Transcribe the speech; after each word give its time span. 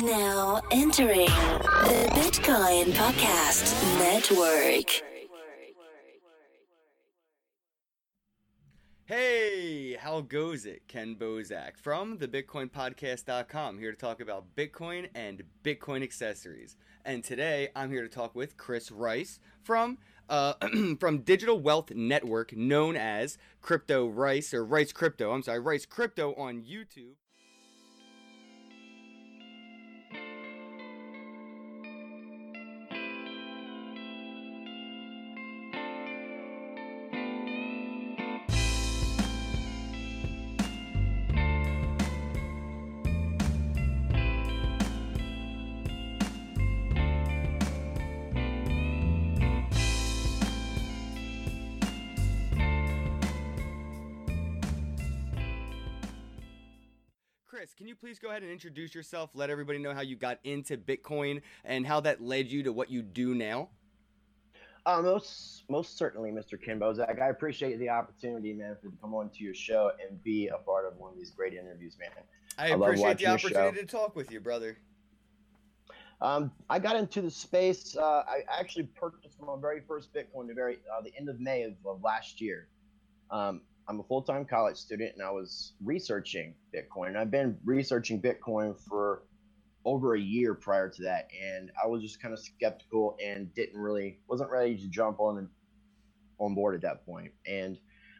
Now 0.00 0.62
entering 0.70 1.26
the 1.26 2.08
Bitcoin 2.14 2.92
Podcast 2.92 3.98
Network. 3.98 5.02
Hey, 9.04 9.94
how 9.96 10.22
goes 10.22 10.64
it? 10.64 10.88
Ken 10.88 11.14
Bozak 11.14 11.76
from 11.76 12.16
the 12.16 12.26
BitcoinPodcast.com 12.26 13.78
here 13.78 13.90
to 13.90 13.98
talk 13.98 14.22
about 14.22 14.56
Bitcoin 14.56 15.08
and 15.14 15.42
Bitcoin 15.62 16.02
accessories. 16.02 16.78
And 17.04 17.22
today 17.22 17.68
I'm 17.76 17.90
here 17.90 18.02
to 18.02 18.08
talk 18.08 18.34
with 18.34 18.56
Chris 18.56 18.90
Rice 18.90 19.40
from 19.62 19.98
uh, 20.30 20.54
from 21.00 21.18
Digital 21.18 21.60
Wealth 21.60 21.90
Network, 21.90 22.56
known 22.56 22.96
as 22.96 23.36
Crypto 23.60 24.06
Rice 24.06 24.54
or 24.54 24.64
Rice 24.64 24.92
Crypto. 24.92 25.32
I'm 25.32 25.42
sorry, 25.42 25.58
Rice 25.58 25.84
Crypto 25.84 26.34
on 26.36 26.62
YouTube. 26.62 27.16
Ahead 58.32 58.42
and 58.42 58.50
introduce 58.50 58.94
yourself? 58.94 59.30
Let 59.34 59.50
everybody 59.50 59.78
know 59.78 59.92
how 59.92 60.00
you 60.00 60.16
got 60.16 60.38
into 60.42 60.78
Bitcoin 60.78 61.42
and 61.66 61.86
how 61.86 62.00
that 62.00 62.22
led 62.22 62.46
you 62.48 62.62
to 62.62 62.72
what 62.72 62.90
you 62.90 63.02
do 63.02 63.34
now. 63.34 63.68
Uh, 64.86 65.02
most 65.02 65.64
most 65.68 65.96
certainly, 65.98 66.30
Mr. 66.30 66.60
Ken 66.60 66.80
Bozak. 66.80 67.20
I 67.20 67.28
appreciate 67.28 67.78
the 67.78 67.90
opportunity, 67.90 68.52
man, 68.52 68.76
to 68.82 68.92
come 69.00 69.14
on 69.14 69.28
to 69.28 69.44
your 69.44 69.54
show 69.54 69.92
and 70.00 70.20
be 70.24 70.48
a 70.48 70.56
part 70.56 70.86
of 70.86 70.96
one 70.96 71.12
of 71.12 71.18
these 71.18 71.30
great 71.30 71.52
interviews, 71.52 71.96
man. 72.00 72.08
I, 72.58 72.72
I 72.72 72.74
appreciate 72.74 73.18
the 73.18 73.26
opportunity 73.26 73.78
to 73.78 73.86
talk 73.86 74.16
with 74.16 74.32
you, 74.32 74.40
brother. 74.40 74.78
Um, 76.20 76.50
I 76.70 76.78
got 76.78 76.96
into 76.96 77.20
the 77.20 77.30
space. 77.30 77.96
Uh, 77.96 78.24
I 78.26 78.42
actually 78.58 78.84
purchased 78.84 79.40
my 79.40 79.54
very 79.60 79.82
first 79.86 80.12
Bitcoin 80.14 80.48
the 80.48 80.54
very 80.54 80.78
uh, 80.92 81.02
the 81.02 81.14
end 81.16 81.28
of 81.28 81.38
May 81.38 81.64
of, 81.64 81.74
of 81.84 82.02
last 82.02 82.40
year. 82.40 82.68
Um, 83.30 83.60
I'm 83.88 84.00
a 84.00 84.04
full 84.04 84.22
time 84.22 84.44
college 84.44 84.76
student, 84.76 85.14
and 85.14 85.22
I 85.22 85.30
was 85.30 85.72
researching 85.84 86.54
Bitcoin. 86.74 87.08
And 87.08 87.18
I've 87.18 87.30
been 87.30 87.58
researching 87.64 88.20
Bitcoin 88.22 88.78
for 88.78 89.24
over 89.84 90.14
a 90.14 90.20
year 90.20 90.54
prior 90.54 90.88
to 90.88 91.02
that, 91.02 91.28
and 91.42 91.70
I 91.82 91.88
was 91.88 92.02
just 92.02 92.22
kind 92.22 92.32
of 92.32 92.40
skeptical 92.40 93.16
and 93.24 93.52
didn't 93.54 93.78
really 93.78 94.20
wasn't 94.28 94.50
ready 94.50 94.76
to 94.76 94.88
jump 94.88 95.18
on 95.18 95.38
and 95.38 95.48
on 96.38 96.54
board 96.54 96.74
at 96.74 96.82
that 96.82 97.04
point. 97.04 97.32
And 97.46 97.78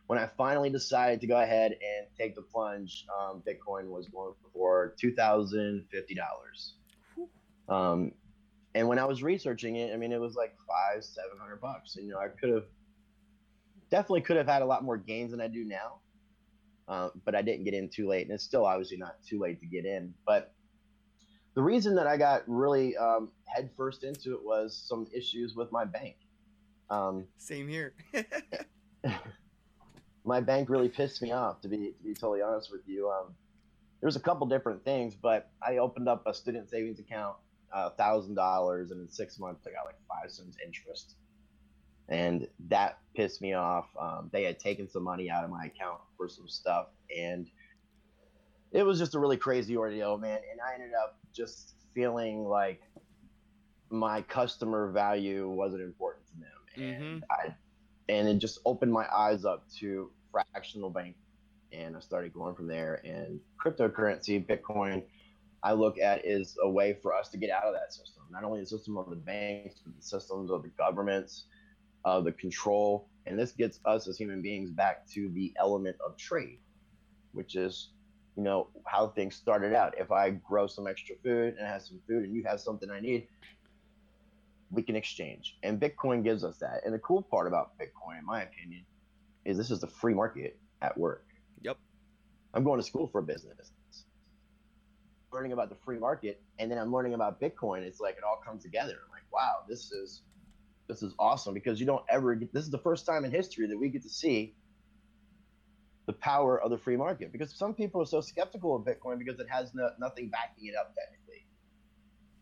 when 0.09 0.19
I 0.19 0.27
finally 0.27 0.71
decided 0.71 1.21
to 1.21 1.27
go 1.27 1.41
ahead 1.41 1.73
and 1.73 2.07
take 2.19 2.35
the 2.35 2.43
plunge, 2.43 3.07
um, 3.17 3.43
Bitcoin 3.47 3.87
was 3.87 4.09
going 4.09 4.35
for 4.53 4.95
two 5.01 5.15
thousand 5.15 5.87
fifty 5.91 6.15
dollars. 6.15 6.75
Um, 7.69 8.13
and 8.75 8.89
when 8.89 8.99
I 8.99 9.05
was 9.05 9.23
researching 9.23 9.77
it, 9.77 9.95
I 9.95 9.97
mean, 9.97 10.13
it 10.13 10.21
was 10.21 10.35
like 10.35 10.55
five, 10.67 11.05
seven 11.05 11.39
hundred 11.39 11.61
bucks. 11.61 11.97
And, 11.97 12.07
you 12.07 12.13
know, 12.13 12.19
I 12.19 12.29
could 12.29 12.51
have 12.51 12.65
definitely 13.93 14.23
could 14.23 14.39
have 14.39 14.49
had 14.49 14.63
a 14.63 14.67
lot 14.67 14.83
more 14.83 14.97
gains 14.97 15.31
than 15.31 15.41
I 15.41 15.47
do 15.47 15.65
now. 15.65 16.01
Uh, 16.89 17.11
but 17.25 17.37
I 17.37 17.43
didn't 17.43 17.65
get 17.65 17.75
in 17.75 17.89
too 17.89 18.09
late, 18.09 18.27
and 18.27 18.35
it's 18.35 18.43
still 18.43 18.67
obviously 18.67 18.97
not 18.97 19.17
too 19.25 19.39
late 19.39 19.61
to 19.61 19.67
get 19.67 19.85
in. 19.85 20.13
But 20.27 20.53
the 21.55 21.63
reason 21.63 21.95
that 21.95 22.07
I 22.09 22.17
got 22.17 22.43
really 22.49 22.97
um, 22.97 23.31
head 23.47 23.71
first 23.77 24.03
into 24.03 24.35
it 24.35 24.43
was 24.43 24.83
some 24.89 25.07
issues 25.15 25.55
with 25.55 25.71
my 25.71 25.85
bank. 25.85 26.17
Um, 26.91 27.27
Same 27.37 27.69
here. 27.69 27.95
my 30.25 30.41
bank 30.41 30.69
really 30.69 30.89
pissed 30.89 31.23
me 31.23 31.33
off 31.33 31.61
to 31.61 31.69
be 31.69 31.95
to 31.97 32.03
be 32.03 32.15
totally 32.15 32.43
honest 32.43 32.71
with 32.73 32.83
you. 32.87 33.11
Um, 33.11 33.35
there's 34.01 34.17
a 34.17 34.21
couple 34.21 34.47
different 34.49 34.85
things, 34.85 35.15
but 35.15 35.51
I 35.65 35.77
opened 35.77 36.09
up 36.09 36.25
a 36.27 36.35
student 36.35 36.69
savings 36.69 36.99
account, 36.99 37.37
thousand 37.97 38.35
dollars, 38.35 38.91
and 38.91 39.01
in 39.01 39.09
six 39.09 39.39
months 39.39 39.67
I 39.67 39.71
got 39.71 39.87
like 39.87 39.99
five 40.09 40.33
cents 40.33 40.57
interest, 40.65 41.15
and 42.09 42.47
that 42.69 42.99
pissed 43.15 43.41
me 43.41 43.55
off. 43.55 43.87
Um, 43.99 44.31
they 44.33 44.45
had 44.45 44.59
taken 44.59 44.89
some 44.89 45.05
money 45.05 45.31
out 45.31 45.45
of 45.45 45.51
my 45.51 45.65
account 45.67 46.01
for 46.17 46.29
some 46.29 46.49
stuff, 46.49 46.89
and 47.17 47.49
it 48.73 48.83
was 48.85 48.99
just 48.99 49.15
a 49.15 49.19
really 49.19 49.37
crazy 49.37 49.77
ordeal, 49.77 50.19
man. 50.19 50.41
And 50.51 50.61
I 50.61 50.75
ended 50.75 50.93
up 51.03 51.19
just 51.35 51.75
feeling 51.95 52.45
like 52.45 52.83
my 53.91 54.23
customer 54.23 54.91
value 54.91 55.49
wasn't 55.51 55.83
important 55.83 56.27
to 56.29 56.33
them, 56.37 56.85
and 57.15 57.25
I 57.31 57.55
and 58.09 58.29
it 58.29 58.39
just 58.39 58.59
opened 58.67 58.93
my 58.93 59.07
eyes 59.15 59.45
up 59.45 59.69
to 59.79 60.11
fractional 60.31 60.91
bank 60.91 61.17
and 61.73 61.97
i 61.97 62.01
started 62.01 62.33
going 62.33 62.55
from 62.55 62.67
there. 62.67 63.01
And 63.05 63.41
cryptocurrency 63.63 64.45
bitcoin 64.47 65.03
i 65.63 65.73
look 65.73 65.99
at 65.99 66.25
is 66.27 66.57
a 66.63 66.69
way 66.69 66.97
for 67.03 67.15
us 67.15 67.29
to 67.31 67.39
get 67.39 67.51
out 67.51 67.65
of 67.65 67.75
that 67.75 67.93
system. 67.93 68.25
Not 68.31 68.45
only 68.45 68.61
the 68.61 68.67
system 68.67 68.97
of 68.97 69.11
the 69.11 69.17
banks 69.17 69.81
but 69.85 69.97
the 69.97 70.03
systems 70.03 70.51
of 70.51 70.63
the 70.63 70.71
governments 70.71 71.45
uh, 72.05 72.21
the 72.21 72.33
control 72.33 73.09
and 73.27 73.39
this 73.39 73.53
gets 73.53 73.79
us 73.85 74.09
as 74.09 74.19
human 74.19 74.43
beings 74.43 74.71
back 74.71 75.07
to 75.09 75.29
the 75.31 75.53
element 75.59 75.97
of 76.05 76.17
trade 76.17 76.59
which 77.33 77.55
is 77.57 77.91
you 78.37 78.43
know 78.43 78.69
how 78.87 79.09
things 79.09 79.37
started 79.37 79.75
out 79.75 79.95
if 79.99 80.11
i 80.11 80.31
grow 80.31 80.67
some 80.67 80.87
extra 80.87 81.15
food 81.23 81.55
and 81.59 81.67
I 81.67 81.71
have 81.71 81.83
some 81.83 82.01
food 82.09 82.25
and 82.25 82.35
you 82.35 82.43
have 82.45 82.61
something 82.61 82.91
i 82.91 83.01
need 83.01 83.29
we 84.73 84.83
can 84.83 84.97
exchange. 84.97 85.59
And 85.63 85.79
Bitcoin 85.79 86.25
gives 86.25 86.43
us 86.43 86.59
that. 86.59 86.81
And 86.85 86.95
the 86.95 86.99
cool 86.99 87.23
part 87.23 87.47
about 87.47 87.79
Bitcoin, 87.79 88.19
in 88.19 88.25
my 88.25 88.43
opinion, 88.43 88.85
is 89.45 89.57
this 89.57 89.71
is 89.71 89.81
the 89.81 89.87
free 89.87 90.15
market 90.15 90.59
at 90.81 90.97
work. 90.97 91.27
Yep. 91.61 91.77
I'm 92.55 92.65
going 92.65 92.81
to 92.81 92.87
school 92.87 93.07
for 93.07 93.23
business. 93.23 93.73
Learning 95.33 95.53
about 95.53 95.69
the 95.69 95.77
free 95.77 95.99
market, 95.99 96.43
and 96.59 96.71
then 96.71 96.79
I'm 96.79 96.93
learning 96.93 97.15
about 97.15 97.41
Bitcoin. 97.41 97.83
It's 97.83 98.01
like 98.01 98.17
it 98.17 98.25
all 98.25 98.41
comes 98.45 98.63
together. 98.63 98.93
I'm 99.05 99.11
like, 99.11 99.23
wow, 99.33 99.65
this 99.69 99.91
is 99.91 100.23
this 100.93 101.03
is 101.03 101.15
awesome 101.19 101.55
because 101.55 101.81
you 101.81 101.87
don't 101.87 102.05
ever 102.09 102.35
get 102.35 102.53
this 102.53 102.65
is 102.65 102.71
the 102.71 102.79
first 102.79 103.07
time 103.07 103.25
in 103.25 103.31
history 103.31 103.67
that 103.67 103.79
we 103.79 103.89
get 103.89 104.03
to 104.03 104.09
see 104.09 104.55
the 106.07 106.13
power 106.13 106.61
of 106.61 106.71
the 106.71 106.79
free 106.79 106.97
market 106.97 107.33
because 107.33 107.55
some 107.55 107.75
people 107.75 108.01
are 108.03 108.07
so 108.07 108.21
skeptical 108.21 108.75
of 108.75 108.83
Bitcoin 108.83 109.19
because 109.19 109.39
it 109.39 109.47
has 109.49 109.73
no, 109.75 109.91
nothing 110.01 110.29
backing 110.29 110.67
it 110.67 110.75
up 110.77 110.95
technically. 110.95 111.47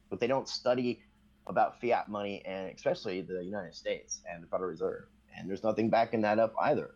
But 0.08 0.18
they 0.18 0.26
don't 0.26 0.48
study 0.48 1.02
about 1.46 1.80
fiat 1.80 2.08
money 2.08 2.42
and 2.46 2.70
especially 2.74 3.20
the 3.20 3.44
United 3.44 3.74
States 3.74 4.22
and 4.30 4.42
the 4.42 4.46
Federal 4.46 4.70
Reserve. 4.70 5.04
And 5.36 5.48
there's 5.48 5.62
nothing 5.62 5.90
backing 5.90 6.22
that 6.22 6.38
up 6.38 6.54
either. 6.60 6.94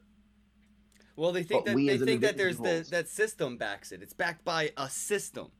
Well, 1.16 1.32
they 1.32 1.44
think 1.44 1.65
But 1.65 1.76
that 1.76 1.76
they 1.76 1.98
think 1.98 2.22
that 2.22 2.36
there's 2.36 2.59
the 2.59 2.84
that 2.91 3.09
system 3.09 3.56
backs 3.56 3.92
it. 3.92 4.03
It's 4.03 4.15
backed 4.15 4.44
by 4.44 4.72
a 4.76 4.88
system. 4.88 5.53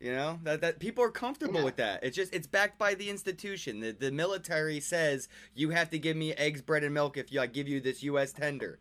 You 0.00 0.12
know 0.12 0.38
that 0.42 0.60
that 0.60 0.78
people 0.78 1.02
are 1.04 1.10
comfortable 1.10 1.60
Yeah. 1.60 1.64
with 1.64 1.76
that. 1.76 2.04
It's 2.04 2.14
just 2.16 2.34
it's 2.34 2.46
backed 2.46 2.78
by 2.78 2.94
the 2.94 3.08
institution. 3.08 3.80
The 3.80 3.92
the 3.92 4.12
military 4.12 4.78
says 4.80 5.28
you 5.54 5.70
have 5.70 5.88
to 5.90 5.98
give 5.98 6.16
me 6.16 6.34
eggs, 6.34 6.60
bread, 6.60 6.84
and 6.84 6.92
milk 6.92 7.16
if 7.16 7.32
you, 7.32 7.40
I 7.40 7.46
give 7.46 7.66
you 7.66 7.80
this 7.80 8.02
U.S. 8.02 8.32
tender. 8.32 8.78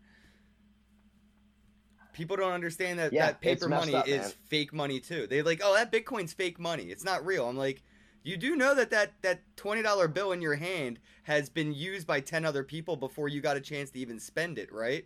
People 2.13 2.37
don't 2.37 2.53
understand 2.53 2.99
that 2.99 3.11
Yeah, 3.13 3.27
that 3.27 3.41
paper 3.41 3.67
money 3.67 3.93
up, 3.93 4.07
is 4.07 4.21
man. 4.21 4.31
fake 4.47 4.73
money 4.73 4.99
too. 4.99 5.27
They 5.27 5.41
like, 5.41 5.61
oh, 5.63 5.73
that 5.73 5.91
Bitcoin's 5.91 6.33
fake 6.33 6.59
money. 6.59 6.85
It's 6.85 7.03
not 7.03 7.25
real. 7.25 7.47
I'm 7.47 7.57
like, 7.57 7.81
you 8.23 8.37
do 8.37 8.55
know 8.55 8.73
that 8.75 8.89
that 8.91 9.13
that 9.21 9.41
twenty 9.55 9.81
dollar 9.81 10.07
bill 10.09 10.31
in 10.33 10.41
your 10.41 10.55
hand 10.55 10.99
has 11.23 11.49
been 11.49 11.73
used 11.73 12.07
by 12.07 12.19
ten 12.21 12.43
other 12.45 12.63
people 12.63 12.95
before 12.97 13.29
you 13.29 13.39
got 13.41 13.57
a 13.57 13.61
chance 13.61 13.89
to 13.91 13.99
even 13.99 14.19
spend 14.19 14.57
it, 14.57 14.71
right? 14.71 15.05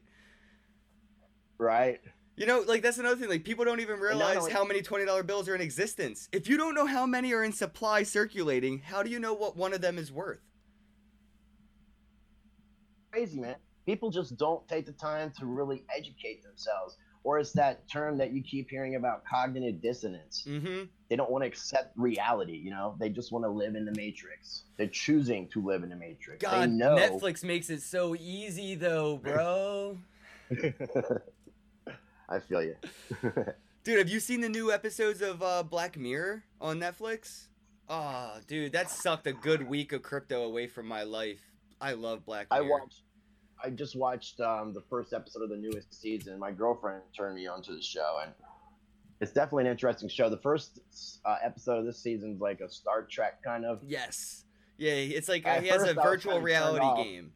Right? 1.59 1.99
You 2.39 2.45
know, 2.45 2.63
like 2.65 2.81
that's 2.81 2.97
another 2.97 3.17
thing. 3.17 3.27
Like 3.27 3.43
people 3.43 3.65
don't 3.65 3.81
even 3.81 3.99
realize 3.99 4.37
only- 4.37 4.53
how 4.53 4.63
many 4.63 4.81
twenty 4.81 5.05
dollar 5.05 5.23
bills 5.23 5.49
are 5.49 5.55
in 5.55 5.61
existence. 5.61 6.29
If 6.31 6.47
you 6.47 6.55
don't 6.55 6.73
know 6.73 6.85
how 6.85 7.05
many 7.05 7.33
are 7.33 7.43
in 7.43 7.51
supply 7.51 8.03
circulating, 8.03 8.79
how 8.79 9.03
do 9.03 9.09
you 9.09 9.19
know 9.19 9.33
what 9.33 9.57
one 9.57 9.73
of 9.73 9.81
them 9.81 9.97
is 9.97 10.09
worth? 10.09 10.39
Crazy, 13.11 13.41
man. 13.41 13.57
People 13.85 14.09
just 14.09 14.37
don't 14.37 14.65
take 14.69 14.85
the 14.85 14.93
time 14.93 15.33
to 15.37 15.45
really 15.45 15.83
educate 15.93 16.41
themselves. 16.41 16.95
Or 17.25 17.39
it's 17.39 17.51
that 17.53 17.85
term 17.89 18.17
that 18.19 18.31
you 18.31 18.41
keep 18.41 18.69
hearing 18.69 18.95
about 18.95 19.25
cognitive 19.25 19.81
dissonance. 19.81 20.45
Mm-hmm. 20.47 20.83
They 21.09 21.15
don't 21.17 21.29
want 21.29 21.43
to 21.43 21.47
accept 21.47 21.91
reality, 21.97 22.55
you 22.55 22.71
know? 22.71 22.95
They 22.97 23.09
just 23.09 23.33
want 23.33 23.43
to 23.43 23.49
live 23.49 23.75
in 23.75 23.83
the 23.83 23.91
matrix. 23.97 24.63
They're 24.77 24.87
choosing 24.87 25.49
to 25.49 25.61
live 25.61 25.83
in 25.83 25.89
the 25.89 25.97
matrix. 25.97 26.45
they 26.45 26.49
God, 26.49 26.69
know 26.69 26.95
Netflix 26.95 27.43
makes 27.43 27.69
it 27.69 27.81
so 27.81 28.15
easy 28.15 28.75
though, 28.75 29.17
bro. 29.17 29.97
I 32.29 32.39
feel 32.39 32.61
you. 32.63 32.75
dude, 33.83 33.97
have 33.97 34.09
you 34.09 34.19
seen 34.19 34.41
the 34.41 34.49
new 34.49 34.71
episodes 34.71 35.21
of 35.21 35.41
uh, 35.41 35.63
Black 35.63 35.97
Mirror 35.97 36.43
on 36.61 36.79
Netflix? 36.79 37.47
Oh, 37.89 38.33
dude, 38.47 38.71
that 38.73 38.89
sucked 38.91 39.25
a 39.25 39.33
good 39.33 39.67
week 39.67 39.93
of 39.93 40.03
crypto 40.03 40.43
away 40.43 40.67
from 40.67 40.87
my 40.87 41.03
life. 41.03 41.41
I 41.81 41.93
love 41.93 42.23
Black 42.25 42.47
Mirror. 42.51 42.63
I 42.63 42.67
watched. 42.67 43.01
I 43.61 43.69
just 43.71 43.95
watched 43.95 44.39
um, 44.39 44.73
the 44.73 44.83
first 44.89 45.11
episode 45.11 45.41
of 45.43 45.49
the 45.49 45.57
newest 45.57 45.99
season. 45.99 46.39
My 46.39 46.51
girlfriend 46.51 47.01
turned 47.17 47.35
me 47.35 47.47
onto 47.47 47.75
the 47.75 47.81
show, 47.81 48.19
and 48.23 48.31
it's 49.19 49.31
definitely 49.33 49.65
an 49.65 49.71
interesting 49.71 50.07
show. 50.07 50.29
The 50.29 50.37
first 50.37 50.79
uh, 51.25 51.37
episode 51.43 51.79
of 51.79 51.85
this 51.85 51.99
season's 52.01 52.39
like 52.39 52.61
a 52.61 52.69
Star 52.69 53.03
Trek 53.03 53.43
kind 53.43 53.65
of, 53.65 53.79
Yes. 53.83 54.45
Yeah, 54.77 54.91
it's 54.93 55.27
like 55.27 55.45
At 55.45 55.61
he 55.61 55.67
has 55.69 55.81
a 55.83 55.87
first 55.87 55.97
I 55.97 56.01
was 56.01 56.03
virtual 56.09 56.39
reality 56.39 57.03
game. 57.03 57.33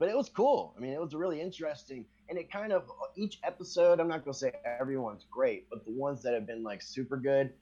but 0.00 0.08
it 0.08 0.16
was 0.16 0.28
cool. 0.28 0.74
I 0.76 0.80
mean, 0.80 0.92
it 0.92 1.00
was 1.00 1.14
really 1.14 1.40
interesting, 1.40 2.04
and 2.30 2.38
it 2.38 2.50
kind 2.50 2.72
of 2.72 2.84
each 3.16 3.40
episode. 3.44 4.00
I'm 4.00 4.08
not 4.08 4.24
gonna 4.24 4.32
say 4.34 4.52
everyone's 4.64 5.26
great, 5.30 5.68
but 5.68 5.84
the 5.84 5.90
ones 5.92 6.22
that 6.22 6.32
have 6.32 6.46
been 6.46 6.62
like 6.62 6.80
super 6.80 7.16
good, 7.16 7.52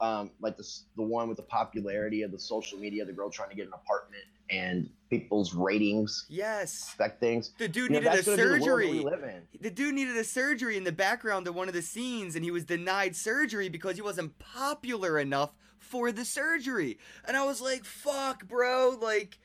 um, 0.00 0.32
like 0.40 0.56
the 0.56 0.68
the 0.96 1.02
one 1.02 1.28
with 1.28 1.36
the 1.38 1.44
popularity 1.44 2.22
of 2.22 2.32
the 2.32 2.38
social 2.38 2.78
media, 2.78 3.04
the 3.04 3.12
girl 3.12 3.30
trying 3.30 3.50
to 3.50 3.56
get 3.56 3.66
an 3.68 3.72
apartment, 3.72 4.24
and 4.50 4.90
people's 5.08 5.54
ratings 5.54 6.26
Yes. 6.28 6.90
affect 6.94 7.20
things. 7.20 7.52
The 7.58 7.68
dude 7.68 7.92
You 7.92 8.00
know, 8.00 8.10
needed 8.10 8.18
a 8.18 8.22
the 8.22 8.30
world 8.36 8.62
surgery. 8.62 8.98
in. 8.98 9.42
The 9.60 9.70
dude 9.70 9.94
needed 9.94 10.16
a 10.16 10.24
surgery 10.24 10.76
in 10.76 10.84
the 10.84 10.92
background 10.92 11.46
of 11.46 11.54
one 11.54 11.68
of 11.68 11.74
the 11.74 11.82
scenes, 11.82 12.34
and 12.34 12.44
he 12.44 12.50
was 12.50 12.64
denied 12.64 13.14
surgery 13.14 13.68
because 13.68 13.94
he 13.94 14.02
wasn't 14.02 14.38
popular 14.38 15.18
enough 15.18 15.54
for 15.78 16.10
the 16.10 16.24
surgery. 16.24 16.98
And 17.24 17.36
I 17.36 17.44
was 17.44 17.60
like, 17.60 17.84
"Fuck, 17.84 18.48
bro! 18.48 18.98
Like, 19.00 19.38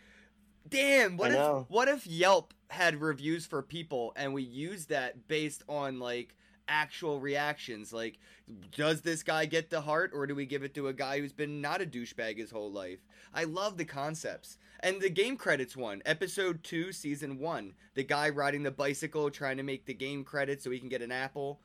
damn! 0.68 1.18
What 1.18 1.32
I 1.32 1.34
if 1.36 1.40
know. 1.40 1.66
what 1.70 1.88
if 1.88 2.06
Yelp 2.08 2.54
had 2.70 3.02
reviews 3.02 3.46
for 3.46 3.62
people, 3.62 4.14
and 4.16 4.34
we 4.34 4.44
used 4.44 4.90
that 4.90 5.28
based 5.28 5.64
on 5.70 6.00
like 6.00 6.36
actual 6.68 7.20
reactions? 7.20 7.92
Like, 7.94 8.20
does 8.76 9.02
this 9.02 9.24
guy 9.24 9.46
get 9.46 9.70
the 9.70 9.82
heart, 9.82 10.12
or 10.14 10.28
do 10.28 10.36
we 10.36 10.46
give 10.46 10.64
it 10.64 10.74
to 10.76 10.88
a 10.88 10.94
guy 10.94 11.20
who's 11.20 11.34
been 11.34 11.62
not 11.62 11.82
a 11.82 11.86
douchebag 11.86 12.38
his 12.38 12.52
whole 12.52 12.72
life? 12.72 13.00
I 13.34 13.44
love 13.44 13.78
the 13.78 13.86
concepts. 13.86 14.58
And 14.82 15.02
the 15.02 15.10
game 15.10 15.36
credits 15.36 15.76
one, 15.76 16.02
episode 16.06 16.64
two, 16.64 16.94
season 16.94 17.38
one. 17.40 17.74
The 17.96 18.04
guy 18.04 18.30
riding 18.30 18.64
the 18.64 18.72
bicycle 18.72 19.30
trying 19.30 19.58
to 19.58 19.64
make 19.64 19.86
the 19.86 19.94
game 19.94 20.24
credits 20.24 20.64
so 20.64 20.72
he 20.72 20.80
can 20.80 20.90
get 20.90 21.02
an 21.02 21.12
apple. 21.12 21.60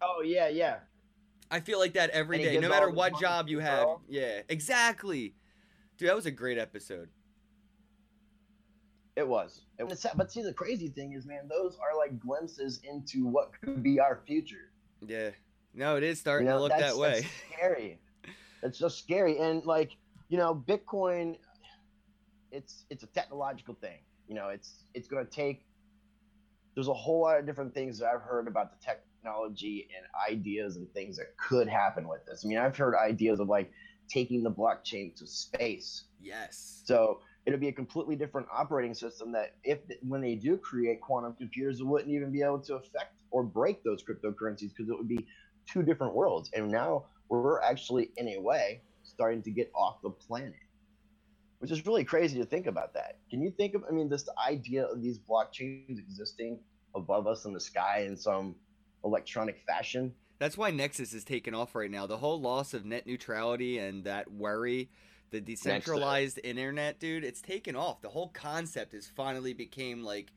Oh 0.00 0.22
yeah, 0.24 0.48
yeah. 0.48 0.76
I 1.50 1.60
feel 1.60 1.78
like 1.78 1.92
that 1.92 2.10
every 2.10 2.36
And 2.36 2.40
he 2.40 2.46
day, 2.48 2.52
gives 2.54 2.62
no 2.62 2.68
matter 2.70 2.90
what 2.90 3.20
job 3.20 3.48
you 3.48 3.58
have. 3.58 3.84
girl. 3.84 4.02
Yeah, 4.08 4.40
exactly. 4.48 5.34
Dude, 5.98 6.08
that 6.08 6.16
was 6.16 6.26
a 6.26 6.30
great 6.30 6.58
episode. 6.58 7.10
It 9.16 9.26
was. 9.26 9.62
It 9.78 9.84
was. 9.84 10.04
But 10.16 10.32
see, 10.32 10.42
the 10.42 10.52
crazy 10.52 10.88
thing 10.88 11.12
is, 11.12 11.24
man, 11.26 11.48
those 11.48 11.76
are 11.76 11.96
like 11.96 12.18
glimpses 12.18 12.80
into 12.82 13.26
what 13.26 13.52
could 13.60 13.82
be 13.82 14.00
our 14.00 14.22
future. 14.26 14.72
Yeah. 15.06 15.30
No, 15.72 15.96
it 15.96 16.02
is 16.02 16.18
starting 16.20 16.46
You 16.46 16.52
know, 16.52 16.58
to 16.58 16.62
look 16.64 16.72
that 16.78 16.96
way. 16.96 17.20
That's 17.20 17.32
scary. 17.52 18.00
It's 18.62 18.78
just 18.78 18.98
scary, 18.98 19.38
and 19.38 19.64
like 19.66 19.96
you 20.28 20.38
know, 20.38 20.54
Bitcoin, 20.54 21.36
it's 22.50 22.86
it's 22.90 23.02
a 23.02 23.06
technological 23.08 23.74
thing. 23.74 23.98
You 24.26 24.34
know, 24.34 24.48
it's 24.48 24.84
it's 24.94 25.08
going 25.08 25.24
to 25.24 25.30
take. 25.30 25.66
There's 26.74 26.88
a 26.88 26.94
whole 26.94 27.20
lot 27.20 27.38
of 27.38 27.46
different 27.46 27.72
things 27.74 27.98
that 27.98 28.08
I've 28.08 28.22
heard 28.22 28.48
about 28.48 28.72
the 28.72 28.84
technology 28.84 29.88
and 29.96 30.06
ideas 30.32 30.76
and 30.76 30.90
things 30.92 31.16
that 31.18 31.36
could 31.36 31.68
happen 31.68 32.08
with 32.08 32.26
this. 32.26 32.42
I 32.44 32.48
mean, 32.48 32.58
I've 32.58 32.76
heard 32.76 32.94
ideas 32.96 33.38
of 33.38 33.48
like 33.48 33.70
taking 34.08 34.42
the 34.42 34.50
blockchain 34.50 35.14
to 35.16 35.26
space. 35.26 36.04
Yes. 36.20 36.82
So 36.84 37.20
it'll 37.46 37.60
be 37.60 37.68
a 37.68 37.72
completely 37.72 38.16
different 38.16 38.46
operating 38.52 38.94
system 38.94 39.32
that 39.32 39.56
if 39.64 39.78
when 40.02 40.20
they 40.20 40.34
do 40.34 40.56
create 40.56 41.00
quantum 41.00 41.34
computers, 41.34 41.80
it 41.80 41.86
wouldn't 41.86 42.10
even 42.10 42.32
be 42.32 42.42
able 42.42 42.60
to 42.60 42.76
affect 42.76 43.14
or 43.30 43.42
break 43.42 43.82
those 43.84 44.02
cryptocurrencies 44.02 44.70
because 44.74 44.88
it 44.88 44.96
would 44.96 45.08
be 45.08 45.26
two 45.66 45.82
different 45.82 46.14
worlds. 46.14 46.50
And 46.54 46.70
now 46.70 47.04
we're 47.28 47.60
actually 47.60 48.10
in 48.16 48.28
a 48.28 48.40
way 48.40 48.82
starting 49.02 49.42
to 49.42 49.50
get 49.50 49.70
off 49.74 50.00
the 50.02 50.10
planet. 50.10 50.54
Which 51.58 51.70
is 51.70 51.86
really 51.86 52.04
crazy 52.04 52.38
to 52.38 52.44
think 52.44 52.66
about 52.66 52.92
that. 52.94 53.18
Can 53.30 53.40
you 53.40 53.50
think 53.50 53.74
of 53.74 53.84
I 53.88 53.92
mean 53.92 54.08
this 54.08 54.28
idea 54.46 54.84
of 54.84 55.02
these 55.02 55.18
blockchains 55.18 55.98
existing 55.98 56.58
above 56.94 57.26
us 57.26 57.44
in 57.44 57.52
the 57.52 57.60
sky 57.60 58.04
in 58.06 58.16
some 58.16 58.54
electronic 59.04 59.62
fashion? 59.66 60.14
That's 60.38 60.58
why 60.58 60.70
Nexus 60.70 61.14
is 61.14 61.24
taking 61.24 61.54
off 61.54 61.74
right 61.74 61.90
now. 61.90 62.06
The 62.06 62.18
whole 62.18 62.40
loss 62.40 62.74
of 62.74 62.84
net 62.84 63.06
neutrality 63.06 63.78
and 63.78 64.04
that 64.04 64.30
worry, 64.30 64.90
the 65.34 65.40
decentralized 65.40 66.38
internet, 66.44 67.00
dude, 67.00 67.24
it's 67.24 67.42
taken 67.42 67.74
off. 67.74 68.00
The 68.00 68.08
whole 68.08 68.28
concept 68.28 68.92
has 68.92 69.08
finally 69.08 69.52
became 69.52 70.04
like 70.04 70.32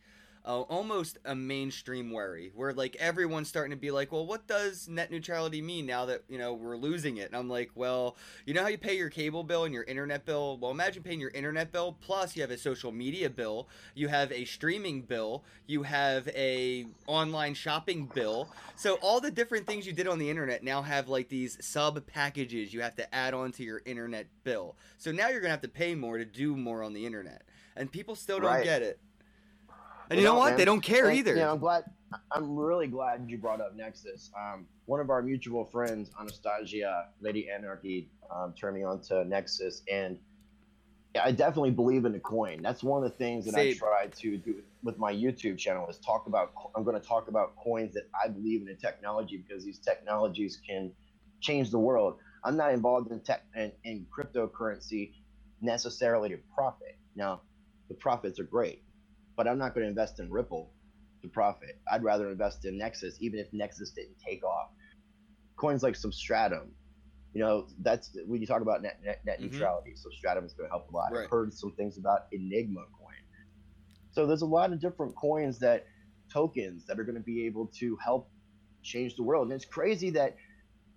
uh, 0.47 0.61
almost 0.61 1.17
a 1.25 1.35
mainstream 1.35 2.09
worry 2.09 2.51
where 2.55 2.71
like 2.71 2.95
everyone's 2.95 3.49
starting 3.49 3.71
to 3.71 3.77
be 3.77 3.91
like, 3.91 4.13
well, 4.13 4.25
what 4.25 4.47
does 4.47 4.87
net 4.87 5.11
neutrality 5.11 5.61
mean 5.61 5.85
now 5.85 6.05
that, 6.05 6.23
you 6.29 6.37
know, 6.37 6.53
we're 6.53 6.77
losing 6.77 7.17
it? 7.17 7.27
And 7.27 7.35
I'm 7.35 7.49
like, 7.49 7.69
well, 7.75 8.15
you 8.45 8.53
know 8.53 8.61
how 8.61 8.69
you 8.69 8.77
pay 8.77 8.95
your 8.95 9.09
cable 9.09 9.43
bill 9.43 9.65
and 9.65 9.73
your 9.73 9.83
internet 9.83 10.25
bill? 10.25 10.57
Well, 10.57 10.71
imagine 10.71 11.03
paying 11.03 11.19
your 11.19 11.31
internet 11.31 11.73
bill 11.73 11.97
plus 11.99 12.37
you 12.37 12.41
have 12.43 12.51
a 12.51 12.57
social 12.57 12.93
media 12.93 13.29
bill, 13.29 13.67
you 13.93 14.07
have 14.07 14.31
a 14.31 14.45
streaming 14.45 15.01
bill, 15.01 15.43
you 15.65 15.83
have 15.83 16.29
a 16.29 16.85
online 17.07 17.53
shopping 17.53 18.05
bill. 18.05 18.49
So 18.77 18.95
all 19.01 19.19
the 19.19 19.31
different 19.31 19.67
things 19.67 19.85
you 19.85 19.91
did 19.91 20.07
on 20.07 20.17
the 20.17 20.29
internet 20.29 20.63
now 20.63 20.81
have 20.81 21.09
like 21.09 21.27
these 21.27 21.57
sub 21.59 22.07
packages 22.07 22.73
you 22.73 22.81
have 22.81 22.95
to 22.95 23.13
add 23.13 23.33
on 23.33 23.51
to 23.53 23.63
your 23.63 23.81
internet 23.85 24.27
bill. 24.45 24.77
So 24.97 25.11
now 25.11 25.27
you're 25.27 25.41
going 25.41 25.49
to 25.49 25.51
have 25.51 25.61
to 25.61 25.67
pay 25.67 25.93
more 25.93 26.17
to 26.17 26.25
do 26.25 26.55
more 26.55 26.83
on 26.83 26.93
the 26.93 27.05
internet. 27.05 27.41
And 27.75 27.91
people 27.91 28.15
still 28.15 28.39
don't 28.39 28.47
Right. 28.47 28.63
get 28.63 28.81
it. 28.81 28.99
And 30.09 30.17
They 30.17 30.21
you 30.21 30.27
know 30.27 30.35
what? 30.35 30.49
man. 30.49 30.57
They 30.57 30.65
don't 30.65 30.81
care 30.81 31.07
And, 31.09 31.17
either. 31.17 31.33
You 31.33 31.41
know, 31.41 31.51
I'm 31.51 31.59
glad. 31.59 31.83
I'm 32.31 32.55
really 32.55 32.87
glad 32.87 33.25
you 33.27 33.37
brought 33.37 33.59
up 33.59 33.75
Nexus. 33.75 34.31
Um, 34.37 34.65
one 34.85 35.01
of 35.01 35.09
our 35.09 35.21
mutual 35.21 35.65
friends, 35.65 36.09
Anastasia, 36.19 37.07
Lady 37.19 37.49
Anarchy, 37.49 38.09
um, 38.33 38.53
turned 38.53 38.77
me 38.77 38.83
on 38.83 39.01
to 39.01 39.25
Nexus, 39.25 39.83
and 39.91 40.17
I 41.21 41.31
definitely 41.31 41.71
believe 41.71 42.05
in 42.05 42.13
the 42.13 42.19
coin. 42.19 42.61
That's 42.61 42.83
one 42.83 43.03
of 43.03 43.11
the 43.11 43.17
things 43.17 43.45
that 43.45 43.55
I 43.55 43.73
try 43.73 44.07
to 44.07 44.37
do 44.37 44.55
with 44.83 44.97
my 44.97 45.11
YouTube 45.11 45.57
channel 45.57 45.87
is 45.89 45.97
talk 45.97 46.27
about. 46.27 46.53
I'm 46.75 46.83
going 46.85 46.99
to 46.99 47.05
talk 47.05 47.27
about 47.27 47.55
coins 47.57 47.93
that 47.95 48.07
I 48.23 48.29
believe 48.29 48.61
in 48.61 48.67
the 48.67 48.75
technology 48.75 49.37
because 49.45 49.65
these 49.65 49.79
technologies 49.79 50.61
can 50.65 50.91
change 51.41 51.71
the 51.71 51.79
world. 51.79 52.19
I'm 52.45 52.55
not 52.55 52.71
involved 52.73 53.11
in 53.11 53.19
tech 53.19 53.43
in, 53.55 53.71
in 53.83 54.05
cryptocurrency 54.15 55.11
necessarily 55.61 56.29
to 56.29 56.37
profit. 56.55 56.97
Now, 57.15 57.41
the 57.89 57.95
profits 57.95 58.39
are 58.39 58.43
great, 58.43 58.83
but 59.37 59.47
I'm 59.47 59.57
not 59.57 59.73
going 59.73 59.85
to 59.85 59.89
invest 59.89 60.19
in 60.19 60.29
Ripple 60.29 60.73
to 61.21 61.29
profit. 61.29 61.79
I'd 61.89 62.03
rather 62.03 62.29
invest 62.29 62.65
in 62.65 62.77
Nexus, 62.77 63.15
even 63.21 63.39
if 63.39 63.47
Nexus 63.53 63.91
didn't 63.91 64.17
take 64.19 64.43
off. 64.43 64.71
Coins 65.55 65.83
like 65.83 65.95
Substratum, 65.95 66.71
you 67.33 67.41
know, 67.41 67.67
that's 67.81 68.17
when 68.25 68.41
you 68.41 68.47
talk 68.47 68.61
about 68.61 68.81
net, 68.81 68.99
net, 69.03 69.23
net 69.25 69.39
Mhm. 69.39 69.43
neutrality. 69.43 69.95
Substratum 69.95 70.43
is 70.43 70.53
going 70.53 70.67
to 70.67 70.71
help 70.71 70.89
a 70.89 70.95
lot. 70.95 71.11
Right. 71.11 71.23
I've 71.23 71.29
heard 71.29 71.53
some 71.53 71.71
things 71.73 71.97
about 71.97 72.27
Enigma 72.31 72.85
coin. 72.99 73.13
So 74.11 74.25
there's 74.25 74.41
a 74.41 74.47
lot 74.47 74.73
of 74.73 74.79
different 74.79 75.15
coins 75.15 75.59
that 75.59 75.85
tokens 76.29 76.85
that 76.87 76.99
are 76.99 77.03
going 77.03 77.15
to 77.15 77.21
be 77.21 77.45
able 77.45 77.67
to 77.67 77.95
help 77.97 78.29
change 78.81 79.15
the 79.15 79.23
world. 79.23 79.47
And 79.47 79.53
it's 79.53 79.65
crazy 79.65 80.09
that 80.11 80.35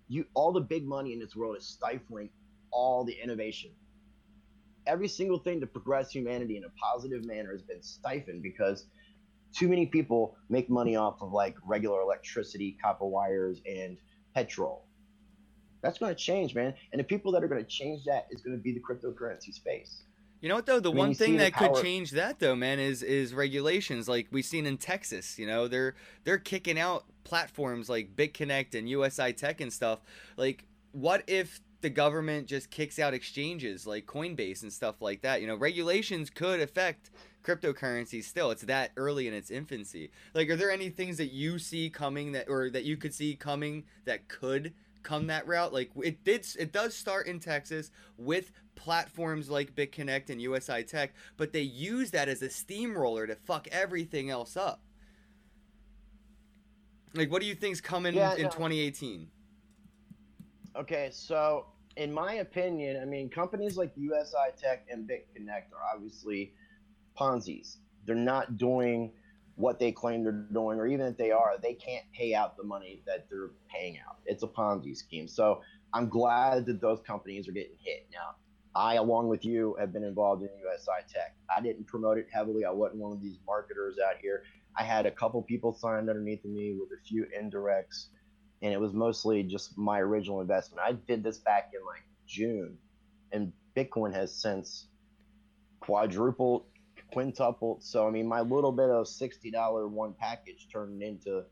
you 0.07 0.25
all 0.33 0.51
the 0.51 0.61
big 0.61 0.85
money 0.85 1.13
in 1.13 1.19
this 1.19 1.35
world 1.35 1.57
is 1.57 1.65
stifling 1.65 2.29
all 2.71 3.03
the 3.03 3.13
innovation. 3.13 3.71
Every 4.87 5.07
single 5.07 5.39
thing 5.39 5.59
to 5.61 5.67
progress 5.67 6.11
humanity 6.11 6.57
in 6.57 6.63
a 6.63 6.69
positive 6.69 7.25
manner 7.25 7.51
has 7.51 7.61
been 7.61 7.81
stifled 7.81 8.41
because 8.41 8.85
too 9.53 9.67
many 9.67 9.85
people 9.85 10.35
make 10.49 10.69
money 10.69 10.95
off 10.95 11.21
of 11.21 11.31
like 11.31 11.55
regular 11.65 12.01
electricity, 12.01 12.77
copper 12.81 13.05
wires, 13.05 13.61
and 13.65 13.97
petrol. 14.33 14.85
That's 15.81 15.97
going 15.97 16.13
to 16.13 16.19
change, 16.19 16.55
man. 16.55 16.73
And 16.91 16.99
the 16.99 17.03
people 17.03 17.31
that 17.33 17.43
are 17.43 17.47
going 17.47 17.63
to 17.63 17.69
change 17.69 18.05
that 18.05 18.27
is 18.29 18.41
going 18.41 18.55
to 18.55 18.61
be 18.61 18.71
the 18.71 18.79
cryptocurrency 18.81 19.53
space. 19.53 20.03
You 20.41 20.49
know 20.49 20.55
what 20.55 20.65
though? 20.65 20.79
The 20.79 20.89
I 20.89 20.93
mean, 20.93 20.97
one 20.97 21.13
thing 21.13 21.37
that 21.37 21.53
could 21.53 21.75
change 21.75 22.11
that 22.11 22.39
though, 22.39 22.55
man, 22.55 22.79
is 22.79 23.03
is 23.03 23.33
regulations. 23.33 24.09
Like 24.09 24.27
we've 24.31 24.45
seen 24.45 24.65
in 24.65 24.77
Texas. 24.77 25.37
You 25.37 25.45
know, 25.45 25.67
they're 25.67 25.93
they're 26.23 26.39
kicking 26.39 26.79
out 26.79 27.05
platforms 27.23 27.89
like 27.89 28.15
BitConnect 28.15 28.73
and 28.73 28.89
USI 28.89 29.33
Tech 29.33 29.61
and 29.61 29.71
stuff. 29.71 29.99
Like, 30.37 30.65
what 30.93 31.23
if 31.27 31.61
the 31.81 31.89
government 31.89 32.47
just 32.47 32.69
kicks 32.69 32.99
out 32.99 33.13
exchanges 33.13 33.85
like 33.85 34.05
Coinbase 34.05 34.63
and 34.63 34.71
stuff 34.71 35.01
like 35.01 35.21
that? 35.21 35.41
You 35.41 35.47
know, 35.47 35.55
regulations 35.55 36.29
could 36.29 36.59
affect 36.59 37.11
cryptocurrency 37.43 38.23
still. 38.23 38.51
It's 38.51 38.63
that 38.63 38.91
early 38.97 39.27
in 39.27 39.33
its 39.33 39.51
infancy. 39.51 40.11
Like, 40.33 40.49
are 40.49 40.55
there 40.55 40.71
any 40.71 40.89
things 40.89 41.17
that 41.17 41.31
you 41.31 41.59
see 41.59 41.89
coming 41.89 42.31
that 42.33 42.47
or 42.49 42.69
that 42.69 42.83
you 42.83 42.97
could 42.97 43.13
see 43.13 43.35
coming 43.35 43.85
that 44.05 44.27
could 44.27 44.73
come 45.03 45.27
that 45.27 45.47
route. 45.47 45.73
Like 45.73 45.91
it 46.03 46.23
did, 46.23 46.45
it 46.59 46.71
does 46.71 46.95
start 46.95 47.27
in 47.27 47.39
Texas 47.39 47.91
with 48.17 48.51
platforms 48.75 49.49
like 49.49 49.75
BitConnect 49.75 50.29
and 50.29 50.41
USI 50.41 50.83
Tech, 50.83 51.13
but 51.37 51.53
they 51.53 51.61
use 51.61 52.11
that 52.11 52.29
as 52.29 52.41
a 52.41 52.49
steamroller 52.49 53.27
to 53.27 53.35
fuck 53.35 53.67
everything 53.71 54.29
else 54.29 54.55
up. 54.55 54.81
Like, 57.13 57.29
what 57.29 57.41
do 57.41 57.47
you 57.47 57.55
think's 57.55 57.81
coming 57.81 58.15
Yeah, 58.15 58.35
in 58.35 58.43
no. 58.43 58.49
2018? 58.49 59.27
Okay, 60.75 61.09
so 61.11 61.65
in 61.97 62.13
my 62.13 62.35
opinion, 62.35 63.01
I 63.01 63.05
mean, 63.05 63.29
companies 63.29 63.75
like 63.75 63.91
USI 63.95 64.55
Tech 64.57 64.85
and 64.89 65.07
BitConnect 65.07 65.73
are 65.73 65.93
obviously 65.93 66.53
Ponzi's. 67.19 67.77
They're 68.05 68.15
not 68.15 68.57
doing 68.57 69.11
what 69.55 69.79
they 69.79 69.91
claim 69.91 70.23
they're 70.23 70.31
doing, 70.31 70.79
or 70.79 70.87
even 70.87 71.05
if 71.07 71.17
they 71.17 71.31
are, 71.31 71.55
they 71.61 71.73
can't 71.73 72.05
pay 72.13 72.33
out 72.33 72.55
the 72.55 72.63
money 72.63 73.03
that 73.05 73.27
they're 73.29 73.51
paying 73.69 73.97
out. 74.07 74.17
It's 74.25 74.43
a 74.43 74.47
Ponzi 74.47 74.95
scheme. 74.95 75.27
So 75.27 75.61
I'm 75.93 76.07
glad 76.07 76.65
that 76.67 76.79
those 76.79 77.01
companies 77.01 77.49
are 77.49 77.51
getting 77.51 77.75
hit. 77.83 78.07
Now, 78.11 78.35
I, 78.73 78.95
along 78.95 79.27
with 79.27 79.43
you, 79.43 79.75
have 79.77 79.91
been 79.91 80.05
involved 80.05 80.41
in 80.41 80.49
USI 80.63 81.05
Tech. 81.13 81.35
I 81.55 81.59
didn't 81.59 81.85
promote 81.85 82.17
it 82.17 82.27
heavily. 82.31 82.63
I 82.63 82.71
wasn't 82.71 83.01
one 83.01 83.11
of 83.11 83.21
these 83.21 83.37
marketers 83.45 83.97
out 83.99 84.15
here. 84.21 84.43
I 84.77 84.83
had 84.83 85.05
a 85.05 85.11
couple 85.11 85.41
people 85.41 85.73
signed 85.73 86.09
underneath 86.09 86.45
me 86.45 86.77
with 86.79 86.89
a 86.97 87.03
few 87.05 87.25
indirects 87.37 88.07
and 88.61 88.73
it 88.73 88.79
was 88.79 88.93
mostly 88.93 89.43
just 89.43 89.77
my 89.77 89.99
original 89.99 90.41
investment. 90.41 90.81
I 90.85 90.93
did 90.93 91.23
this 91.23 91.37
back 91.37 91.71
in 91.73 91.85
like 91.85 92.03
June, 92.27 92.77
and 93.31 93.51
Bitcoin 93.75 94.13
has 94.13 94.33
since 94.33 94.87
quadrupled, 95.79 96.65
quintupled. 97.11 97.83
So 97.83 98.07
I 98.07 98.11
mean, 98.11 98.27
my 98.27 98.41
little 98.41 98.71
bit 98.71 98.89
of 98.89 99.07
sixty 99.07 99.51
dollar 99.51 99.87
one 99.87 100.13
package 100.19 100.67
turned 100.71 101.01
into 101.01 101.43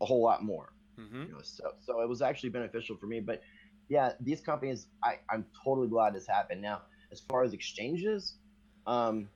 a 0.00 0.06
whole 0.06 0.22
lot 0.22 0.44
more. 0.44 0.72
Mm-hmm. 0.98 1.22
You 1.22 1.28
know, 1.28 1.40
so 1.42 1.72
so 1.80 2.00
it 2.00 2.08
was 2.08 2.22
actually 2.22 2.50
beneficial 2.50 2.96
for 2.96 3.06
me. 3.06 3.20
But 3.20 3.42
yeah, 3.88 4.12
these 4.20 4.40
companies, 4.40 4.86
I 5.02 5.16
I'm 5.30 5.44
totally 5.64 5.88
glad 5.88 6.14
this 6.14 6.26
happened. 6.26 6.62
Now, 6.62 6.82
as 7.10 7.20
far 7.20 7.42
as 7.42 7.52
exchanges, 7.52 8.34
um, 8.86 9.28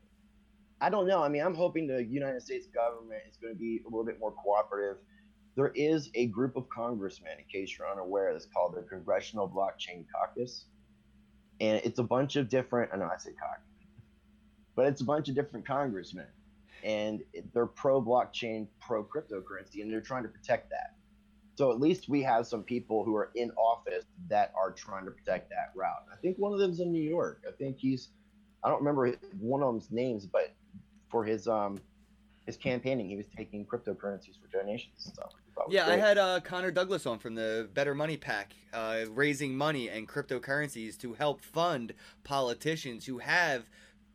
I 0.80 0.90
don't 0.90 1.06
know. 1.06 1.22
I 1.22 1.28
mean, 1.28 1.42
I'm 1.42 1.54
hoping 1.54 1.86
the 1.86 2.04
United 2.04 2.42
States 2.42 2.66
government 2.66 3.22
is 3.30 3.36
going 3.36 3.54
to 3.54 3.58
be 3.58 3.82
a 3.86 3.88
little 3.88 4.04
bit 4.04 4.18
more 4.18 4.32
cooperative. 4.32 4.98
There 5.54 5.72
is 5.74 6.10
a 6.14 6.26
group 6.26 6.56
of 6.56 6.68
congressmen, 6.68 7.32
in 7.38 7.44
case 7.44 7.76
you're 7.78 7.90
unaware, 7.90 8.32
that's 8.32 8.46
called 8.46 8.74
the 8.74 8.82
Congressional 8.82 9.48
Blockchain 9.48 10.06
Caucus. 10.14 10.64
And 11.60 11.80
it's 11.84 11.98
a 11.98 12.02
bunch 12.02 12.36
of 12.36 12.48
different, 12.48 12.90
I 12.92 12.96
know 12.96 13.08
I 13.12 13.18
say 13.18 13.32
caucus, 13.32 13.64
but 14.74 14.86
it's 14.86 15.02
a 15.02 15.04
bunch 15.04 15.28
of 15.28 15.34
different 15.34 15.66
congressmen. 15.66 16.26
And 16.82 17.22
they're 17.52 17.66
pro 17.66 18.02
blockchain, 18.02 18.66
pro 18.80 19.04
cryptocurrency, 19.04 19.82
and 19.82 19.92
they're 19.92 20.00
trying 20.00 20.24
to 20.24 20.28
protect 20.28 20.70
that. 20.70 20.96
So 21.54 21.70
at 21.70 21.78
least 21.78 22.08
we 22.08 22.22
have 22.22 22.46
some 22.46 22.62
people 22.62 23.04
who 23.04 23.14
are 23.14 23.30
in 23.34 23.50
office 23.52 24.04
that 24.28 24.52
are 24.56 24.72
trying 24.72 25.04
to 25.04 25.10
protect 25.10 25.50
that 25.50 25.72
route. 25.76 26.06
I 26.10 26.16
think 26.16 26.38
one 26.38 26.52
of 26.52 26.58
them's 26.58 26.80
in 26.80 26.90
New 26.90 27.02
York. 27.02 27.42
I 27.46 27.52
think 27.52 27.78
he's, 27.78 28.08
I 28.64 28.70
don't 28.70 28.78
remember 28.78 29.14
one 29.38 29.62
of 29.62 29.68
them's 29.68 29.90
names, 29.92 30.26
but 30.26 30.54
for 31.10 31.24
his 31.24 31.46
um 31.46 31.78
his 32.46 32.56
campaigning, 32.56 33.08
he 33.08 33.16
was 33.16 33.26
taking 33.36 33.64
cryptocurrencies 33.64 34.40
for 34.40 34.48
donations 34.50 35.04
and 35.04 35.14
stuff. 35.14 35.32
Yeah, 35.68 35.86
great. 35.86 35.94
I 35.94 36.06
had 36.06 36.18
uh, 36.18 36.40
Connor 36.40 36.70
Douglas 36.70 37.06
on 37.06 37.18
from 37.18 37.34
the 37.34 37.68
Better 37.72 37.94
Money 37.94 38.16
Pack, 38.16 38.54
uh, 38.72 39.00
raising 39.10 39.56
money 39.56 39.88
and 39.88 40.08
cryptocurrencies 40.08 40.98
to 41.00 41.14
help 41.14 41.40
fund 41.40 41.94
politicians 42.24 43.06
who 43.06 43.18
have 43.18 43.68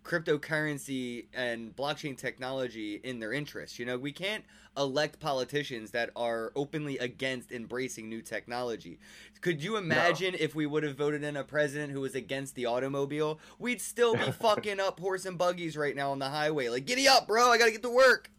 cryptocurrency 0.03 1.25
and 1.33 1.75
blockchain 1.75 2.17
technology 2.17 3.01
in 3.03 3.19
their 3.19 3.33
interests. 3.33 3.77
You 3.77 3.85
know, 3.85 3.97
we 3.97 4.13
can't 4.13 4.45
elect 4.77 5.19
politicians 5.19 5.91
that 5.91 6.11
are 6.15 6.51
openly 6.55 6.97
against 6.97 7.51
embracing 7.51 8.07
new 8.07 8.21
technology. 8.21 8.99
Could 9.41 9.61
you 9.61 9.75
imagine 9.75 10.31
no. 10.33 10.37
if 10.39 10.55
we 10.55 10.65
would 10.65 10.83
have 10.83 10.95
voted 10.95 11.23
in 11.23 11.35
a 11.35 11.43
president 11.43 11.91
who 11.91 12.01
was 12.01 12.15
against 12.15 12.55
the 12.55 12.65
automobile? 12.65 13.39
We'd 13.59 13.81
still 13.81 14.15
be 14.15 14.31
fucking 14.39 14.79
up 14.79 14.99
horse 14.99 15.25
and 15.25 15.37
buggies 15.37 15.75
right 15.75 15.95
now 15.95 16.11
on 16.11 16.19
the 16.19 16.29
highway. 16.29 16.69
Like, 16.69 16.85
giddy 16.85 17.07
up, 17.07 17.27
bro! 17.27 17.49
I 17.51 17.57
gotta 17.57 17.71
get 17.71 17.83
to 17.83 17.89
work. 17.89 18.31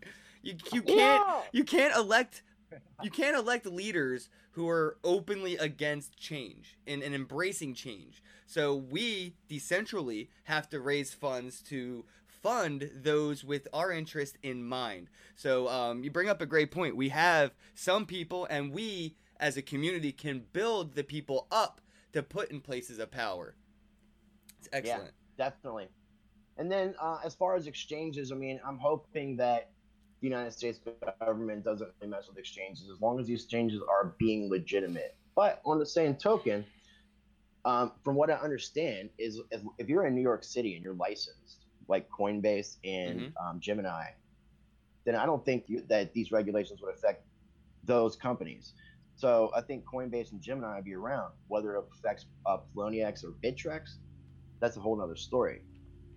You 0.42 0.54
you 0.72 0.82
can't 0.82 1.26
yeah. 1.26 1.40
you 1.52 1.64
can't 1.64 1.94
elect 1.94 2.42
you 3.02 3.10
can't 3.10 3.36
elect 3.36 3.66
leaders 3.66 4.28
who 4.52 4.68
are 4.68 4.98
openly 5.04 5.56
against 5.56 6.18
change 6.18 6.76
and, 6.86 7.02
and 7.02 7.14
embracing 7.14 7.74
change. 7.74 8.22
So 8.46 8.74
we 8.74 9.34
decentrally 9.48 10.28
have 10.44 10.68
to 10.70 10.80
raise 10.80 11.14
funds 11.14 11.62
to 11.64 12.04
fund 12.26 12.90
those 12.94 13.44
with 13.44 13.68
our 13.72 13.92
interest 13.92 14.38
in 14.42 14.64
mind. 14.64 15.08
So 15.34 15.68
um, 15.68 16.02
you 16.02 16.10
bring 16.10 16.28
up 16.28 16.40
a 16.40 16.46
great 16.46 16.70
point. 16.70 16.96
We 16.96 17.10
have 17.10 17.52
some 17.74 18.06
people, 18.06 18.46
and 18.48 18.72
we 18.72 19.16
as 19.38 19.56
a 19.56 19.62
community 19.62 20.12
can 20.12 20.44
build 20.52 20.94
the 20.94 21.04
people 21.04 21.46
up 21.50 21.80
to 22.12 22.22
put 22.22 22.50
in 22.50 22.60
places 22.60 22.98
of 22.98 23.10
power. 23.10 23.54
It's 24.58 24.68
excellent. 24.72 25.12
Yeah, 25.38 25.50
definitely. 25.50 25.88
And 26.56 26.70
then 26.70 26.94
uh, 27.00 27.18
as 27.24 27.34
far 27.34 27.54
as 27.54 27.66
exchanges, 27.66 28.32
I 28.32 28.34
mean, 28.34 28.60
I'm 28.66 28.78
hoping 28.78 29.36
that 29.36 29.70
the 30.20 30.26
United 30.26 30.52
States 30.52 30.80
government 31.20 31.64
doesn't 31.64 31.90
really 32.00 32.10
mess 32.10 32.28
with 32.28 32.38
exchanges 32.38 32.88
as 32.92 33.00
long 33.00 33.20
as 33.20 33.26
the 33.26 33.34
exchanges 33.34 33.80
are 33.88 34.14
being 34.18 34.50
legitimate. 34.50 35.16
But 35.36 35.60
on 35.64 35.78
the 35.78 35.86
same 35.86 36.16
token, 36.16 36.64
um, 37.64 37.92
from 38.02 38.16
what 38.16 38.30
I 38.30 38.34
understand, 38.34 39.10
is 39.18 39.40
if 39.78 39.88
you're 39.88 40.06
in 40.06 40.14
New 40.14 40.22
York 40.22 40.42
City 40.42 40.74
and 40.74 40.84
you're 40.84 40.94
licensed, 40.94 41.66
like 41.88 42.08
Coinbase 42.10 42.76
and 42.84 43.20
mm-hmm. 43.20 43.46
um, 43.46 43.60
Gemini, 43.60 44.06
then 45.04 45.14
I 45.14 45.26
don't 45.26 45.44
think 45.44 45.64
you, 45.68 45.82
that 45.88 46.12
these 46.12 46.32
regulations 46.32 46.80
would 46.82 46.94
affect 46.94 47.24
those 47.84 48.16
companies. 48.16 48.74
So 49.16 49.50
I 49.54 49.62
think 49.62 49.84
Coinbase 49.84 50.32
and 50.32 50.40
Gemini 50.40 50.76
would 50.76 50.84
be 50.84 50.94
around. 50.94 51.32
Whether 51.48 51.76
it 51.76 51.84
affects 51.92 52.26
uh, 52.46 52.58
Poloniex 52.74 53.24
or 53.24 53.32
Bittrex, 53.42 53.96
that's 54.60 54.76
a 54.76 54.80
whole 54.80 55.00
other 55.00 55.16
story. 55.16 55.62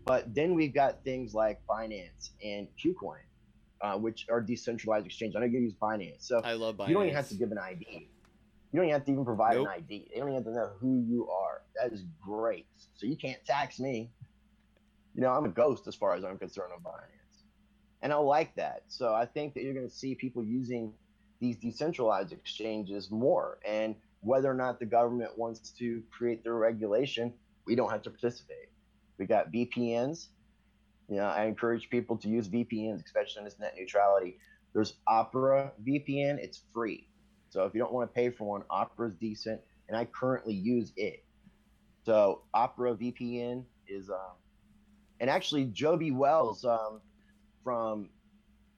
But 0.06 0.34
then 0.34 0.56
we've 0.56 0.74
got 0.74 1.04
things 1.04 1.34
like 1.34 1.62
Binance 1.70 2.32
and 2.44 2.68
KuCoin, 2.84 3.24
uh, 3.82 3.98
which 3.98 4.28
are 4.30 4.42
decentralized 4.42 5.06
exchanges. 5.06 5.36
I 5.36 5.40
know 5.40 5.46
you 5.46 5.60
use 5.60 5.74
Binance, 5.74 6.22
so 6.28 6.42
I 6.44 6.54
love 6.54 6.78
Binance. 6.78 6.88
You 6.90 6.94
don't 6.96 7.04
even 7.04 7.16
have 7.16 7.30
to 7.30 7.36
give 7.36 7.52
an 7.52 7.58
ID. 7.58 8.08
You 8.72 8.78
don't 8.78 8.86
even 8.86 8.94
have 8.94 9.06
to 9.06 9.12
even 9.12 9.26
provide 9.26 9.56
nope. 9.56 9.68
an 9.68 9.74
ID. 9.74 10.10
They 10.14 10.20
don't 10.20 10.30
even 10.30 10.44
have 10.44 10.46
to 10.46 10.52
know 10.54 10.70
who 10.80 11.04
you 11.08 11.30
are. 11.30 11.62
That 11.76 11.92
is 11.92 12.06
great. 12.24 12.68
So 12.96 13.06
you 13.06 13.18
can't 13.18 13.44
tax 13.46 13.80
me. 13.80 14.12
You 15.14 15.22
know, 15.22 15.30
I'm 15.30 15.44
a 15.44 15.50
ghost 15.50 15.88
as 15.88 15.96
far 15.96 16.16
as 16.16 16.24
I'm 16.24 16.38
concerned 16.38 16.72
on 16.74 16.82
Binance. 16.82 17.22
And 18.02 18.14
I 18.14 18.16
like 18.16 18.56
that. 18.56 18.84
So 18.88 19.14
I 19.14 19.26
think 19.26 19.54
that 19.54 19.64
you're 19.64 19.74
going 19.74 19.88
to 19.88 19.94
see 19.94 20.16
people 20.16 20.44
using 20.44 20.94
these 21.40 21.58
decentralized 21.58 22.32
exchanges 22.32 23.12
more. 23.12 23.60
And 23.68 23.96
whether 24.22 24.50
or 24.50 24.54
not 24.54 24.80
the 24.80 24.86
government 24.86 25.38
wants 25.38 25.72
to 25.72 26.02
create 26.10 26.44
their 26.44 26.56
regulation, 26.56 27.34
we 27.66 27.76
don't 27.76 27.92
have 27.92 28.04
to 28.04 28.10
participate. 28.10 28.70
We 29.18 29.26
got 29.26 29.52
VPNs. 29.52 30.28
You 31.10 31.18
know, 31.18 31.26
I 31.26 31.46
encourage 31.46 31.90
people 31.90 32.18
to 32.18 32.30
use 32.30 32.48
VPNs, 32.48 33.04
especially 33.06 33.40
in 33.40 33.46
this 33.46 33.60
net 33.60 33.74
neutrality. 33.78 34.38
There's 34.74 34.94
Opera 35.08 35.74
VPN, 35.86 36.38
it's 36.40 36.62
free. 36.74 37.08
So 37.50 37.66
if 37.66 37.74
you 37.74 37.82
don't 37.82 37.92
want 37.92 38.10
to 38.10 38.14
pay 38.14 38.30
for 38.30 38.46
one, 38.46 38.64
Opera 38.70 39.10
is 39.10 39.16
decent, 39.16 39.60
and 39.90 39.98
I 39.98 40.06
currently 40.06 40.54
use 40.54 40.94
it. 40.96 41.26
So 42.06 42.44
Opera 42.54 42.96
VPN 42.96 43.66
is, 43.88 44.10
um, 44.10 44.36
and 45.20 45.30
actually 45.30 45.66
Joby 45.66 46.12
Wells 46.12 46.64
um, 46.64 47.02
from 47.64 48.10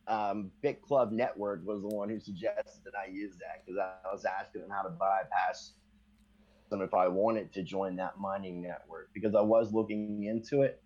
um, 0.07 0.51
Bit 0.61 0.81
Club 0.81 1.11
Network 1.11 1.65
was 1.65 1.81
the 1.81 1.87
one 1.87 2.09
who 2.09 2.19
suggested 2.19 2.81
that 2.83 2.93
I 2.95 3.09
use 3.11 3.33
that 3.37 3.63
because 3.65 3.79
I 3.79 4.11
was 4.11 4.25
asking 4.25 4.63
him 4.63 4.69
how 4.69 4.81
to 4.81 4.89
bypass 4.89 5.73
them 6.69 6.81
if 6.81 6.93
I 6.93 7.07
wanted 7.07 7.53
to 7.53 7.63
join 7.63 7.95
that 7.97 8.19
mining 8.19 8.61
network 8.61 9.09
because 9.13 9.35
I 9.35 9.41
was 9.41 9.71
looking 9.71 10.23
into 10.23 10.63
it 10.63 10.81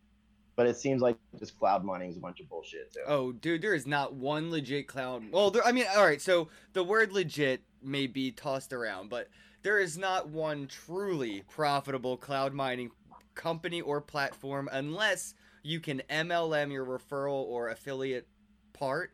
but 0.57 0.65
it 0.65 0.75
seems 0.75 1.01
like 1.01 1.17
just 1.39 1.57
cloud 1.57 1.85
mining 1.85 2.09
is 2.09 2.17
a 2.17 2.19
bunch 2.19 2.39
of 2.39 2.49
bullshit 2.49 2.91
too. 2.91 3.01
Oh, 3.07 3.31
dude, 3.31 3.61
there 3.61 3.75
is 3.75 3.85
not 3.85 4.15
one 4.15 4.49
legit 4.49 4.87
cloud. 4.87 5.23
Well, 5.31 5.51
there, 5.51 5.65
I 5.65 5.71
mean, 5.71 5.85
all 5.95 6.03
right. 6.03 6.21
So 6.21 6.49
the 6.73 6.83
word 6.83 7.13
legit 7.13 7.61
may 7.81 8.07
be 8.07 8.31
tossed 8.31 8.73
around, 8.73 9.09
but 9.09 9.29
there 9.61 9.79
is 9.79 9.99
not 9.99 10.29
one 10.29 10.67
truly 10.67 11.43
profitable 11.47 12.17
cloud 12.17 12.53
mining 12.53 12.89
company 13.35 13.81
or 13.81 14.01
platform 14.01 14.67
unless 14.71 15.35
you 15.61 15.79
can 15.79 16.01
MLM 16.09 16.71
your 16.71 16.85
referral 16.85 17.43
or 17.45 17.69
affiliate 17.69 18.27
part. 18.73 19.11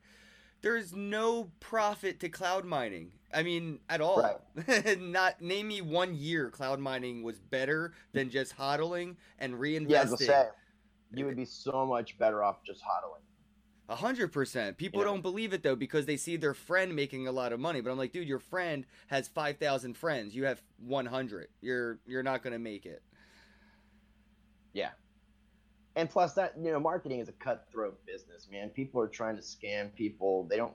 There's 0.62 0.94
no 0.94 1.52
profit 1.60 2.22
to 2.22 2.30
cloud 2.30 2.64
mining. 2.64 3.12
I 3.34 3.44
mean, 3.44 3.80
at 3.90 4.00
all. 4.00 4.40
Right. 4.66 4.98
Not 5.02 5.42
name 5.42 5.68
me 5.68 5.82
one 5.82 6.16
year 6.16 6.50
cloud 6.50 6.80
mining 6.80 7.22
was 7.22 7.40
better 7.40 7.92
than 8.14 8.30
just 8.30 8.56
hodling 8.56 9.18
and 9.40 9.56
reinvesting. 9.56 10.28
Yeah, 10.28 10.46
you 11.14 11.26
would 11.26 11.36
be 11.36 11.46
so 11.46 11.86
much 11.86 12.18
better 12.18 12.44
off 12.44 12.64
just 12.66 12.82
hodling. 12.82 13.22
A 13.90 13.96
hundred 13.96 14.32
percent. 14.32 14.78
People 14.78 15.02
yeah. 15.02 15.08
don't 15.08 15.22
believe 15.22 15.54
it 15.54 15.62
though 15.62 15.76
because 15.76 16.06
they 16.06 16.18
see 16.18 16.38
their 16.38 16.54
friend 16.54 16.96
making 16.96 17.28
a 17.28 17.32
lot 17.32 17.52
of 17.52 17.60
money. 17.60 17.82
But 17.82 17.92
I'm 17.92 17.98
like, 17.98 18.14
dude, 18.14 18.28
your 18.28 18.40
friend 18.40 18.86
has 19.08 19.28
five 19.28 19.58
thousand 19.58 19.98
friends. 19.98 20.36
You 20.36 20.46
have 20.46 20.62
one 20.78 21.06
hundred. 21.06 21.50
You're 21.62 22.00
you're 22.06 22.24
not 22.24 22.44
gonna 22.44 22.60
make 22.60 22.86
it. 22.86 23.04
Yeah. 24.74 24.92
And 25.96 26.10
plus 26.10 26.34
that 26.34 26.54
you 26.58 26.72
know, 26.72 26.80
marketing 26.80 27.20
is 27.20 27.30
a 27.30 27.34
cutthroat 27.34 28.00
business, 28.06 28.48
man. 28.50 28.70
People 28.70 29.02
are 29.02 29.08
trying 29.08 29.36
to 29.36 29.42
scam 29.42 29.94
people. 29.94 30.48
They 30.50 30.58
don't 30.58 30.74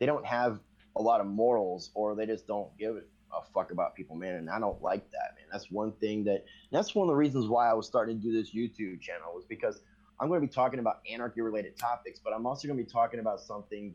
they 0.00 0.06
don't 0.06 0.26
have 0.26 0.60
a 0.96 1.02
lot 1.02 1.20
of 1.20 1.26
morals 1.28 1.90
or 1.94 2.16
they 2.16 2.26
just 2.26 2.46
don't 2.48 2.76
give 2.78 2.96
it 2.96 3.08
a 3.32 3.42
fuck 3.52 3.70
about 3.70 3.94
people, 3.94 4.16
man. 4.16 4.36
And 4.36 4.50
I 4.50 4.58
don't 4.58 4.80
like 4.82 5.10
that, 5.10 5.34
man. 5.36 5.46
That's 5.50 5.70
one 5.70 5.92
thing 5.92 6.24
that 6.24 6.44
that's 6.70 6.94
one 6.94 7.08
of 7.08 7.12
the 7.12 7.16
reasons 7.16 7.48
why 7.48 7.70
I 7.70 7.74
was 7.74 7.86
starting 7.86 8.20
to 8.20 8.22
do 8.22 8.32
this 8.32 8.54
YouTube 8.54 9.00
channel 9.00 9.32
was 9.34 9.44
because 9.44 9.80
I'm 10.20 10.28
going 10.28 10.40
to 10.40 10.46
be 10.46 10.52
talking 10.52 10.80
about 10.80 11.00
anarchy 11.10 11.40
related 11.40 11.76
topics, 11.76 12.20
but 12.22 12.32
I'm 12.32 12.46
also 12.46 12.68
going 12.68 12.78
to 12.78 12.84
be 12.84 12.90
talking 12.90 13.20
about 13.20 13.40
something 13.40 13.94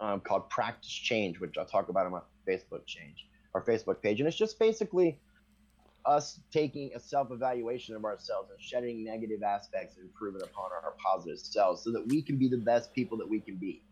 um, 0.00 0.20
called 0.20 0.50
practice 0.50 0.90
change, 0.90 1.38
which 1.38 1.56
I'll 1.58 1.66
talk 1.66 1.88
about 1.88 2.06
on 2.06 2.12
my 2.12 2.20
Facebook 2.48 2.86
change, 2.86 3.26
our 3.54 3.62
Facebook 3.62 4.02
page. 4.02 4.20
And 4.20 4.26
it's 4.26 4.36
just 4.36 4.58
basically 4.58 5.20
us 6.06 6.40
taking 6.50 6.90
a 6.94 7.00
self 7.00 7.30
evaluation 7.30 7.94
of 7.94 8.04
ourselves 8.04 8.50
and 8.50 8.60
shedding 8.60 9.04
negative 9.04 9.42
aspects 9.42 9.96
and 9.96 10.06
improving 10.06 10.42
upon 10.42 10.72
our, 10.72 10.82
our 10.82 10.94
positive 11.04 11.38
selves 11.38 11.84
so 11.84 11.92
that 11.92 12.06
we 12.08 12.22
can 12.22 12.36
be 12.36 12.48
the 12.48 12.56
best 12.56 12.92
people 12.94 13.18
that 13.18 13.28
we 13.28 13.40
can 13.40 13.56
be. 13.56 13.82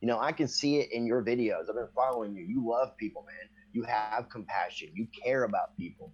You 0.00 0.08
know, 0.08 0.18
I 0.18 0.32
can 0.32 0.46
see 0.46 0.78
it 0.78 0.92
in 0.92 1.06
your 1.06 1.22
videos. 1.22 1.68
I've 1.68 1.74
been 1.74 1.88
following 1.94 2.34
you. 2.36 2.44
You 2.44 2.68
love 2.68 2.96
people, 2.98 3.24
man 3.26 3.48
you 3.78 3.84
have 3.84 4.28
compassion, 4.28 4.88
you 4.92 5.06
care 5.24 5.44
about 5.44 5.76
people. 5.76 6.12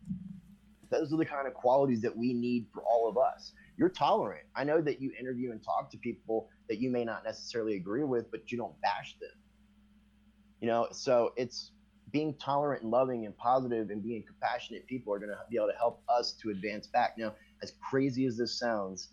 Those 0.90 1.12
are 1.14 1.16
the 1.16 1.24
kind 1.24 1.46
of 1.46 1.54
qualities 1.54 2.02
that 2.02 2.14
we 2.14 2.34
need 2.34 2.66
for 2.72 2.82
all 2.82 3.08
of 3.08 3.16
us. 3.16 3.52
You're 3.78 3.88
tolerant. 3.88 4.44
I 4.54 4.64
know 4.64 4.82
that 4.82 5.00
you 5.00 5.12
interview 5.18 5.50
and 5.50 5.64
talk 5.64 5.90
to 5.92 5.98
people 5.98 6.50
that 6.68 6.78
you 6.78 6.90
may 6.90 7.04
not 7.04 7.24
necessarily 7.24 7.76
agree 7.76 8.04
with, 8.04 8.30
but 8.30 8.52
you 8.52 8.58
don't 8.58 8.78
bash 8.82 9.16
them. 9.18 9.30
You 10.60 10.68
know, 10.68 10.88
so 10.92 11.32
it's 11.36 11.72
being 12.12 12.34
tolerant 12.34 12.82
and 12.82 12.90
loving 12.90 13.24
and 13.24 13.36
positive 13.38 13.88
and 13.88 14.02
being 14.02 14.22
compassionate 14.26 14.86
people 14.86 15.12
are 15.14 15.18
going 15.18 15.30
to 15.30 15.38
be 15.50 15.56
able 15.56 15.68
to 15.68 15.78
help 15.78 16.02
us 16.08 16.32
to 16.42 16.50
advance 16.50 16.86
back. 16.86 17.16
Now, 17.16 17.34
as 17.62 17.72
crazy 17.80 18.26
as 18.26 18.36
this 18.36 18.58
sounds, 18.58 19.08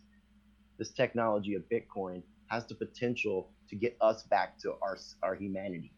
this 0.78 0.92
technology 0.92 1.56
of 1.56 1.64
Bitcoin 1.72 2.22
has 2.48 2.68
the 2.68 2.76
potential 2.76 3.50
to 3.70 3.78
get 3.78 3.96
us 4.02 4.24
back 4.24 4.60
to 4.60 4.74
our, 4.82 4.98
our 5.24 5.36
humanity. 5.36 5.94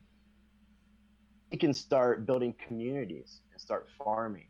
We 1.54 1.60
can 1.60 1.74
start 1.76 2.26
building 2.26 2.56
communities 2.68 3.42
and 3.52 3.62
start 3.62 3.88
farming 4.04 4.48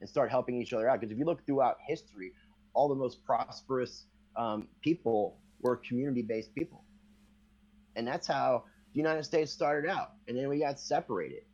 and 0.00 0.08
start 0.08 0.30
helping 0.30 0.60
each 0.60 0.74
other 0.74 0.86
out. 0.86 1.00
Because 1.00 1.10
if 1.10 1.18
you 1.18 1.24
look 1.24 1.46
throughout 1.46 1.78
history, 1.88 2.34
all 2.74 2.90
the 2.90 2.94
most 2.94 3.24
prosperous 3.24 4.04
um, 4.36 4.68
people 4.82 5.38
were 5.62 5.76
community 5.76 6.20
based 6.20 6.54
people. 6.54 6.84
And 7.96 8.06
that's 8.06 8.26
how 8.26 8.64
the 8.92 8.98
United 8.98 9.24
States 9.24 9.50
started 9.50 9.90
out. 9.90 10.12
And 10.28 10.36
then 10.36 10.50
we 10.50 10.58
got 10.58 10.78
separated. 10.78 11.44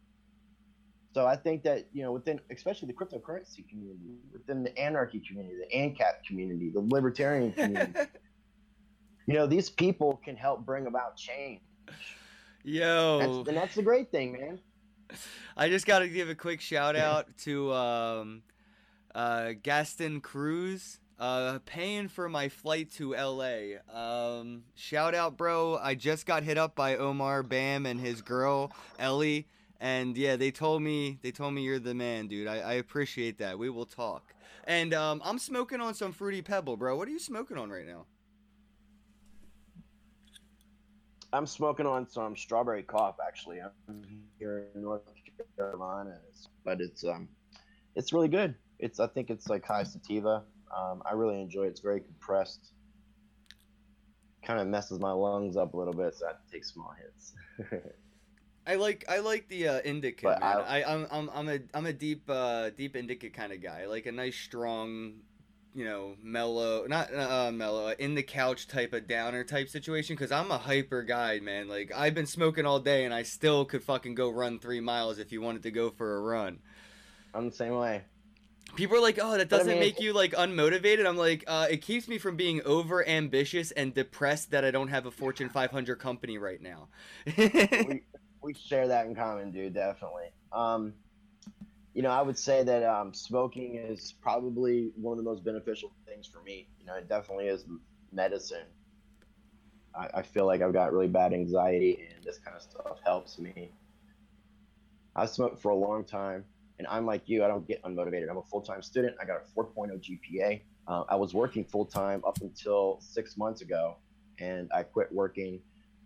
So 1.15 1.27
I 1.27 1.37
think 1.37 1.63
that, 1.63 1.87
you 1.93 2.03
know, 2.03 2.11
within, 2.11 2.41
especially 2.51 2.89
the 2.89 2.95
cryptocurrency 2.95 3.69
community, 3.69 4.19
within 4.33 4.65
the 4.65 4.77
anarchy 4.77 5.21
community, 5.21 5.59
the 5.71 5.77
ANCAP 5.77 6.25
community, 6.27 6.71
the 6.71 6.81
libertarian 6.81 7.53
community, 7.53 8.01
you 9.29 9.35
know, 9.35 9.47
these 9.47 9.71
people 9.71 10.21
can 10.25 10.35
help 10.35 10.67
bring 10.67 10.89
about 10.89 11.17
change. 11.17 11.61
Yo. 12.67 13.19
That's, 13.19 13.49
and 13.49 13.57
that's 13.57 13.75
the 13.77 13.83
great 13.83 14.11
thing, 14.11 14.33
man. 14.33 14.59
I 15.57 15.69
just 15.69 15.87
got 15.87 16.01
to 16.01 16.09
give 16.09 16.29
a 16.29 16.35
quick 16.35 16.61
shout 16.61 16.97
out 16.97 17.29
to 17.45 17.73
um, 17.73 18.43
uh, 19.15 19.53
Gaston 19.63 20.21
Cruz. 20.21 20.99
Uh, 21.19 21.61
paying 21.65 22.09
for 22.09 22.29
my 22.29 22.51
flight 22.51 22.91
to 22.91 23.15
LA. 23.15 23.79
Um, 23.91 24.65
shout 24.75 25.15
out, 25.15 25.39
bro. 25.39 25.79
I 25.81 25.95
just 25.95 26.27
got 26.27 26.43
hit 26.43 26.59
up 26.59 26.75
by 26.75 26.97
Omar 26.97 27.43
Bham 27.43 27.87
and 27.87 27.99
his 27.99 28.21
girl 28.21 28.71
Ellie, 28.99 29.47
and 29.81 30.15
yeah, 30.15 30.37
they 30.37 30.51
told 30.51 30.83
me 30.83 31.19
they 31.23 31.31
told 31.31 31.55
me 31.55 31.63
you're 31.63 31.79
the 31.79 31.95
man, 31.95 32.27
dude. 32.27 32.47
I, 32.47 32.59
I 32.59 32.73
appreciate 32.75 33.39
that. 33.39 33.59
We 33.59 33.71
will 33.71 33.87
talk. 33.87 34.35
And 34.65 34.93
um, 34.93 35.23
I'm 35.25 35.39
smoking 35.39 35.81
on 35.81 35.95
some 35.95 36.13
fruity 36.13 36.43
pebble, 36.43 36.77
bro. 36.77 36.97
What 36.97 37.09
are 37.09 37.13
you 37.13 37.19
smoking 37.19 37.57
on 37.57 37.71
right 37.71 37.87
now? 37.87 38.05
I'm 41.33 41.47
smoking 41.47 41.87
on 41.87 42.09
some 42.09 42.37
strawberry 42.37 42.83
cough. 42.83 43.17
Actually, 43.27 43.61
I'm 43.61 44.03
here 44.39 44.67
in 44.75 44.83
North 44.83 45.03
Carolina, 45.57 46.19
but 46.65 46.81
it's 46.81 47.05
um, 47.05 47.29
it's 47.95 48.13
really 48.13 48.29
good. 48.29 48.55
It's 48.79 49.01
I 49.01 49.07
think 49.09 49.31
it's 49.31 49.49
like 49.49 49.65
high 49.67 49.83
sativa. 49.85 50.45
Um, 50.77 51.03
I 51.05 51.13
really 51.15 51.41
enjoy 51.41 51.65
it. 51.65 51.69
It's 51.69 51.81
very 51.81 52.01
compressed. 52.01 52.73
Kind 54.45 54.61
of 54.61 54.69
messes 54.69 55.01
my 55.01 55.11
lungs 55.13 55.57
up 55.57 55.75
a 55.75 55.77
little 55.77 55.93
bit, 55.95 56.15
so 56.15 56.27
I 56.27 56.31
have 56.31 56.45
to 56.45 56.53
take 56.53 56.65
small 56.65 56.95
hits. 56.99 57.35
I 58.67 58.75
like 58.77 59.05
I 59.09 59.19
like 59.19 59.49
the 59.49 59.69
uh, 59.69 59.81
indica. 59.85 60.39
I- 60.43 60.81
I, 60.83 60.95
I'm 60.95 61.07
I'm 61.11 61.31
I'm 61.35 61.49
a 61.49 61.59
I'm 61.75 61.87
a 61.87 61.93
deep 61.93 62.29
uh, 62.29 62.71
deep 62.71 62.97
indica 62.97 63.31
kind 63.31 63.53
of 63.53 63.61
guy. 63.63 63.83
I 63.83 63.87
like 63.87 64.07
a 64.07 64.13
nice 64.13 64.37
strong, 64.37 65.15
you 65.77 65.85
know, 65.85 66.17
mellow, 66.23 66.87
not 66.89 67.15
uh, 67.15 67.53
mellow, 67.53 67.91
in 67.99 68.15
the 68.15 68.23
couch 68.23 68.67
type 68.67 68.95
of 68.95 69.07
downer 69.07 69.45
type 69.45 69.69
situation. 69.69 70.17
Because 70.17 70.33
I'm 70.33 70.51
a 70.51 70.57
hyper 70.57 71.03
guy, 71.03 71.39
man. 71.41 71.69
Like 71.69 71.93
I've 71.95 72.15
been 72.15 72.27
smoking 72.27 72.65
all 72.65 72.81
day, 72.81 73.05
and 73.05 73.13
I 73.13 73.23
still 73.23 73.67
could 73.67 73.85
fucking 73.85 74.15
go 74.15 74.31
run 74.31 74.59
three 74.59 74.81
miles 74.81 75.19
if 75.19 75.33
you 75.33 75.43
wanted 75.43 75.63
to 75.65 75.71
go 75.71 75.91
for 75.91 76.17
a 76.17 76.21
run. 76.21 76.61
I'm 77.35 77.51
the 77.51 77.55
same 77.55 77.75
way. 77.75 78.05
People 78.75 78.97
are 78.97 79.03
like, 79.03 79.19
"Oh, 79.21 79.37
that 79.37 79.51
doesn't 79.51 79.69
mean, 79.69 79.79
make 79.79 80.01
you 80.01 80.15
like 80.15 80.33
unmotivated." 80.33 81.07
I'm 81.07 81.19
like, 81.19 81.45
uh, 81.47 81.67
"It 81.71 81.83
keeps 81.83 82.09
me 82.09 82.17
from 82.17 82.37
being 82.37 82.63
over 82.65 83.07
ambitious 83.07 83.71
and 83.71 83.93
depressed 83.93 84.53
that 84.53 84.65
I 84.65 84.71
don't 84.71 84.89
have 84.89 85.05
a 85.05 85.11
Fortune 85.11 85.51
500 85.51 85.97
company 85.97 86.39
right 86.39 86.63
now." 86.63 86.89
we 87.37 88.03
we 88.43 88.55
share 88.55 88.89
that 88.89 89.07
in 89.07 89.15
common, 89.15 89.51
dude. 89.51 89.75
Definitely. 89.75 90.31
Um, 90.53 90.95
you 91.97 92.03
know, 92.03 92.11
I 92.11 92.21
would 92.21 92.39
say 92.39 92.63
that 92.63 92.83
um, 92.83 93.15
smoking 93.15 93.77
is 93.77 94.13
probably 94.21 94.91
one 94.97 95.19
of 95.19 95.25
the 95.25 95.29
most 95.29 95.43
beneficial 95.43 95.93
things 96.07 96.27
for 96.27 96.43
me. 96.43 96.69
You 96.79 96.85
know, 96.85 96.95
it 96.97 97.09
definitely 97.09 97.47
is 97.47 97.65
medicine. 98.13 98.67
I, 99.99 100.19
I 100.19 100.23
feel 100.23 100.45
like 100.45 100.61
I've 100.61 100.75
got 100.75 100.93
really 100.93 101.09
bad 101.09 101.33
anxiety, 101.33 102.07
and 102.15 102.23
this 102.23 102.37
kind 102.37 102.55
of 102.55 102.61
stuff 102.63 102.99
helps 103.03 103.39
me. 103.39 103.73
I've 105.17 105.31
smoked 105.31 105.63
for 105.63 105.71
a 105.71 105.75
long 105.75 106.05
time, 106.05 106.45
and 106.79 106.87
I'm 106.89 107.07
like 107.07 107.31
you. 107.31 107.43
I 107.43 107.49
don't 107.49 107.67
get 107.67 107.83
unmotivated. 107.83 108.29
I'm 108.29 108.37
a 108.37 108.43
full 108.43 108.61
time 108.61 108.83
student. 108.83 109.17
I 109.19 109.25
got 109.25 109.39
a 109.39 109.59
4.0 109.59 109.99
GPA. 109.99 110.61
Uh, 110.87 111.05
I 111.09 111.17
was 111.17 111.33
working 111.33 111.65
full 111.65 111.87
time 111.87 112.23
up 112.27 112.37
until 112.43 112.99
six 113.01 113.39
months 113.39 113.63
ago, 113.63 113.97
and 114.39 114.71
I 114.71 114.83
quit 114.83 115.11
working 115.11 115.63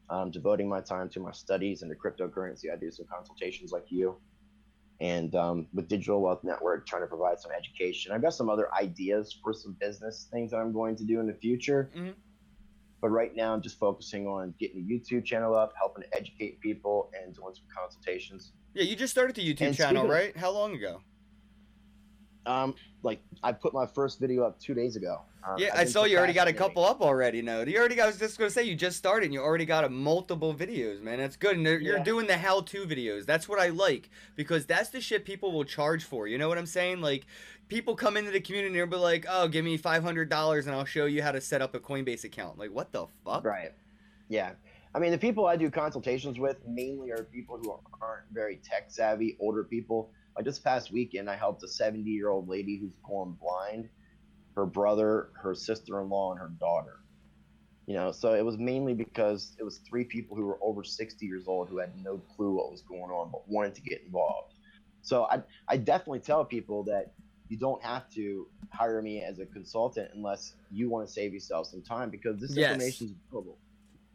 um, 0.08 0.30
devoting 0.30 0.68
my 0.68 0.80
time 0.80 1.08
to 1.08 1.18
my 1.18 1.32
studies 1.32 1.82
and 1.82 1.90
the 1.90 1.96
cryptocurrency. 1.96 2.72
I 2.72 2.76
do 2.76 2.92
some 2.92 3.06
consultations 3.06 3.72
like 3.72 3.86
you, 3.88 4.16
and 5.00 5.34
um, 5.34 5.66
with 5.72 5.88
Digital 5.88 6.20
Wealth 6.20 6.44
Network, 6.44 6.86
trying 6.86 7.02
to 7.02 7.06
provide 7.08 7.40
some 7.40 7.52
education. 7.52 8.12
I've 8.12 8.22
got 8.22 8.34
some 8.34 8.50
other 8.50 8.68
ideas 8.74 9.36
for 9.42 9.52
some 9.52 9.76
business 9.80 10.28
things 10.30 10.50
that 10.50 10.58
I'm 10.58 10.72
going 10.72 10.96
to 10.96 11.04
do 11.04 11.20
in 11.20 11.26
the 11.26 11.34
future. 11.34 11.90
Mhm. 11.96 12.14
But 13.00 13.08
right 13.08 13.34
now, 13.34 13.54
I'm 13.54 13.62
just 13.62 13.78
focusing 13.78 14.26
on 14.26 14.54
getting 14.60 14.80
a 14.82 14.84
YouTube 14.84 15.24
channel 15.24 15.54
up, 15.54 15.72
helping 15.78 16.02
to 16.04 16.14
educate 16.16 16.60
people, 16.60 17.10
and 17.18 17.34
doing 17.34 17.54
some 17.54 17.64
consultations. 17.74 18.52
yeah, 18.74 18.82
you 18.84 18.94
just 18.94 19.10
started 19.10 19.34
the 19.34 19.42
YouTube 19.42 19.68
And 19.68 19.76
channel, 19.76 20.06
right? 20.06 20.36
How 20.36 20.50
long 20.50 20.74
ago? 20.74 21.00
Um, 22.46 22.74
like 23.02 23.20
I 23.42 23.52
put 23.52 23.72
my 23.74 23.86
first 23.86 24.18
video 24.18 24.44
up 24.44 24.58
two 24.58 24.74
days 24.74 24.96
ago. 24.96 25.20
Um, 25.46 25.56
Yeah, 25.58 25.70
I 25.74 25.84
saw 25.84 26.04
you 26.04 26.16
already 26.18 26.32
got 26.32 26.48
a 26.48 26.52
couple 26.52 26.84
up 26.84 27.00
already. 27.00 27.42
No, 27.42 27.62
you 27.62 27.78
already 27.78 27.94
got. 27.94 28.04
I 28.04 28.06
was 28.08 28.18
just 28.18 28.38
gonna 28.38 28.50
say 28.50 28.64
you 28.64 28.74
just 28.74 28.96
started. 28.96 29.26
and 29.26 29.34
You 29.34 29.40
already 29.40 29.64
got 29.66 29.84
a 29.84 29.88
multiple 29.88 30.54
videos, 30.54 31.00
man. 31.02 31.18
That's 31.18 31.36
good. 31.36 31.56
And 31.56 31.64
they're- 31.66 31.80
you're 31.80 31.98
doing 32.04 32.26
the 32.26 32.36
how-to 32.38 32.84
videos. 32.86 33.24
That's 33.26 33.48
what 33.48 33.58
I 33.58 33.68
like 33.68 34.10
because 34.36 34.66
that's 34.66 34.90
the 34.90 35.00
shit 35.00 35.24
people 35.24 35.52
will 35.52 35.64
charge 35.64 36.04
for. 36.04 36.26
You 36.26 36.38
know 36.38 36.48
what 36.48 36.58
I'm 36.58 36.66
saying? 36.66 37.00
Like, 37.00 37.24
people 37.68 37.94
come 37.94 38.16
into 38.16 38.30
the 38.30 38.40
community 38.40 38.78
and 38.80 38.90
be 38.90 38.96
like, 38.96 39.24
"Oh, 39.28 39.48
give 39.48 39.64
me 39.64 39.76
five 39.76 40.02
hundred 40.02 40.28
dollars 40.28 40.66
and 40.66 40.74
I'll 40.74 40.84
show 40.84 41.06
you 41.06 41.22
how 41.22 41.32
to 41.32 41.40
set 41.40 41.62
up 41.62 41.74
a 41.74 41.80
Coinbase 41.80 42.24
account." 42.24 42.58
Like, 42.58 42.70
what 42.72 42.92
the 42.92 43.06
fuck? 43.24 43.44
Right. 43.44 43.72
Yeah. 44.28 44.52
I 44.94 44.98
mean, 44.98 45.12
the 45.12 45.18
people 45.18 45.46
I 45.46 45.56
do 45.56 45.70
consultations 45.70 46.38
with 46.40 46.56
mainly 46.66 47.12
are 47.12 47.22
people 47.22 47.58
who 47.58 47.78
aren't 48.02 48.24
very 48.32 48.56
tech 48.56 48.86
savvy, 48.90 49.36
older 49.40 49.62
people. 49.64 50.10
Like 50.36 50.44
this 50.46 50.58
past 50.58 50.92
weekend, 50.92 51.30
I 51.30 51.36
helped 51.36 51.62
a 51.64 51.68
70 51.68 52.10
year 52.10 52.30
old 52.30 52.48
lady 52.48 52.78
who's 52.80 52.96
going 53.06 53.36
blind, 53.40 53.90
her 54.56 54.66
brother, 54.66 55.30
her 55.42 55.54
sister 55.54 56.00
in 56.00 56.08
law, 56.08 56.32
and 56.32 56.40
her 56.40 56.52
daughter. 56.60 56.98
You 57.86 57.94
know, 57.96 58.12
so 58.12 58.34
it 58.34 58.44
was 58.44 58.58
mainly 58.58 58.94
because 58.94 59.54
it 59.58 59.64
was 59.64 59.80
three 59.88 60.04
people 60.04 60.36
who 60.36 60.44
were 60.44 60.58
over 60.62 60.84
60 60.84 61.26
years 61.26 61.44
old 61.48 61.68
who 61.68 61.78
had 61.78 61.96
no 61.96 62.18
clue 62.18 62.54
what 62.54 62.70
was 62.70 62.82
going 62.82 63.10
on 63.10 63.30
but 63.32 63.48
wanted 63.48 63.74
to 63.76 63.82
get 63.82 64.02
involved. 64.06 64.54
So 65.02 65.24
I, 65.24 65.42
I 65.68 65.76
definitely 65.78 66.20
tell 66.20 66.44
people 66.44 66.84
that 66.84 67.06
you 67.48 67.58
don't 67.58 67.82
have 67.84 68.08
to 68.10 68.46
hire 68.72 69.02
me 69.02 69.22
as 69.22 69.40
a 69.40 69.46
consultant 69.46 70.10
unless 70.14 70.54
you 70.70 70.88
want 70.88 71.06
to 71.06 71.12
save 71.12 71.32
yourself 71.34 71.66
some 71.66 71.82
time 71.82 72.10
because 72.10 72.40
this 72.40 72.56
Yes. 72.56 72.58
information 72.58 73.08
is 73.08 73.14
available 73.32 73.58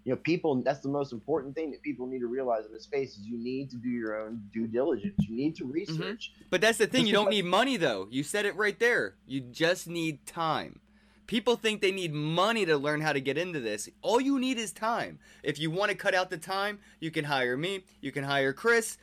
you 0.05 0.11
know 0.11 0.17
people 0.17 0.61
that's 0.61 0.79
the 0.79 0.89
most 0.89 1.11
important 1.11 1.53
thing 1.53 1.71
that 1.71 1.81
people 1.81 2.07
need 2.07 2.19
to 2.19 2.27
realize 2.27 2.65
in 2.65 2.71
this 2.71 2.83
space 2.83 3.17
is 3.17 3.25
you 3.25 3.37
need 3.37 3.69
to 3.69 3.75
do 3.75 3.89
your 3.89 4.21
own 4.21 4.41
due 4.53 4.67
diligence 4.67 5.15
you 5.27 5.35
need 5.35 5.55
to 5.55 5.63
mm-hmm. 5.63 5.73
research 5.73 6.31
But 6.49 6.61
that's 6.61 6.77
the 6.77 6.87
thing. 6.87 7.05
You 7.05 7.13
don't 7.13 7.29
need 7.37 7.45
money 7.45 7.77
though. 7.77 8.07
You 8.09 8.23
said 8.23 8.45
it 8.45 8.55
right 8.55 8.79
there. 8.79 9.15
You 9.25 9.41
just 9.41 9.87
need 9.87 10.25
time. 10.25 10.79
People 11.27 11.55
think 11.55 11.81
they 11.81 11.91
need 11.91 12.13
money 12.13 12.65
to 12.65 12.77
learn 12.77 13.01
how 13.01 13.11
to 13.11 13.19
get 13.19 13.37
into 13.37 13.59
this. 13.59 13.89
All 14.03 14.21
you 14.21 14.39
need 14.39 14.59
is 14.59 14.71
time. 14.71 15.17
If 15.41 15.59
you 15.59 15.71
want 15.71 15.89
to 15.89 15.97
cut 15.97 16.13
out 16.13 16.29
the 16.29 16.37
time, 16.37 16.79
you 16.99 17.09
can 17.09 17.25
hire 17.25 17.57
me. 17.57 17.83
You 17.99 18.11
can 18.11 18.23
hire 18.23 18.53
Chris. 18.53 18.97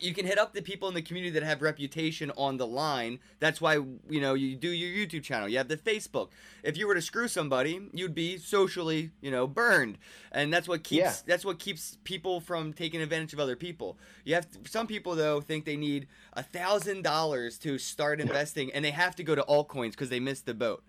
You 0.00 0.14
can 0.14 0.26
hit 0.26 0.38
up 0.38 0.52
the 0.54 0.62
people 0.62 0.88
in 0.88 0.94
the 0.94 1.02
community 1.02 1.30
that 1.38 1.42
have 1.42 1.62
reputation 1.62 2.30
on 2.36 2.56
the 2.56 2.66
line. 2.66 3.18
That's 3.40 3.60
why 3.60 3.74
you 3.74 4.20
know 4.20 4.34
you 4.34 4.56
do 4.56 4.68
your 4.68 4.88
YouTube 5.06 5.22
channel. 5.22 5.48
You 5.48 5.58
have 5.58 5.68
the 5.68 5.76
Facebook. 5.76 6.28
If 6.62 6.76
you 6.76 6.86
were 6.86 6.94
to 6.94 7.02
screw 7.02 7.28
somebody, 7.28 7.80
you'd 7.92 8.14
be 8.14 8.36
socially, 8.38 9.10
you 9.20 9.30
know, 9.30 9.46
burned. 9.46 9.98
And 10.32 10.52
that's 10.52 10.68
what 10.68 10.84
keeps 10.84 10.98
Yeah. 11.00 11.14
that's 11.26 11.44
what 11.44 11.58
keeps 11.58 11.98
people 12.04 12.40
from 12.40 12.72
taking 12.72 13.00
advantage 13.00 13.32
of 13.32 13.40
other 13.40 13.56
people. 13.56 13.98
You 14.24 14.34
have 14.34 14.50
to, 14.50 14.70
some 14.70 14.86
people 14.86 15.14
though 15.14 15.40
think 15.40 15.64
they 15.64 15.76
need 15.76 16.08
a 16.32 16.42
thousand 16.42 17.02
dollars 17.02 17.58
to 17.58 17.78
start 17.78 18.20
investing, 18.20 18.72
and 18.72 18.84
they 18.84 18.90
have 18.92 19.16
to 19.16 19.22
go 19.22 19.34
to 19.34 19.42
altcoins 19.42 19.90
because 19.92 20.08
they 20.10 20.20
missed 20.20 20.46
the 20.46 20.54
boat. 20.54 20.82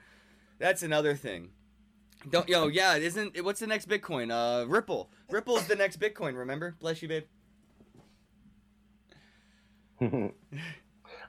That's 0.60 0.84
another 0.84 1.15
thing. 1.15 1.50
Don't 2.30 2.50
yo 2.50 2.67
yeah 2.67 2.95
isn't 2.98 3.41
what's 3.45 3.62
the 3.62 3.67
next 3.67 3.88
Bitcoin? 3.88 4.30
Uh, 4.30 4.67
Ripple. 4.67 5.10
Ripple's 5.30 5.67
the 5.67 5.76
next 5.76 6.00
Bitcoin. 6.02 6.36
Remember? 6.36 6.76
Bless 6.80 7.02
you, 7.02 7.08
babe. 7.08 7.24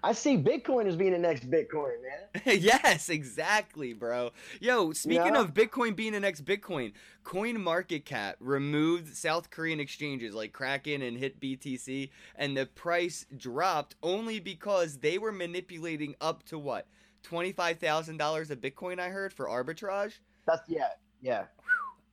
i 0.02 0.12
see 0.12 0.36
bitcoin 0.36 0.86
as 0.86 0.96
being 0.96 1.12
the 1.12 1.18
next 1.18 1.50
bitcoin 1.50 1.94
man 2.02 2.20
yes, 2.60 3.08
exactly, 3.08 3.92
bro. 3.92 4.30
Yo, 4.60 4.92
speaking 4.92 5.34
Yeah. 5.34 5.40
of 5.40 5.52
Bitcoin 5.52 5.96
being 5.96 6.12
the 6.12 6.20
next 6.20 6.44
Bitcoin, 6.44 6.92
Coin 7.24 7.60
Market 7.60 8.04
Cap 8.04 8.36
removed 8.38 9.16
South 9.16 9.50
Korean 9.50 9.80
exchanges 9.80 10.32
like 10.32 10.52
Kraken 10.52 11.02
and 11.02 11.18
Hit 11.18 11.40
BTC, 11.40 12.10
and 12.36 12.56
the 12.56 12.66
price 12.66 13.26
dropped 13.36 13.96
only 14.00 14.38
because 14.38 14.98
they 14.98 15.18
were 15.18 15.32
manipulating 15.32 16.14
up 16.20 16.44
to 16.44 16.56
what 16.58 16.86
twenty 17.24 17.50
five 17.50 17.78
thousand 17.80 18.18
dollars 18.18 18.52
of 18.52 18.60
Bitcoin. 18.60 19.00
I 19.00 19.08
heard 19.08 19.32
for 19.32 19.46
arbitrage. 19.46 20.12
that's 20.46 20.62
yeah 20.68 20.90
yeah 21.20 21.46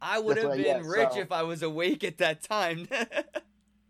I 0.02 0.18
would 0.18 0.38
That's 0.38 0.48
have 0.48 0.58
been 0.58 0.66
yeah, 0.66 0.82
rich 0.84 1.12
so- 1.14 1.20
if 1.20 1.32
I 1.32 1.44
was 1.44 1.62
awake 1.62 2.04
at 2.04 2.18
that 2.18 2.42
time. 2.42 2.88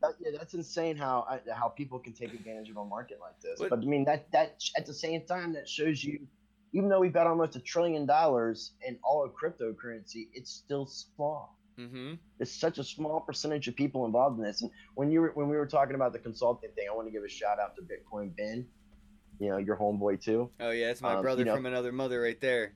that, 0.08 0.16
yeah, 0.20 0.38
that's 0.38 0.54
insane 0.54 0.96
how 0.98 1.26
I, 1.30 1.40
how 1.54 1.70
people 1.70 2.00
can 2.00 2.14
take 2.14 2.34
advantage 2.34 2.70
of 2.70 2.78
a 2.78 2.86
market 2.86 3.20
like 3.22 3.40
this. 3.42 3.60
But- 3.60 3.70
But, 3.70 3.80
I 3.80 3.86
mean, 3.86 4.06
that 4.06 4.32
that 4.32 4.62
at 4.78 4.86
the 4.86 4.94
same 4.94 5.22
time 5.26 5.54
that 5.54 5.68
shows 5.70 6.04
you, 6.04 6.26
even 6.74 6.90
though 6.90 7.00
we've 7.00 7.14
got 7.14 7.28
almost 7.28 7.56
a 7.56 7.60
trillion 7.60 8.06
dollars 8.06 8.74
in 8.86 8.98
all 9.04 9.24
of 9.24 9.32
cryptocurrency, 9.34 10.28
it's 10.34 10.52
still 10.52 10.86
small. 10.86 11.56
Mm-hmm. 11.80 12.16
It's 12.40 12.52
such 12.52 12.80
a 12.80 12.84
small 12.84 13.20
percentage 13.22 13.68
of 13.68 13.76
people 13.76 14.06
involved 14.06 14.40
in 14.40 14.44
this. 14.44 14.62
And 14.64 14.72
when 14.96 15.12
you 15.12 15.22
were 15.22 15.32
when 15.36 15.48
we 15.48 15.56
were 15.58 15.68
talking 15.68 15.96
about 15.96 16.12
the 16.14 16.20
consulting 16.20 16.72
thing, 16.72 16.88
I 16.92 16.96
want 16.96 17.08
to 17.08 17.12
give 17.12 17.24
a 17.24 17.30
shout 17.30 17.60
out 17.60 17.76
to 17.76 17.82
Bitcoin 17.84 18.36
Ben, 18.36 18.66
you 19.40 19.50
know, 19.50 19.58
your 19.58 19.76
homeboy 19.78 20.20
too. 20.22 20.50
Oh 20.60 20.72
yeah, 20.72 20.90
it's 20.90 21.02
my 21.02 21.14
Um, 21.16 21.22
brother 21.22 21.42
you 21.42 21.46
know- 21.46 21.56
from 21.56 21.68
another 21.68 21.92
mother 21.92 22.20
right 22.22 22.40
there. 22.42 22.74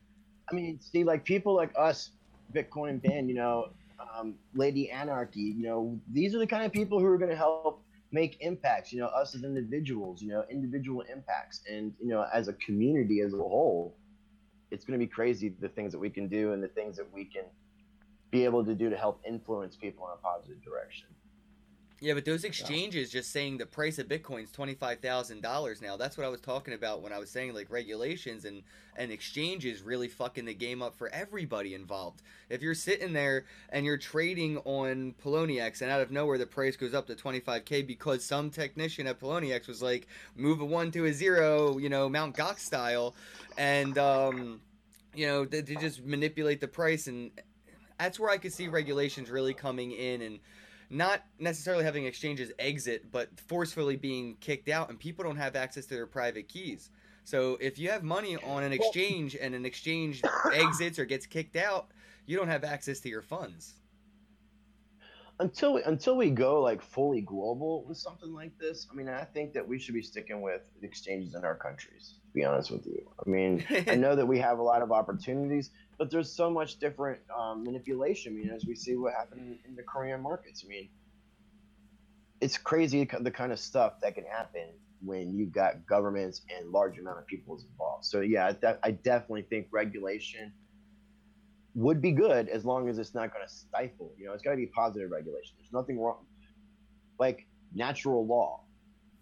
I 0.52 0.54
mean, 0.56 0.80
see, 0.82 1.04
like 1.04 1.24
people 1.26 1.56
like 1.56 1.72
us, 1.78 2.12
Bitcoin 2.54 3.02
Ben, 3.02 3.28
you 3.30 3.36
know, 3.36 3.72
um, 4.18 4.36
Lady 4.54 4.90
Anarchy, 4.90 5.40
you 5.40 5.64
know, 5.64 6.00
these 6.12 6.36
are 6.36 6.40
the 6.40 6.48
kind 6.48 6.66
of 6.66 6.72
people 6.72 7.00
who 7.00 7.06
are 7.06 7.18
going 7.18 7.30
to 7.32 7.38
help 7.38 7.84
make 8.12 8.38
impacts. 8.42 8.92
You 8.92 9.00
know, 9.00 9.08
us 9.08 9.36
as 9.36 9.44
individuals, 9.44 10.22
you 10.22 10.30
know, 10.30 10.44
individual 10.50 11.02
impacts, 11.02 11.62
and 11.70 11.94
you 12.02 12.10
know, 12.10 12.26
as 12.34 12.48
a 12.48 12.54
community 12.54 13.22
as 13.22 13.34
a 13.34 13.38
whole, 13.38 13.96
it's 14.70 14.86
going 14.86 15.00
to 15.00 15.06
be 15.06 15.10
crazy 15.10 15.54
the 15.60 15.70
things 15.70 15.92
that 15.92 16.00
we 16.00 16.10
can 16.10 16.28
do 16.28 16.54
and 16.54 16.64
the 16.64 16.70
things 16.70 16.98
that 16.98 17.12
we 17.14 17.26
can 17.26 17.44
be 18.32 18.46
able 18.46 18.64
to 18.64 18.74
do 18.74 18.90
to 18.90 18.98
help 18.98 19.22
influence 19.28 19.76
people 19.76 20.08
in 20.08 20.14
a 20.14 20.22
positive 20.22 20.64
direction. 20.64 21.08
Yeah, 22.04 22.16
but 22.16 22.26
those 22.26 22.46
exchanges 22.46 23.12
just 23.12 23.32
saying 23.32 23.60
the 23.60 23.68
price 23.68 24.00
of 24.00 24.08
Bitcoin's 24.08 24.52
twenty 24.52 24.74
five 24.74 25.02
thousand 25.02 25.44
dollars 25.44 25.84
now. 25.84 25.98
That's 25.98 26.18
what 26.18 26.26
I 26.26 26.30
was 26.30 26.42
talking 26.42 26.74
about 26.74 27.04
when 27.04 27.14
I 27.14 27.20
was 27.20 27.30
saying 27.30 27.54
like 27.54 27.70
regulations 27.70 28.44
and 28.44 28.64
and 28.98 29.12
exchanges 29.12 29.84
really 29.84 30.08
fucking 30.08 30.46
the 30.46 30.56
game 30.56 30.82
up 30.82 30.96
for 30.96 31.10
everybody 31.10 31.76
involved. 31.76 32.24
If 32.50 32.64
you're 32.64 32.74
sitting 32.74 33.14
there 33.14 33.46
and 33.70 33.86
you're 33.86 34.00
trading 34.00 34.58
on 34.66 35.14
Poloniex 35.24 35.84
and 35.84 35.92
out 35.92 36.02
of 36.02 36.10
nowhere 36.10 36.40
the 36.40 36.48
price 36.48 36.76
goes 36.76 36.96
up 36.96 37.06
to 37.06 37.14
twenty 37.14 37.40
five 37.40 37.66
k 37.66 37.84
because 37.84 38.26
some 38.26 38.50
technician 38.50 39.06
at 39.06 39.20
Poloniex 39.20 39.68
was 39.68 39.84
like 39.84 40.08
move 40.36 40.60
a 40.60 40.66
one 40.66 40.90
to 40.94 41.06
a 41.06 41.14
zero, 41.14 41.78
you 41.78 41.90
know, 41.90 42.10
Mount 42.10 42.36
Gox 42.36 42.62
style, 42.62 43.14
and 43.60 43.96
um, 44.00 44.60
you 45.14 45.28
know 45.28 45.46
they, 45.46 45.62
they 45.62 45.76
just 45.76 46.04
manipulate 46.04 46.62
the 46.62 46.68
price 46.68 47.06
and 47.06 47.30
that's 48.00 48.20
where 48.20 48.32
I 48.32 48.40
could 48.40 48.52
see 48.52 48.68
regulations 48.68 49.30
really 49.30 49.54
coming 49.54 49.92
in 49.92 50.24
and 50.24 50.40
not 50.91 51.23
necessarily 51.39 51.86
having 51.86 52.06
exchanges 52.06 52.51
exit, 52.60 53.12
but 53.12 53.30
forcefully 53.39 53.95
being 53.95 54.36
kicked 54.41 54.67
out, 54.67 54.89
and 54.89 54.99
people 54.99 55.23
don't 55.23 55.38
have 55.38 55.56
access 55.56 55.86
to 55.86 55.95
their 55.95 56.06
private 56.06 56.49
keys. 56.49 56.89
So 57.23 57.58
if 57.62 57.80
you 57.80 57.89
have 57.89 58.04
money 58.04 58.36
on 58.36 58.63
an 58.63 58.73
exchange 58.73 59.38
and 59.39 59.56
an 59.56 59.65
exchange 59.65 60.21
exits 60.54 60.99
or 60.99 61.06
gets 61.06 61.25
kicked 61.25 61.56
out, 61.56 61.88
you 62.25 62.38
don't 62.38 62.49
have 62.49 62.63
access 62.63 62.99
to 63.01 63.10
your 63.10 63.21
funds. 63.21 63.73
Until 65.41 65.73
we, 65.73 65.84
until 65.84 66.15
we 66.15 66.30
go 66.30 66.62
like 66.62 66.82
fully 66.82 67.21
global 67.21 67.84
with 67.88 67.97
something 67.97 68.32
like 68.32 68.58
this, 68.60 68.88
I 68.91 68.95
mean, 68.95 69.10
I 69.10 69.23
think 69.23 69.54
that 69.54 69.67
we 69.67 69.80
should 69.80 69.95
be 69.95 70.04
sticking 70.04 70.41
with 70.41 70.62
exchanges 70.84 71.34
in 71.34 71.43
our 71.43 71.56
countries. 71.56 72.13
To 72.27 72.34
be 72.34 72.45
honest 72.45 72.69
with 72.69 72.86
you, 72.86 73.01
I 73.25 73.30
mean, 73.30 73.65
I 73.88 73.95
know 74.04 74.15
that 74.15 74.25
we 74.25 74.38
have 74.39 74.60
a 74.60 74.62
lot 74.62 74.84
of 74.84 74.91
opportunities, 74.91 75.71
but 75.97 76.12
there's 76.12 76.32
so 76.32 76.49
much 76.51 76.77
different 76.77 77.19
um, 77.36 77.63
manipulation. 77.63 78.34
I 78.34 78.36
mean, 78.36 78.49
as 78.51 78.65
we 78.65 78.75
see 78.75 78.95
what 78.95 79.13
happened 79.13 79.58
in 79.67 79.75
the 79.75 79.82
Korean 79.82 80.21
markets, 80.21 80.63
I 80.63 80.69
mean, 80.69 80.89
it's 82.39 82.58
crazy 82.58 83.10
the 83.19 83.32
kind 83.32 83.51
of 83.51 83.60
stuff 83.60 83.93
that 84.01 84.13
can 84.13 84.25
happen 84.25 84.67
when 85.04 85.34
you've 85.34 85.51
got 85.51 85.88
governments 85.88 86.41
and 86.56 86.69
large 86.69 86.99
amount 86.99 87.17
of 87.17 87.25
people 87.25 87.60
involved. 87.60 88.06
So 88.06 88.21
yeah, 88.21 88.45
I, 88.47 88.51
de- 88.51 88.80
I 88.84 88.91
definitely 88.91 89.43
think 89.49 89.67
regulation 89.71 90.54
would 91.75 92.01
be 92.01 92.12
good 92.12 92.49
as 92.49 92.65
long 92.65 92.89
as 92.89 92.97
it's 92.97 93.13
not 93.13 93.34
going 93.34 93.45
to 93.47 93.53
stifle. 93.53 94.13
You 94.17 94.25
know, 94.25 94.34
it's 94.34 94.43
got 94.43 94.51
to 94.51 94.57
be 94.57 94.67
positive 94.67 95.10
regulation. 95.10 95.55
There's 95.57 95.71
nothing 95.71 95.99
wrong, 95.99 96.25
like 97.19 97.47
natural 97.73 98.25
law. 98.25 98.65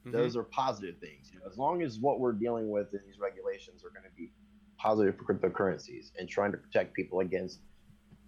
Mhm. 0.06 0.12
Those 0.14 0.36
are 0.36 0.44
positive 0.44 0.98
things. 1.00 1.30
You 1.32 1.40
know, 1.40 1.46
as 1.48 1.58
long 1.58 1.82
as 1.82 2.00
what 2.00 2.20
we're 2.20 2.34
dealing 2.34 2.70
with 2.70 2.94
in 2.94 3.02
these 3.06 3.20
regulations 3.20 3.84
are 3.84 3.90
going 3.90 4.10
to 4.10 4.16
be 4.16 4.32
positive 4.78 5.16
for 5.18 5.26
cryptocurrencies 5.26 6.12
and 6.18 6.28
trying 6.28 6.52
to 6.52 6.58
protect 6.58 6.94
people 6.94 7.20
against 7.20 7.60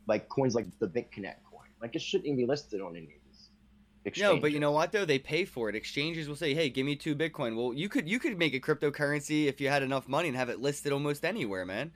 like 0.08 0.28
coins 0.30 0.54
like 0.54 0.68
the 0.80 0.88
BitConnect 0.88 1.44
coin. 1.50 1.68
Like 1.82 1.96
it 1.96 2.02
shouldn't 2.02 2.28
even 2.28 2.38
be 2.38 2.46
listed 2.46 2.82
on 2.82 2.96
any 2.96 3.06
of 3.06 3.12
these. 3.26 4.18
No, 4.20 4.38
but 4.38 4.52
you 4.52 4.60
know 4.60 4.72
what 4.72 4.92
though? 4.92 5.06
They 5.06 5.20
pay 5.20 5.46
for 5.46 5.70
it. 5.70 5.76
Exchanges 5.76 6.28
will 6.28 6.36
say, 6.36 6.54
"Hey, 6.54 6.70
give 6.70 6.86
me 6.86 6.96
two 6.96 7.16
Bitcoin." 7.16 7.56
Well, 7.56 7.74
you 7.74 7.88
could 7.88 8.10
you 8.10 8.20
could 8.20 8.38
make 8.38 8.54
a 8.54 8.60
cryptocurrency 8.60 9.46
if 9.46 9.62
you 9.62 9.70
had 9.70 9.84
enough 9.84 10.08
money 10.08 10.28
and 10.28 10.36
have 10.38 10.50
it 10.50 10.60
listed 10.60 10.92
almost 10.92 11.24
anywhere, 11.24 11.66
man. 11.66 11.92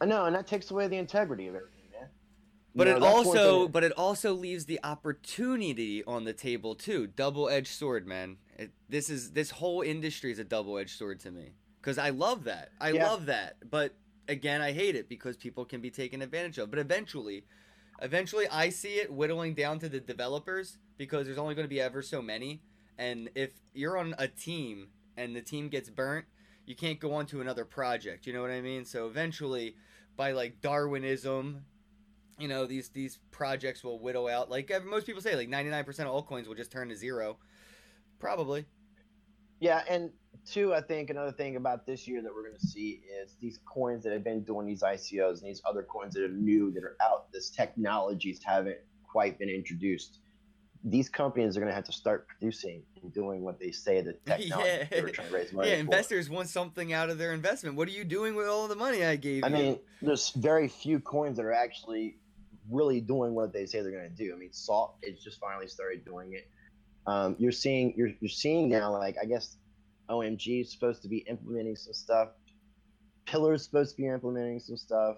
I 0.00 0.06
know, 0.06 0.24
and 0.26 0.34
that 0.36 0.46
takes 0.46 0.70
away 0.70 0.88
the 0.88 0.96
integrity 0.96 1.46
of 1.48 1.54
everything, 1.54 1.84
man. 1.92 2.08
You 2.74 2.84
But 2.84 2.86
know, 2.86 2.96
it 2.96 3.02
also 3.02 3.68
but 3.68 3.84
it 3.84 3.92
also 3.92 4.32
leaves 4.34 4.64
the 4.66 4.80
opportunity 4.82 6.02
on 6.04 6.24
the 6.24 6.32
table 6.32 6.74
too. 6.74 7.06
Double 7.06 7.48
edged 7.48 7.68
sword, 7.68 8.06
man. 8.06 8.38
It, 8.58 8.72
this 8.88 9.08
is 9.08 9.32
this 9.32 9.50
whole 9.52 9.80
industry 9.82 10.32
is 10.32 10.38
a 10.38 10.44
double 10.44 10.78
edged 10.78 10.96
sword 10.98 11.20
to 11.20 11.30
me 11.30 11.52
because 11.80 11.98
I 11.98 12.10
love 12.10 12.44
that. 12.44 12.70
I 12.80 12.90
Yeah. 12.90 13.04
love 13.04 13.26
that, 13.26 13.56
but 13.70 13.94
again, 14.28 14.60
I 14.60 14.72
hate 14.72 14.96
it 14.96 15.08
because 15.08 15.36
people 15.36 15.64
can 15.64 15.80
be 15.80 15.90
taken 15.90 16.20
advantage 16.22 16.58
of. 16.58 16.70
But 16.70 16.80
eventually, 16.80 17.44
eventually, 18.02 18.48
I 18.48 18.70
see 18.70 18.94
it 18.94 19.12
whittling 19.12 19.54
down 19.54 19.78
to 19.80 19.88
the 19.88 20.00
developers 20.00 20.78
because 20.98 21.26
there's 21.26 21.38
only 21.38 21.54
going 21.54 21.66
to 21.66 21.70
be 21.70 21.80
ever 21.80 22.02
so 22.02 22.20
many, 22.20 22.62
and 22.98 23.30
if 23.36 23.52
you're 23.72 23.98
on 23.98 24.14
a 24.18 24.26
team 24.26 24.88
and 25.16 25.36
the 25.36 25.42
team 25.42 25.68
gets 25.68 25.90
burnt, 25.90 26.24
you 26.66 26.74
can't 26.74 26.98
go 27.00 27.14
on 27.14 27.26
to 27.26 27.40
another 27.40 27.64
project. 27.64 28.26
You 28.26 28.32
know 28.32 28.42
what 28.42 28.50
I 28.50 28.60
mean? 28.60 28.84
So 28.84 29.06
eventually, 29.06 29.76
by 30.16 30.32
like 30.32 30.60
Darwinism 30.60 31.64
you 32.36 32.48
know 32.48 32.66
these 32.66 32.88
these 32.88 33.20
projects 33.30 33.84
will 33.84 34.00
whittle 34.00 34.26
out 34.26 34.50
like 34.50 34.68
most 34.84 35.06
people 35.06 35.22
say 35.22 35.36
like 35.36 35.48
99% 35.48 35.86
of 36.00 36.26
altcoins 36.26 36.48
will 36.48 36.56
just 36.56 36.72
turn 36.72 36.88
to 36.88 36.96
zero 36.96 37.38
probably 38.18 38.66
Yeah, 39.60 39.82
and 39.88 40.10
two, 40.44 40.74
I 40.74 40.80
think 40.80 41.10
another 41.10 41.32
thing 41.32 41.56
about 41.56 41.86
this 41.86 42.06
year 42.06 42.22
that 42.22 42.32
we're 42.34 42.46
going 42.46 42.58
to 42.58 42.66
see 42.66 43.00
is 43.22 43.36
these 43.40 43.60
coins 43.64 44.04
that 44.04 44.12
have 44.12 44.24
been 44.24 44.42
doing 44.42 44.66
these 44.66 44.82
ICOs 44.82 45.40
and 45.40 45.48
these 45.48 45.62
other 45.64 45.82
coins 45.82 46.14
that 46.14 46.24
are 46.24 46.28
new 46.28 46.70
that 46.72 46.84
are 46.84 46.96
out. 47.02 47.32
This 47.32 47.50
technologies 47.50 48.40
haven't 48.44 48.78
quite 49.10 49.38
been 49.38 49.48
introduced. 49.48 50.18
These 50.86 51.08
companies 51.08 51.56
are 51.56 51.60
going 51.60 51.70
to 51.70 51.74
have 51.74 51.84
to 51.86 51.92
start 51.92 52.28
producing 52.28 52.82
and 53.02 53.12
doing 53.12 53.42
what 53.42 53.58
they 53.58 53.70
say 53.70 54.02
the 54.02 54.12
technology 54.26 54.68
Yeah. 54.68 54.84
they're 54.90 55.08
trying 55.08 55.28
to 55.28 55.34
raise 55.34 55.52
money 55.52 55.68
yeah 55.70 55.76
for. 55.76 55.80
investors 55.80 56.28
want 56.28 56.48
something 56.48 56.92
out 56.92 57.08
of 57.08 57.16
their 57.16 57.32
investment 57.32 57.74
what 57.76 57.88
are 57.88 57.92
you 57.92 58.04
doing 58.04 58.34
with 58.34 58.46
all 58.48 58.68
the 58.68 58.76
money 58.76 59.02
i 59.04 59.16
gave 59.16 59.44
I 59.44 59.48
you 59.48 59.54
I 59.54 59.58
mean, 59.58 59.78
there's 60.02 60.30
very 60.30 60.68
few 60.68 61.00
coins 61.00 61.36
that 61.38 61.46
are 61.46 61.52
actually 61.54 62.16
really 62.70 63.00
doing 63.00 63.34
what 63.34 63.52
they 63.52 63.66
say 63.66 63.80
they're 63.82 63.90
going 63.90 64.08
to 64.08 64.16
do. 64.16 64.32
I 64.34 64.38
mean, 64.38 64.52
Salt 64.52 64.96
has 65.04 65.22
just 65.22 65.38
finally 65.38 65.68
started 65.68 66.04
doing 66.04 66.32
it. 66.32 66.48
Um, 67.06 67.36
you're 67.38 67.52
seeing 67.52 67.92
you're 67.96 68.10
you're 68.20 68.28
seeing 68.30 68.68
now, 68.70 68.90
like 68.92 69.16
I 69.20 69.26
guess 69.26 69.56
OMG 70.08 70.62
is 70.62 70.72
supposed 70.72 71.02
to 71.02 71.08
be 71.08 71.18
implementing 71.28 71.76
some 71.76 71.92
stuff. 71.92 72.28
Pillar's 73.26 73.62
supposed 73.64 73.96
to 73.96 74.02
be 74.02 74.08
implementing 74.08 74.60
some 74.60 74.76
stuff. 74.78 75.16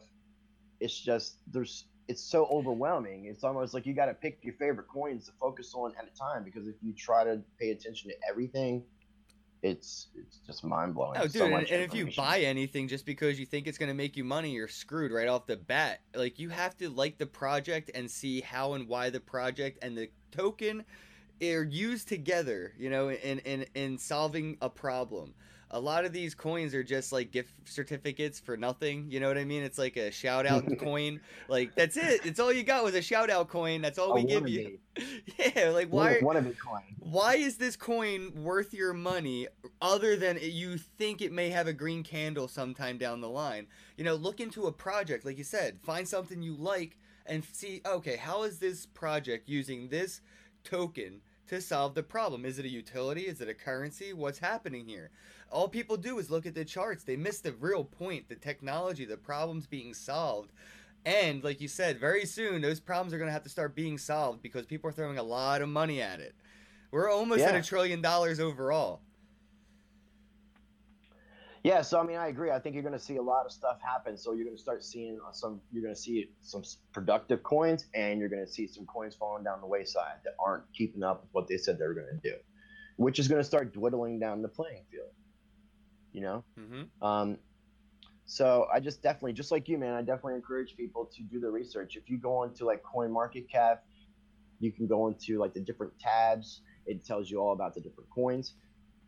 It's 0.81 0.99
just 0.99 1.37
there's 1.53 1.85
it's 2.09 2.23
so 2.23 2.47
overwhelming. 2.47 3.27
It's 3.27 3.45
almost 3.45 3.75
like 3.75 3.87
you 3.87 3.95
got 3.95 4.07
to 4.07 4.15
pick 4.15 4.39
your 4.43 4.55
favorite 4.55 4.89
coins 4.89 5.27
to 5.27 5.33
focus 5.41 5.73
on 5.75 5.93
at 5.99 6.07
a 6.07 6.17
time 6.17 6.45
because 6.45 6.69
if 6.69 6.77
you 6.83 6.93
try 6.93 7.25
to 7.25 7.41
pay 7.59 7.71
attention 7.71 8.11
to 8.11 8.17
everything, 8.29 8.83
it's 9.63 10.09
it's 10.15 10.39
just 10.47 10.65
mind 10.65 10.95
blowing. 10.95 11.19
Oh, 11.21 11.27
dude, 11.27 11.43
and, 11.43 11.55
and 11.55 11.83
if 11.83 11.95
you 11.95 12.09
buy 12.17 12.41
anything 12.41 12.89
just 12.89 13.07
because 13.07 13.41
you 13.41 13.47
think 13.47 13.67
it's 13.67 13.79
going 13.79 13.89
to 13.89 13.95
make 13.95 14.17
you 14.17 14.23
money, 14.23 14.51
you're 14.51 14.69
screwed 14.69 15.11
right 15.11 15.29
off 15.29 15.47
the 15.47 15.57
bat. 15.57 16.01
Like, 16.15 16.39
you 16.39 16.51
have 16.51 16.77
to 16.79 16.89
like 16.91 17.19
the 17.19 17.27
project 17.27 17.91
and 17.95 18.11
see 18.11 18.41
how 18.41 18.75
and 18.75 18.87
why 18.87 19.11
the 19.11 19.21
project 19.21 19.79
and 19.83 19.97
the 19.97 20.11
token 20.31 20.85
are 21.43 21.65
used 21.65 22.09
together, 22.09 22.73
you 22.79 22.91
know, 22.91 23.09
in, 23.11 23.39
in, 23.41 23.67
in 23.75 23.99
solving 23.99 24.57
a 24.61 24.71
problem. 24.71 25.35
A 25.73 25.81
lot 25.81 26.05
of 26.05 26.13
these 26.13 26.35
coins 26.35 26.75
are 26.75 26.85
just 26.85 27.13
like 27.13 27.33
gift 27.33 27.51
certificates 27.69 28.39
for 28.39 28.57
nothing. 28.57 29.07
You 29.11 29.19
know 29.21 29.27
what 29.29 29.37
I 29.37 29.45
mean? 29.45 29.63
It's 29.65 29.79
like 29.79 29.97
a 29.97 30.11
shout 30.13 30.47
out 30.47 30.65
coin. 30.79 31.21
Like, 31.49 31.75
that's 31.75 31.97
it. 31.97 32.25
It's 32.25 32.39
all 32.39 32.53
you 32.53 32.63
got 32.63 32.85
was 32.85 32.95
a 32.95 33.03
shout 33.03 33.31
out 33.31 33.49
coin. 33.49 33.83
That's 33.83 33.99
all 33.99 34.15
we 34.15 34.25
give 34.25 34.49
you. 34.49 34.79
Yeah, 35.39 35.71
like, 35.71 35.89
why? 35.89 36.21
One 36.21 36.37
of 36.39 36.47
a 36.47 36.53
coin. 36.53 36.81
why 37.01 37.35
is 37.35 37.59
this 37.59 37.77
coin 37.77 38.33
worth 38.43 38.73
your 38.73 38.95
money 38.95 39.47
other 39.83 40.17
than 40.17 40.39
it- 40.39 40.53
you 40.53 40.79
think 40.79 41.21
it 41.21 41.33
may 41.33 41.51
have 41.51 41.67
a 41.67 41.73
green 41.75 42.03
candle 42.03 42.49
sometime 42.49 42.97
down 42.97 43.21
the 43.21 43.29
line 43.29 43.67
you 43.99 44.05
know 44.05 44.15
look 44.15 44.41
into 44.41 44.67
a 44.67 44.73
project 44.73 45.27
like 45.27 45.37
you 45.37 45.45
said 45.45 45.79
find 45.83 46.09
something 46.09 46.41
you 46.43 46.55
like 46.57 46.97
and 47.27 47.45
see 47.45 47.83
okay 47.85 48.17
how 48.17 48.45
is 48.45 48.59
this 48.59 48.87
project 48.87 49.51
using 49.51 49.89
this 49.89 50.23
token 50.65 51.21
to 51.49 51.61
solve 51.61 51.95
the 51.95 52.03
problem 52.03 52.47
is 52.47 52.59
it 52.59 52.65
a 52.65 52.69
utility 52.71 53.23
is 53.27 53.43
it 53.43 53.49
a 53.51 53.55
currency 53.55 54.15
what's 54.15 54.39
happening 54.39 54.87
here 54.87 55.11
all 55.51 55.69
people 55.69 55.97
do 55.97 56.19
is 56.19 56.31
look 56.31 56.47
at 56.47 56.55
the 56.55 56.65
charts 56.65 57.05
they 57.05 57.17
miss 57.17 57.41
the 57.41 57.53
real 57.53 57.85
point 57.85 58.29
the 58.29 58.35
technology 58.35 59.05
the 59.05 59.17
problems 59.17 59.67
being 59.67 59.95
solved 59.95 60.51
and 61.07 61.45
like 61.45 61.61
you 61.61 61.69
said, 61.69 62.01
very 62.01 62.27
soon 62.27 62.61
those 62.61 62.81
problems 62.81 63.15
are 63.15 63.19
going 63.19 63.29
to 63.29 63.33
have 63.33 63.45
to 63.45 63.49
start 63.49 63.77
being 63.77 63.97
solved 63.97 64.43
because 64.43 64.67
people 64.67 64.91
are 64.91 64.93
throwing 64.93 65.19
a 65.19 65.23
lot 65.23 65.63
of 65.63 65.69
money 65.69 66.03
at 66.03 66.19
it. 66.19 66.35
We're 66.91 67.11
almost 67.11 67.43
at 67.43 67.55
a 67.55 67.63
trillion 67.63 68.03
dollars 68.03 68.41
overall. 68.41 69.01
Yeah, 71.63 71.83
so 71.83 72.01
I 72.01 72.05
mean, 72.05 72.17
I 72.17 72.29
agree. 72.29 72.51
I 72.51 72.59
think 72.59 72.75
you're 72.75 72.83
going 72.83 72.99
to 72.99 73.05
see 73.05 73.17
a 73.17 73.23
lot 73.23 73.45
of 73.45 73.53
stuff 73.53 73.79
happen. 73.81 74.17
So 74.17 74.33
you're 74.33 74.45
going 74.45 74.57
to 74.57 74.63
start 74.63 74.85
seeing 74.85 75.19
uh, 75.27 75.33
some. 75.33 75.61
You're 75.73 75.83
going 75.83 75.95
to 75.95 76.01
see 76.01 76.31
some 76.43 76.63
productive 76.93 77.43
coins, 77.43 77.87
and 77.95 78.21
you're 78.21 78.29
going 78.29 78.45
to 78.45 78.51
see 78.51 78.67
some 78.69 78.87
coins 78.87 79.15
falling 79.17 79.43
down 79.43 79.61
the 79.61 79.67
wayside 79.67 80.19
that 80.25 80.35
aren't 80.39 80.63
keeping 80.73 81.03
up 81.03 81.23
with 81.23 81.31
what 81.33 81.49
they 81.49 81.57
said 81.57 81.79
they 81.79 81.87
were 81.87 81.95
going 81.95 82.07
to 82.07 82.31
do, 82.31 82.37
which 82.97 83.19
is 83.19 83.27
going 83.27 83.41
to 83.41 83.45
start 83.45 83.73
dwindling 83.73 84.21
down 84.21 84.43
the 84.43 84.49
playing 84.49 84.83
field. 84.91 85.11
You 86.17 86.23
know. 86.23 86.45
Mm-hmm. 86.59 87.07
Um, 87.07 87.39
so 88.25 88.67
I 88.75 88.81
just 88.81 89.03
definitely, 89.03 89.35
just 89.35 89.53
like 89.53 89.69
you, 89.69 89.79
man, 89.79 89.95
I 89.95 90.01
definitely 90.01 90.35
encourage 90.35 90.77
people 90.77 91.09
to 91.15 91.23
do 91.23 91.39
the 91.39 91.49
research. 91.49 91.95
If 91.95 92.11
you 92.11 92.19
go 92.19 92.43
into 92.43 92.65
like 92.65 92.83
Coin 92.83 93.13
Market 93.13 93.49
Cap, 93.49 93.85
you 94.59 94.73
can 94.73 94.89
go 94.89 95.07
into 95.07 95.39
like 95.39 95.55
the 95.55 95.61
different 95.61 95.93
tabs. 96.01 96.63
It 96.87 97.05
tells 97.05 97.31
you 97.31 97.39
all 97.39 97.53
about 97.53 97.75
the 97.75 97.81
different 97.81 98.11
coins 98.11 98.55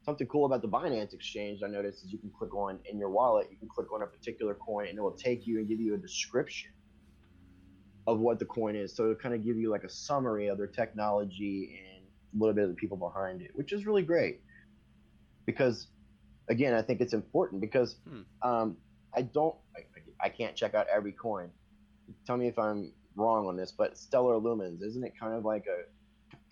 something 0.08 0.26
cool 0.28 0.46
about 0.46 0.62
the 0.62 0.68
Binance 0.68 1.12
exchange 1.12 1.60
I 1.62 1.68
noticed 1.68 2.02
is 2.02 2.10
you 2.10 2.18
can 2.18 2.30
click 2.30 2.54
on 2.54 2.78
in 2.90 2.98
your 2.98 3.10
wallet, 3.10 3.48
you 3.50 3.58
can 3.58 3.68
click 3.68 3.92
on 3.92 4.00
a 4.00 4.06
particular 4.06 4.54
coin 4.54 4.88
and 4.88 4.96
it 4.96 5.02
will 5.02 5.10
take 5.10 5.46
you 5.46 5.58
and 5.58 5.68
give 5.68 5.80
you 5.80 5.92
a 5.92 5.98
description 5.98 6.70
of 8.06 8.18
what 8.18 8.38
the 8.38 8.46
coin 8.46 8.74
is. 8.74 8.96
So 8.96 9.02
it'll 9.02 9.16
kind 9.16 9.34
of 9.34 9.44
give 9.44 9.58
you 9.58 9.70
like 9.70 9.84
a 9.84 9.90
summary 9.90 10.48
of 10.48 10.56
their 10.56 10.66
technology 10.66 11.78
and 11.78 12.06
a 12.06 12.38
little 12.40 12.54
bit 12.54 12.64
of 12.64 12.70
the 12.70 12.76
people 12.76 12.96
behind 12.96 13.42
it, 13.42 13.50
which 13.52 13.74
is 13.74 13.84
really 13.84 14.02
great. 14.02 14.40
Because 15.44 15.88
again, 16.48 16.74
I 16.74 16.82
think 16.82 17.00
it's 17.00 17.12
important 17.12 17.60
because 17.60 17.96
hmm. 18.08 18.22
um, 18.42 18.76
I 19.14 19.22
don't, 19.22 19.54
I, 19.76 20.26
I 20.26 20.28
can't 20.28 20.54
check 20.54 20.74
out 20.74 20.86
every 20.92 21.12
coin. 21.12 21.50
Tell 22.26 22.36
me 22.36 22.48
if 22.48 22.58
I'm 22.58 22.92
wrong 23.16 23.46
on 23.46 23.56
this, 23.56 23.72
but 23.72 23.98
Stellar 23.98 24.40
Lumens, 24.40 24.82
isn't 24.82 25.04
it 25.04 25.12
kind 25.18 25.34
of 25.34 25.44
like 25.44 25.66
a 25.66 25.84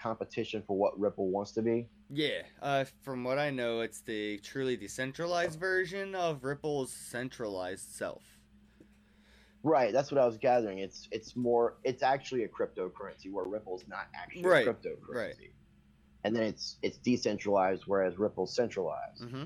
competition 0.01 0.63
for 0.67 0.77
what 0.77 0.99
Ripple 0.99 1.31
wants 1.31 1.53
to 1.53 1.63
be? 1.63 1.89
Yeah, 2.11 2.43
uh, 2.63 2.85
from 3.03 3.25
what 3.25 3.39
I 3.39 3.51
know, 3.51 3.81
it's 3.81 4.01
the 4.01 4.39
truly 4.39 4.77
decentralized 4.77 5.59
version 5.59 6.15
of 6.15 6.45
Ripple's 6.45 6.93
centralized 6.93 7.91
self. 7.95 8.23
Right, 9.63 9.93
that's 9.93 10.13
what 10.13 10.21
I 10.21 10.27
was 10.27 10.39
gathering. 10.39 10.79
It's 10.79 11.09
it's 11.11 11.35
more 11.35 11.79
it's 11.83 12.05
actually 12.05 12.45
a 12.45 12.49
cryptocurrency 12.49 13.33
where 13.33 13.45
Ripple's 13.45 13.85
not 13.89 14.07
actually 14.15 14.45
right. 14.45 14.67
a 14.67 14.73
cryptocurrency. 14.73 15.15
Right. 15.15 15.35
And 16.23 16.37
then 16.37 16.45
it's 16.45 16.77
it's 16.83 16.99
decentralized 16.99 17.83
whereas 17.87 18.19
Ripple's 18.19 18.55
centralized. 18.55 19.23
Mm-hmm. 19.23 19.45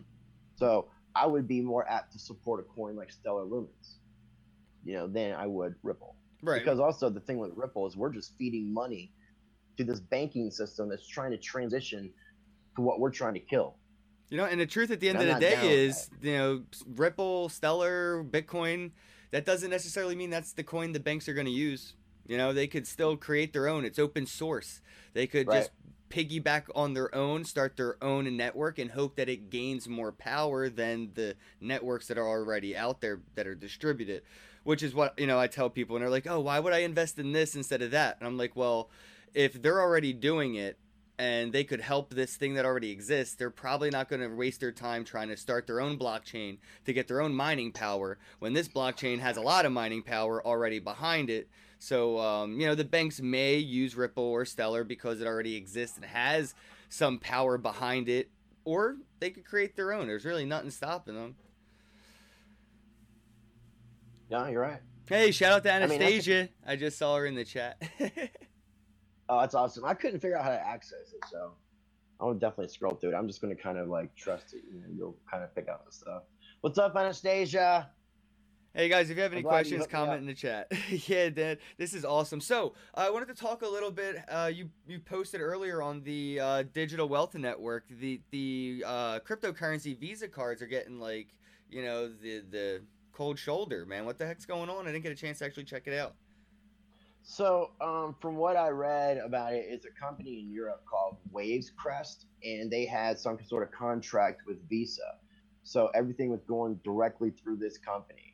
So 0.61 0.89
I 1.17 1.27
would 1.27 1.49
be 1.49 1.61
more 1.61 1.89
apt 1.89 2.13
to 2.13 2.19
support 2.19 2.61
a 2.61 2.63
coin 2.63 2.95
like 2.95 3.11
Stellar 3.11 3.45
Lumens, 3.45 3.97
you 4.85 4.95
know, 4.95 5.09
than 5.09 5.33
I 5.33 5.47
would 5.47 5.75
Ripple. 5.83 6.15
Right. 6.43 6.61
Because 6.63 6.79
also 6.79 7.11
the 7.11 7.21
thing 7.21 7.39
with 7.39 7.53
Ripple 7.57 7.87
is 7.87 7.97
we're 7.97 8.13
just 8.13 8.37
feeding 8.39 8.73
money 8.73 9.13
to 9.79 9.85
this 9.85 10.01
banking 10.01 10.51
system 10.51 10.89
that's 10.89 11.07
trying 11.09 11.31
to 11.33 11.39
transition 11.39 12.13
to 12.77 12.83
what 12.83 13.01
we're 13.01 13.11
trying 13.11 13.35
to 13.35 13.41
kill. 13.41 13.77
You 14.29 14.37
know, 14.37 14.45
and 14.45 14.61
the 14.61 14.67
truth 14.67 14.93
at 14.93 15.01
the 15.01 15.09
end 15.09 15.19
of 15.19 15.27
the 15.27 15.41
day 15.41 15.59
is, 15.85 16.09
you 16.23 16.35
know, 16.35 16.63
Ripple, 16.87 17.49
Stellar, 17.49 18.23
Bitcoin, 18.23 18.93
that 19.33 19.45
doesn't 19.45 19.71
necessarily 19.71 20.15
mean 20.15 20.31
that's 20.31 20.53
the 20.53 20.63
coin 20.63 20.93
the 20.93 21.01
banks 21.01 21.29
are 21.29 21.35
going 21.35 21.47
to 21.47 21.53
use. 21.53 21.95
You 22.29 22.37
know, 22.37 22.53
they 22.53 22.69
could 22.69 22.87
still 22.87 23.17
create 23.17 23.53
their 23.53 23.67
own. 23.67 23.85
It's 23.85 23.99
open 23.99 24.27
source. 24.27 24.81
They 25.15 25.27
could 25.27 25.49
right. 25.49 25.59
just 25.59 25.71
piggyback 26.11 26.65
on 26.75 26.95
their 26.95 27.15
own, 27.15 27.45
start 27.45 27.77
their 27.77 28.03
own 28.03 28.37
network, 28.37 28.79
and 28.79 28.91
hope 28.91 29.17
that 29.17 29.29
it 29.29 29.49
gains 29.49 29.89
more 29.89 30.13
power 30.13 30.69
than 30.69 31.13
the 31.15 31.37
networks 31.61 32.09
that 32.09 32.19
are 32.19 32.29
already 32.29 32.77
out 32.77 33.01
there 33.01 33.21
that 33.37 33.47
are 33.47 33.55
distributed. 33.55 34.23
Which 34.63 34.83
is 34.83 34.95
what, 34.95 35.19
you 35.19 35.27
know, 35.27 35.39
I 35.39 35.47
tell 35.47 35.71
people, 35.71 35.97
and 35.97 36.03
they're 36.03 36.11
like, 36.11 36.27
oh, 36.27 36.41
why 36.41 36.61
would 36.61 36.75
I 36.75 36.81
invest 36.81 37.19
in 37.19 37.33
this 37.33 37.57
instead 37.57 37.81
of 37.81 37.93
that? 37.93 38.19
And 38.19 38.27
I'm 38.27 38.37
like, 38.37 38.55
well, 38.55 38.91
if 39.33 39.63
they're 39.63 39.81
already 39.81 40.13
doing 40.13 40.57
it, 40.57 40.79
and 41.21 41.53
they 41.53 41.65
could 41.65 41.83
help 41.83 42.15
this 42.15 42.37
thing 42.37 42.55
that 42.55 42.65
already 42.65 42.91
exists, 42.91 43.35
they're 43.35 43.51
probably 43.51 43.91
not 43.91 44.09
going 44.09 44.23
to 44.23 44.35
waste 44.35 44.61
their 44.61 44.73
time 44.73 45.05
trying 45.05 45.29
to 45.29 45.37
start 45.37 45.67
their 45.67 45.79
own 45.79 45.99
blockchain 45.99 46.57
to 46.87 46.95
get 46.95 47.09
their 47.09 47.21
own 47.21 47.35
mining 47.35 47.73
power 47.73 48.19
when 48.39 48.55
this 48.55 48.69
blockchain 48.69 49.19
has 49.19 49.37
a 49.37 49.43
lot 49.43 49.67
of 49.67 49.73
mining 49.73 50.03
power 50.03 50.45
already 50.47 50.79
behind 50.79 51.29
it. 51.29 51.51
So, 51.81 52.19
um, 52.19 52.61
you 52.61 52.67
know, 52.67 52.75
the 52.75 52.85
banks 52.85 53.21
may 53.21 53.57
use 53.57 53.97
Ripple 53.97 54.23
or 54.23 54.45
Stellar 54.45 54.85
because 54.85 55.21
it 55.21 55.27
already 55.27 55.57
exists 55.57 55.97
and 55.97 56.05
has 56.05 56.55
some 56.91 57.19
power 57.19 57.57
behind 57.57 58.09
it, 58.09 58.31
or 58.65 58.99
they 59.19 59.31
could 59.31 59.47
create 59.47 59.77
their 59.77 59.93
own. 59.93 60.07
There's 60.07 60.27
really 60.27 60.45
nothing 60.45 60.71
stopping 60.71 61.15
them. 61.15 61.37
Yeah, 64.29 64.49
you're 64.49 64.61
right. 64.61 64.81
Hey, 65.09 65.33
shout 65.33 65.53
out 65.53 65.63
to 65.65 65.73
Anastasia. 65.73 66.37
I, 66.37 66.43
mean, 66.43 66.49
I 66.67 66.77
just 66.77 66.99
saw 66.99 67.17
her 67.17 67.27
in 67.27 67.35
the 67.35 67.45
chat. 67.45 67.83
Oh, 69.33 69.39
that's 69.39 69.55
awesome. 69.55 69.85
I 69.85 69.95
couldn't 69.95 70.19
figure 70.19 70.37
out 70.37 70.43
how 70.43 70.51
to 70.51 70.61
access 70.61 71.13
it, 71.15 71.25
so 71.31 71.53
I'll 72.21 72.35
definitely 72.35 72.67
scroll 72.67 72.97
through 72.97 73.11
it. 73.11 73.15
I'm 73.15 73.29
just 73.29 73.41
going 73.41 73.55
to 73.57 73.63
kind 73.63 73.79
of 73.79 73.87
like 73.87 74.13
trust 74.17 74.55
it. 74.55 74.63
You 74.69 74.81
know, 74.81 74.87
you'll 74.93 75.17
kind 75.31 75.45
of 75.45 75.55
pick 75.55 75.69
out 75.69 75.87
the 75.87 75.93
stuff. 75.93 76.25
What's 76.63 76.79
up, 76.79 76.97
Anastasia? 76.97 77.91
Hey 78.73 78.89
guys, 78.89 79.11
if 79.11 79.17
you 79.17 79.23
have 79.25 79.33
any 79.33 79.43
questions, 79.43 79.85
comment 79.89 80.21
in 80.21 80.27
the 80.27 80.35
chat. 80.35 80.71
yeah, 81.09 81.29
Dad, 81.29 81.59
this 81.77 81.93
is 81.93 82.05
awesome. 82.05 82.41
So 82.41 82.75
uh, 82.95 83.07
I 83.09 83.11
wanted 83.11 83.27
to 83.27 83.35
talk 83.35 83.63
a 83.63 83.69
little 83.69 83.91
bit. 83.91 84.23
Uh, 84.29 84.49
you 84.55 84.71
you 84.87 85.01
posted 85.01 85.41
earlier 85.41 85.83
on 85.83 86.05
the 86.05 86.39
uh, 86.39 86.63
Digital 86.73 87.09
Wealth 87.09 87.35
Network. 87.35 87.87
The 87.99 88.21
the 88.31 88.85
uh, 88.87 89.19
cryptocurrency 89.21 89.99
Visa 89.99 90.29
cards 90.29 90.63
are 90.63 90.69
getting 90.69 91.01
like 91.01 91.35
you 91.69 91.83
know 91.83 92.07
the 92.09 92.45
the 92.49 92.83
cold 93.13 93.41
shoulder, 93.41 93.87
man. 93.87 94.05
What 94.05 94.19
the 94.19 94.27
heck's 94.27 94.47
going 94.47 94.71
on? 94.71 94.87
I 94.87 94.93
didn't 94.93 95.03
get 95.03 95.11
a 95.11 95.17
chance 95.17 95.41
to 95.41 95.47
actually 95.47 95.65
check 95.65 95.89
it 95.89 95.99
out. 95.99 96.15
So, 97.23 97.73
um, 97.81 98.15
from 98.21 98.37
what 98.37 98.57
I 98.57 98.69
read 98.69 99.19
about 99.19 99.53
it, 99.53 99.67
it's 99.69 99.85
a 99.85 100.01
company 100.01 100.39
in 100.39 100.53
Europe 100.53 100.85
called 100.89 101.17
Wavescrest, 101.35 102.27
and 102.45 102.71
they 102.71 102.87
had 102.87 103.19
some 103.19 103.37
sort 103.45 103.65
of 103.65 103.73
contract 103.73 104.43
with 104.47 104.57
Visa. 104.69 105.17
So 105.65 105.91
everything 105.93 106.31
was 106.31 106.43
going 106.45 106.81
directly 106.85 107.31
through 107.31 107.57
this 107.57 107.77
company. 107.77 108.30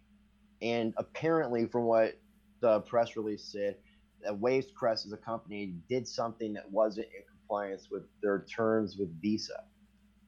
And 0.62 0.94
apparently, 0.96 1.66
from 1.66 1.84
what 1.84 2.18
the 2.60 2.80
press 2.80 3.16
release 3.16 3.44
said, 3.44 3.76
that 4.22 4.38
Waves 4.38 4.68
Crest 4.74 5.06
as 5.06 5.12
a 5.12 5.16
company 5.16 5.74
did 5.88 6.08
something 6.08 6.52
that 6.54 6.70
wasn't 6.70 7.06
in 7.08 7.22
compliance 7.28 7.88
with 7.90 8.02
their 8.22 8.44
terms 8.50 8.96
with 8.96 9.20
Visa. 9.20 9.64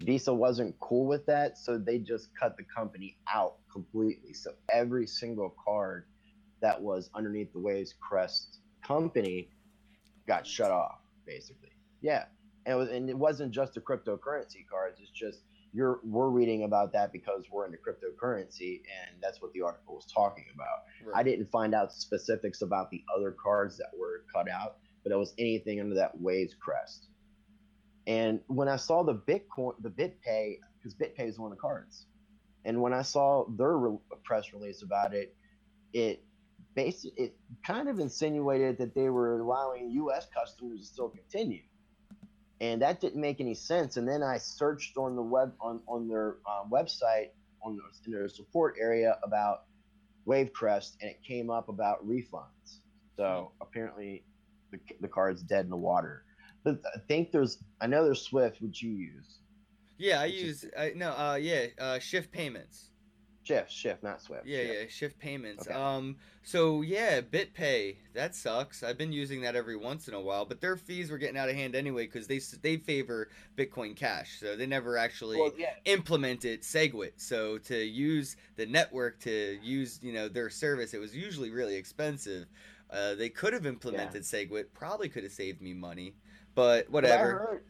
Visa 0.01 0.33
wasn't 0.33 0.79
cool 0.79 1.07
with 1.07 1.27
that, 1.27 1.59
so 1.59 1.77
they 1.77 1.99
just 1.99 2.29
cut 2.39 2.57
the 2.57 2.63
company 2.63 3.17
out 3.33 3.57
completely. 3.73 4.33
So 4.33 4.53
every 4.71 5.07
single 5.07 5.55
card 5.65 6.05
that 6.61 6.81
was 6.81 7.11
underneath 7.15 7.53
the 7.53 7.59
Waves 7.59 7.95
Crest 8.01 8.59
company 8.85 9.49
got 10.27 10.47
shut 10.47 10.71
off, 10.71 11.01
basically. 11.27 11.73
Yeah, 12.01 12.27
and 12.67 12.75
it, 12.75 12.79
was, 12.79 12.89
and 12.91 13.11
it 13.11 13.19
wasn't 13.19 13.51
just 13.51 13.75
the 13.75 13.81
cryptocurrency 13.81 14.67
cards. 14.71 15.01
It's 15.01 15.11
just 15.11 15.41
you're 15.73 16.01
we're 16.05 16.29
reading 16.29 16.65
about 16.65 16.93
that 16.93 17.13
because 17.13 17.45
we're 17.51 17.67
into 17.67 17.79
cryptocurrency, 17.79 18.81
and 18.81 19.21
that's 19.23 19.43
what 19.43 19.53
the 19.53 19.63
article 19.63 19.95
was 19.97 20.07
talking 20.07 20.45
about. 20.55 20.85
Right. 21.05 21.21
I 21.21 21.23
didn't 21.23 21.51
find 21.51 21.75
out 21.75 21.93
specifics 21.93 22.63
about 22.63 22.91
the 22.91 23.03
other 23.17 23.37
cards 23.43 23.77
that 23.77 23.91
were 23.99 24.25
cut 24.35 24.49
out, 24.51 24.77
but 25.03 25.13
it 25.13 25.17
was 25.17 25.35
anything 25.39 25.81
under 25.81 25.95
that 25.97 26.21
Waves 26.21 26.55
Crest. 26.59 27.09
And 28.07 28.41
when 28.47 28.69
I 28.69 28.77
saw 28.77 29.03
the 29.03 29.15
Bitcoin, 29.15 29.75
the 29.81 29.91
BitPay, 29.91 30.57
because 30.79 30.95
BitPay 30.95 31.29
is 31.29 31.39
one 31.39 31.53
of 31.53 31.59
the 31.59 31.61
cards, 31.61 32.07
and 32.65 32.81
when 32.81 32.95
I 32.95 33.03
saw 33.03 33.47
their 33.57 33.77
re- 33.77 33.99
press 34.25 34.53
release 34.53 34.83
about 34.83 35.15
it, 35.15 35.37
it 35.93 36.25
basically 36.75 37.25
it 37.25 37.37
kind 37.67 37.89
of 37.89 37.99
insinuated 37.99 38.79
that 38.79 38.95
they 38.95 39.11
were 39.11 39.41
allowing 39.41 39.91
U.S. 39.91 40.27
customers 40.33 40.81
to 40.81 40.87
still 40.87 41.09
continue, 41.09 41.63
and 42.61 42.83
that 42.83 43.01
didn't 43.01 43.21
make 43.21 43.41
any 43.41 43.55
sense. 43.55 43.97
And 43.97 44.09
then 44.09 44.23
I 44.23 44.39
searched 44.39 44.97
on 44.97 45.17
the 45.17 45.23
web 45.23 45.53
on 45.61 45.81
on 45.87 46.09
their 46.09 46.37
um, 46.47 46.71
website 46.71 47.31
on 47.63 47.77
their, 47.77 47.85
in 48.07 48.13
their 48.13 48.29
support 48.29 48.77
area 48.81 49.19
about 49.23 49.65
Wavecrest, 50.27 50.97
and 51.01 51.11
it 51.11 51.23
came 51.23 51.51
up 51.51 51.69
about 51.69 52.07
refunds. 52.07 52.81
So 53.17 53.53
apparently, 53.61 54.25
the 54.71 54.79
the 55.01 55.09
card's 55.09 55.43
dead 55.43 55.65
in 55.65 55.71
the 55.71 55.77
water. 55.77 56.25
But 56.65 56.81
I 56.95 56.99
think 57.07 57.33
there's 57.33 57.59
I 57.81 57.87
know 57.87 58.05
there's 58.05 58.23
Swift, 58.23 58.61
which 58.61 58.83
you 58.83 58.91
use. 58.91 59.39
Yeah, 59.97 60.21
I 60.21 60.27
use 60.27 60.65
I 60.79 60.93
no 60.95 61.11
uh 61.11 61.39
yeah 61.41 61.67
uh 61.79 61.99
shift 61.99 62.31
payments. 62.33 62.91
Shift, 63.49 63.73
Shift, 63.73 64.03
not 64.03 64.21
Swift. 64.21 64.47
Yeah, 64.47 64.59
shift. 64.59 64.75
yeah, 64.75 64.87
Shift 64.89 65.19
payments. 65.19 65.67
Okay. 65.67 65.75
Um, 65.75 66.17
so 66.43 66.83
yeah, 66.83 67.23
BitPay 67.23 67.97
that 68.13 68.35
sucks. 68.35 68.83
I've 68.83 68.99
been 68.99 69.11
using 69.11 69.41
that 69.41 69.57
every 69.57 69.77
once 69.77 70.07
in 70.07 70.13
a 70.13 70.21
while, 70.21 70.45
but 70.45 70.61
their 70.61 70.77
fees 70.77 71.11
were 71.11 71.17
getting 71.17 71.39
out 71.39 71.49
of 71.49 71.55
hand 71.55 71.75
anyway 71.75 72.05
because 72.05 72.27
they 72.27 72.41
they 72.61 72.77
favor 72.77 73.29
Bitcoin 73.57 73.97
Cash, 73.97 74.39
so 74.41 74.55
they 74.55 74.67
never 74.67 74.99
actually 74.99 75.39
well, 75.39 75.53
yeah. 75.57 75.73
implemented 75.87 76.61
SegWit. 76.61 77.13
So 77.17 77.57
to 77.59 77.77
use 77.79 78.37
the 78.57 78.67
network 78.67 79.19
to 79.21 79.59
use 79.63 79.99
you 80.03 80.13
know 80.13 80.29
their 80.29 80.51
service, 80.51 80.93
it 80.93 80.99
was 80.99 81.17
usually 81.17 81.51
really 81.51 81.77
expensive. 81.77 82.47
Uh, 82.91 83.15
they 83.15 83.31
could 83.31 83.55
have 83.55 83.65
implemented 83.65 84.27
yeah. 84.31 84.45
SegWit, 84.45 84.65
probably 84.75 85.09
could 85.09 85.23
have 85.23 85.33
saved 85.33 85.63
me 85.63 85.73
money, 85.73 86.15
but 86.55 86.91
whatever. 86.91 87.49
But 87.51 87.63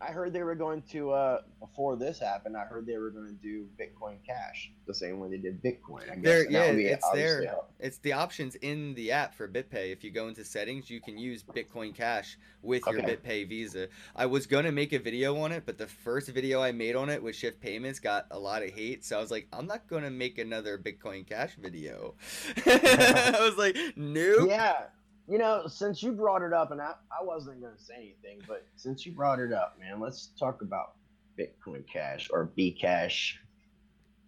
I 0.00 0.10
heard, 0.12 0.32
they 0.32 0.42
were 0.42 0.54
going 0.54 0.82
to 0.90 1.12
uh, 1.12 1.40
before 1.60 1.96
this 1.96 2.18
happened. 2.18 2.56
I 2.56 2.64
heard 2.64 2.84
they 2.86 2.98
were 2.98 3.10
going 3.10 3.26
to 3.28 3.32
do 3.42 3.66
Bitcoin 3.80 4.16
Cash 4.26 4.70
the 4.86 4.92
same 4.94 5.18
way 5.18 5.30
they 5.30 5.38
did 5.38 5.62
Bitcoin. 5.62 6.02
I 6.10 6.16
guess 6.16 6.22
There, 6.22 6.50
yeah, 6.50 6.92
it's 6.92 7.10
there. 7.12 7.46
help. 7.46 7.70
It's 7.80 7.98
the 7.98 8.12
options 8.12 8.54
in 8.56 8.94
the 8.94 9.12
app 9.12 9.34
for 9.34 9.48
BitPay. 9.48 9.92
If 9.92 10.04
you 10.04 10.10
go 10.10 10.28
into 10.28 10.44
settings, 10.44 10.90
you 10.90 11.00
can 11.00 11.16
use 11.16 11.42
Bitcoin 11.42 11.94
Cash 11.94 12.38
with 12.62 12.84
your 12.86 13.00
Okay. 13.00 13.16
BitPay 13.16 13.48
Visa. 13.48 13.88
I 14.16 14.26
was 14.26 14.46
gonna 14.46 14.72
make 14.72 14.92
a 14.92 14.98
video 14.98 15.38
on 15.38 15.52
it, 15.52 15.64
but 15.66 15.78
the 15.78 15.86
first 15.86 16.28
video 16.28 16.62
I 16.62 16.72
made 16.72 16.96
on 16.96 17.08
it 17.08 17.22
with 17.22 17.36
Shift 17.36 17.60
Payments 17.60 17.98
got 17.98 18.26
a 18.30 18.38
lot 18.38 18.62
of 18.62 18.70
hate, 18.70 19.04
so 19.04 19.18
I 19.18 19.20
was 19.20 19.30
like, 19.30 19.46
I'm 19.52 19.66
not 19.66 19.86
gonna 19.88 20.10
make 20.10 20.38
another 20.38 20.76
Bitcoin 20.78 21.26
Cash 21.26 21.56
video. 21.60 22.14
I 22.66 23.36
was 23.40 23.56
like, 23.56 23.76
nope. 23.96 24.48
Yeah, 24.50 24.84
you 25.28 25.38
know, 25.38 25.66
since 25.66 26.02
you 26.02 26.12
brought 26.12 26.42
it 26.42 26.52
up, 26.52 26.70
and 26.70 26.80
I, 26.80 26.92
I 27.10 27.22
wasn't 27.22 27.60
going 27.60 27.76
to 27.76 27.82
say 27.82 27.94
anything, 27.96 28.42
but 28.46 28.66
since 28.76 29.06
you 29.06 29.12
brought 29.12 29.40
it 29.40 29.52
up, 29.52 29.78
man, 29.80 30.00
let's 30.00 30.30
talk 30.38 30.62
about 30.62 30.94
Bitcoin 31.38 31.84
Cash 31.90 32.28
or 32.32 32.46
B 32.54 32.70
Cash. 32.72 33.40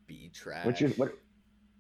Be 0.07 0.31
trash. 0.35 0.65
What's 0.65 0.81
your 0.81 0.91
what? 0.91 1.19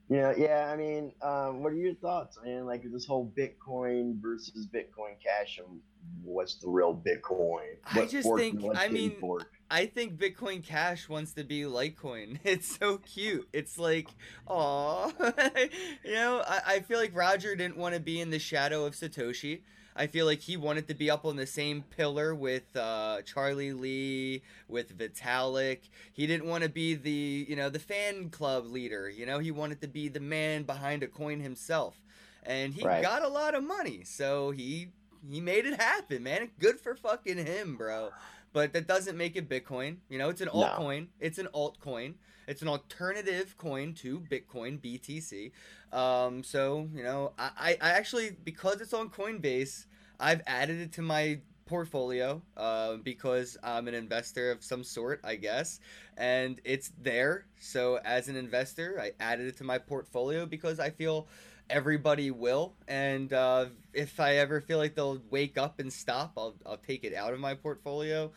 You 0.08 0.18
know, 0.18 0.34
yeah. 0.36 0.70
I 0.72 0.76
mean, 0.76 1.12
um, 1.22 1.62
what 1.62 1.72
are 1.72 1.76
your 1.76 1.94
thoughts, 1.94 2.38
man? 2.44 2.66
Like 2.66 2.82
this 2.92 3.06
whole 3.06 3.32
Bitcoin 3.36 4.20
versus 4.20 4.66
Bitcoin 4.66 5.14
Cash, 5.24 5.58
and 5.58 5.80
what's 6.22 6.56
the 6.56 6.68
real 6.68 6.94
Bitcoin? 6.94 7.76
I 7.84 7.98
What's 8.00 8.12
just 8.12 8.28
think- 8.36 8.62
I 8.76 8.88
mean, 8.88 9.16
forked? 9.20 9.55
I 9.70 9.86
think 9.86 10.16
Bitcoin 10.16 10.62
Cash 10.64 11.08
wants 11.08 11.32
to 11.32 11.44
be 11.44 11.62
Litecoin. 11.62 12.38
It's 12.44 12.76
so 12.78 12.98
cute. 12.98 13.48
It's 13.52 13.78
like, 13.78 14.08
aw. 14.46 15.10
you 16.04 16.14
know, 16.14 16.42
I, 16.46 16.60
I 16.66 16.80
feel 16.80 16.98
like 16.98 17.14
Roger 17.14 17.56
didn't 17.56 17.76
want 17.76 17.94
to 17.94 18.00
be 18.00 18.20
in 18.20 18.30
the 18.30 18.38
shadow 18.38 18.84
of 18.84 18.94
Satoshi. 18.94 19.60
I 19.98 20.06
feel 20.06 20.26
like 20.26 20.40
he 20.40 20.56
wanted 20.56 20.88
to 20.88 20.94
be 20.94 21.10
up 21.10 21.24
on 21.24 21.36
the 21.36 21.46
same 21.46 21.82
pillar 21.96 22.34
with 22.34 22.76
uh, 22.76 23.22
Charlie 23.22 23.72
Lee, 23.72 24.42
with 24.68 24.96
Vitalik. 24.96 25.88
He 26.12 26.26
didn't 26.26 26.46
want 26.46 26.64
to 26.64 26.68
be 26.70 26.94
the, 26.94 27.46
you 27.48 27.56
know, 27.56 27.70
the 27.70 27.78
fan 27.78 28.28
club 28.28 28.66
leader. 28.66 29.08
You 29.08 29.24
know, 29.26 29.38
he 29.38 29.50
wanted 29.50 29.80
to 29.80 29.88
be 29.88 30.08
the 30.08 30.20
man 30.20 30.64
behind 30.64 31.02
a 31.02 31.06
coin 31.06 31.40
himself. 31.40 32.00
And 32.44 32.74
he 32.74 32.84
Right. 32.84 33.02
got 33.02 33.22
a 33.22 33.28
lot 33.28 33.54
of 33.54 33.64
money, 33.64 34.04
so 34.04 34.52
he 34.52 34.88
he 35.28 35.40
made 35.40 35.66
it 35.66 35.80
happen, 35.80 36.22
man. 36.22 36.50
Good 36.60 36.78
for 36.78 36.94
fucking 36.94 37.38
him, 37.44 37.76
bro 37.76 38.10
but 38.56 38.72
that 38.72 38.86
doesn't 38.86 39.18
make 39.18 39.36
it 39.36 39.50
Bitcoin. 39.50 39.98
You 40.08 40.16
know, 40.16 40.30
it's 40.30 40.40
an 40.40 40.48
No. 40.48 40.60
altcoin. 40.62 41.08
It's 41.20 41.36
an 41.36 41.46
altcoin. 41.54 42.14
It's 42.48 42.62
an 42.62 42.68
alternative 42.68 43.58
coin 43.58 43.92
to 43.96 44.18
Bitcoin, 44.18 44.80
BTC. 44.80 45.52
Um, 45.92 46.42
so 46.42 46.88
you 46.94 47.02
know, 47.02 47.34
I, 47.38 47.50
I 47.58 47.70
I 47.82 47.90
actually 47.90 48.30
because 48.30 48.80
it's 48.80 48.94
on 48.94 49.10
Coinbase, 49.10 49.84
I've 50.18 50.40
added 50.46 50.80
it 50.80 50.92
to 50.92 51.02
my 51.02 51.40
portfolio 51.66 52.40
uh, 52.56 52.96
because 52.96 53.58
I'm 53.62 53.88
an 53.88 53.94
investor 53.94 54.50
of 54.52 54.64
some 54.64 54.84
sort, 54.84 55.20
I 55.22 55.34
guess, 55.36 55.78
and 56.16 56.58
it's 56.64 56.92
there. 56.98 57.44
So 57.58 57.98
as 58.06 58.28
an 58.28 58.36
investor, 58.36 58.98
I 58.98 59.12
added 59.20 59.48
it 59.48 59.58
to 59.58 59.64
my 59.64 59.76
portfolio 59.76 60.46
because 60.46 60.80
I 60.80 60.88
feel 60.88 61.28
everybody 61.68 62.30
will 62.30 62.74
and 62.88 63.32
uh, 63.32 63.66
if 63.92 64.20
i 64.20 64.36
ever 64.36 64.60
feel 64.60 64.78
like 64.78 64.94
they'll 64.94 65.20
wake 65.30 65.58
up 65.58 65.80
and 65.80 65.92
stop 65.92 66.32
i'll, 66.36 66.56
I'll 66.64 66.76
take 66.76 67.04
it 67.04 67.14
out 67.14 67.32
of 67.32 67.40
my 67.40 67.54
portfolio 67.54 68.32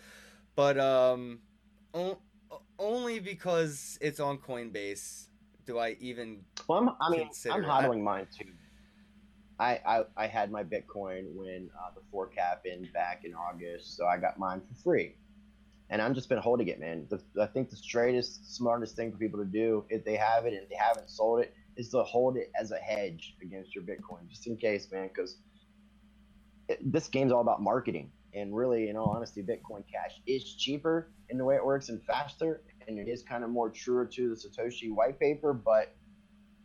but 0.55 0.79
um 0.79 1.39
o- 1.93 2.19
only 2.79 3.19
because 3.19 3.97
it's 4.01 4.19
on 4.19 4.37
coinbase 4.37 5.27
do 5.65 5.77
i 5.77 5.95
even 5.99 6.41
Well, 6.67 6.79
I'm, 6.79 6.89
I 7.01 7.09
mean, 7.09 7.25
consider 7.27 7.63
I'm 7.63 7.63
hodling 7.63 8.01
mine 8.01 8.27
too. 8.35 8.45
I, 9.59 9.79
I 9.85 10.03
I 10.15 10.27
had 10.27 10.51
my 10.51 10.63
Bitcoin 10.63 11.33
when 11.35 11.69
uh, 11.77 11.91
the 11.93 12.01
fork 12.11 12.33
happened 12.35 12.87
back 12.93 13.25
in 13.25 13.33
August, 13.33 13.97
so 13.97 14.07
I 14.07 14.17
got 14.17 14.39
mine 14.39 14.61
for 14.61 14.73
free, 14.81 15.15
and 15.89 16.01
I'm 16.01 16.13
just 16.13 16.29
been 16.29 16.37
holding 16.37 16.69
it, 16.69 16.79
man. 16.79 17.07
The, 17.09 17.21
I 17.41 17.45
think 17.45 17.69
the 17.69 17.75
straightest, 17.75 18.55
smartest 18.55 18.95
thing 18.95 19.11
for 19.11 19.17
people 19.17 19.39
to 19.39 19.45
do 19.45 19.83
if 19.89 20.05
they 20.05 20.15
have 20.15 20.45
it 20.45 20.53
and 20.53 20.65
they 20.69 20.77
haven't 20.77 21.09
sold 21.09 21.41
it 21.41 21.53
is 21.79 21.89
to 21.89 22.03
hold 22.03 22.37
it 22.37 22.51
as 22.59 22.71
a 22.71 22.77
hedge 22.77 23.35
against 23.41 23.73
your 23.73 23.83
Bitcoin, 23.83 24.27
just 24.29 24.45
in 24.47 24.57
case, 24.57 24.87
man. 24.91 25.07
Because 25.07 25.37
this 26.81 27.07
game's 27.07 27.31
all 27.31 27.41
about 27.41 27.61
marketing, 27.61 28.11
and 28.33 28.55
really, 28.55 28.89
in 28.89 28.97
all 28.97 29.09
honesty, 29.09 29.41
Bitcoin 29.41 29.83
Cash 29.91 30.21
is 30.27 30.53
cheaper 30.55 31.11
in 31.29 31.37
the 31.37 31.45
way 31.45 31.55
it 31.55 31.65
works 31.65 31.89
and 31.89 32.03
faster, 32.03 32.61
and 32.87 32.99
it 32.99 33.07
is 33.07 33.23
kind 33.23 33.43
of 33.43 33.49
more 33.49 33.69
truer 33.69 34.05
to 34.05 34.29
the 34.29 34.35
Satoshi 34.35 34.91
white 34.93 35.19
paper, 35.19 35.53
but 35.53 35.95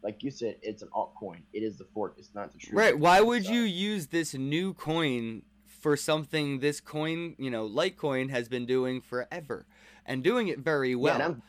like 0.03 0.23
you 0.23 0.31
said, 0.31 0.57
it's 0.61 0.83
an 0.83 0.89
altcoin. 0.95 1.39
It 1.55 1.63
is 1.63 1.79
the 1.79 1.87
fork. 1.95 2.17
It's 2.19 2.35
not 2.35 2.53
the 2.53 2.59
true. 2.59 2.77
right 2.77 2.95
Bitcoin 2.95 2.99
why 2.99 3.21
would 3.23 3.39
itself. 3.41 3.55
you 3.57 3.63
use 3.63 4.09
this 4.09 4.35
new 4.35 4.75
coin 4.75 5.43
for 5.81 5.97
something 5.97 6.61
this 6.61 6.81
coin 6.81 7.35
you 7.39 7.51
know 7.51 7.69
litecoin 7.69 8.31
has 8.31 8.49
been 8.49 8.65
doing 8.65 9.01
forever 9.03 9.67
and 10.07 10.23
doing 10.25 10.49
it 10.49 10.59
very 10.59 10.95
well 10.95 11.19
Yeah, 11.19 11.25
and 11.27 11.35
I'm, 11.37 11.43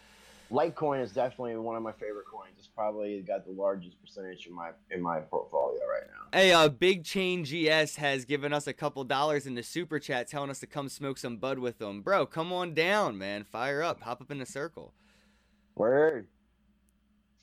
Litecoin 0.51 1.01
is 1.01 1.11
definitely 1.11 1.55
one 1.57 1.75
of 1.75 1.81
my 1.81 1.91
favorite 1.93 2.25
coins. 2.31 2.53
It's 2.57 2.67
probably 2.67 3.21
got 3.21 3.45
the 3.45 3.51
largest 3.51 3.99
percentage 4.01 4.45
in 4.45 4.53
my 4.53 4.71
in 4.91 5.01
my 5.01 5.19
portfolio 5.19 5.79
right 5.87 6.03
now. 6.07 6.37
Hey, 6.37 6.51
uh, 6.51 6.69
Big 6.69 7.03
Chain 7.03 7.43
GS 7.43 7.95
has 7.95 8.25
given 8.25 8.53
us 8.53 8.67
a 8.67 8.73
couple 8.73 9.03
dollars 9.03 9.47
in 9.47 9.55
the 9.55 9.63
super 9.63 9.99
chat, 9.99 10.27
telling 10.27 10.49
us 10.49 10.59
to 10.59 10.67
come 10.67 10.89
smoke 10.89 11.17
some 11.17 11.37
bud 11.37 11.59
with 11.59 11.79
them, 11.79 12.01
bro. 12.01 12.25
Come 12.25 12.53
on 12.53 12.73
down, 12.73 13.17
man. 13.17 13.43
Fire 13.43 13.81
up, 13.81 14.01
hop 14.01 14.21
up 14.21 14.31
in 14.31 14.37
the 14.37 14.45
circle. 14.45 14.93
Word, 15.75 16.27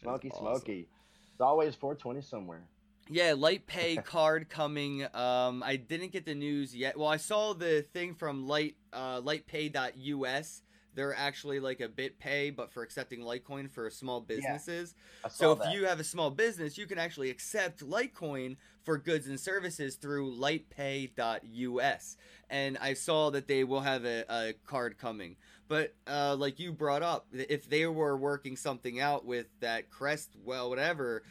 smoky, 0.00 0.30
awesome. 0.30 0.46
smoky. 0.46 0.88
It's 1.32 1.40
always 1.40 1.74
420 1.74 2.22
somewhere. 2.22 2.68
Yeah, 3.08 3.34
Light 3.36 3.66
Pay 3.66 3.96
card 3.96 4.48
coming. 4.48 5.04
Um, 5.14 5.62
I 5.64 5.76
didn't 5.76 6.12
get 6.12 6.24
the 6.24 6.34
news 6.34 6.74
yet. 6.74 6.96
Well, 6.96 7.08
I 7.08 7.16
saw 7.16 7.52
the 7.52 7.82
thing 7.92 8.14
from 8.14 8.46
Light 8.46 8.76
uh, 8.92 9.20
LitePay.us. 9.20 10.62
They're 10.94 11.14
actually 11.14 11.60
like 11.60 11.80
a 11.80 11.88
BitPay, 11.88 12.54
but 12.54 12.70
for 12.72 12.82
accepting 12.82 13.20
Litecoin 13.20 13.70
for 13.70 13.88
small 13.90 14.20
businesses. 14.20 14.94
I 15.24 15.28
So 15.28 15.52
if 15.52 15.60
that. 15.60 15.74
you 15.74 15.86
have 15.86 16.00
a 16.00 16.04
small 16.04 16.30
business, 16.30 16.76
you 16.76 16.86
can 16.86 16.98
actually 16.98 17.30
accept 17.30 17.86
Litecoin 17.88 18.56
for 18.84 18.98
goods 18.98 19.26
and 19.26 19.38
services 19.38 19.96
through 19.96 20.34
litepay.us. 20.36 22.16
And 22.50 22.78
I 22.78 22.94
saw 22.94 23.30
that 23.30 23.48
they 23.48 23.64
will 23.64 23.80
have 23.80 24.04
a, 24.04 24.24
a 24.28 24.52
card 24.66 24.98
coming. 24.98 25.36
But 25.68 25.94
uh, 26.06 26.36
like 26.36 26.58
you 26.60 26.72
brought 26.72 27.02
up, 27.02 27.26
if 27.32 27.68
they 27.68 27.86
were 27.86 28.16
working 28.16 28.56
something 28.56 29.00
out 29.00 29.24
with 29.24 29.46
that 29.60 29.90
Crest, 29.90 30.30
well, 30.44 30.68
whatever, 30.68 31.22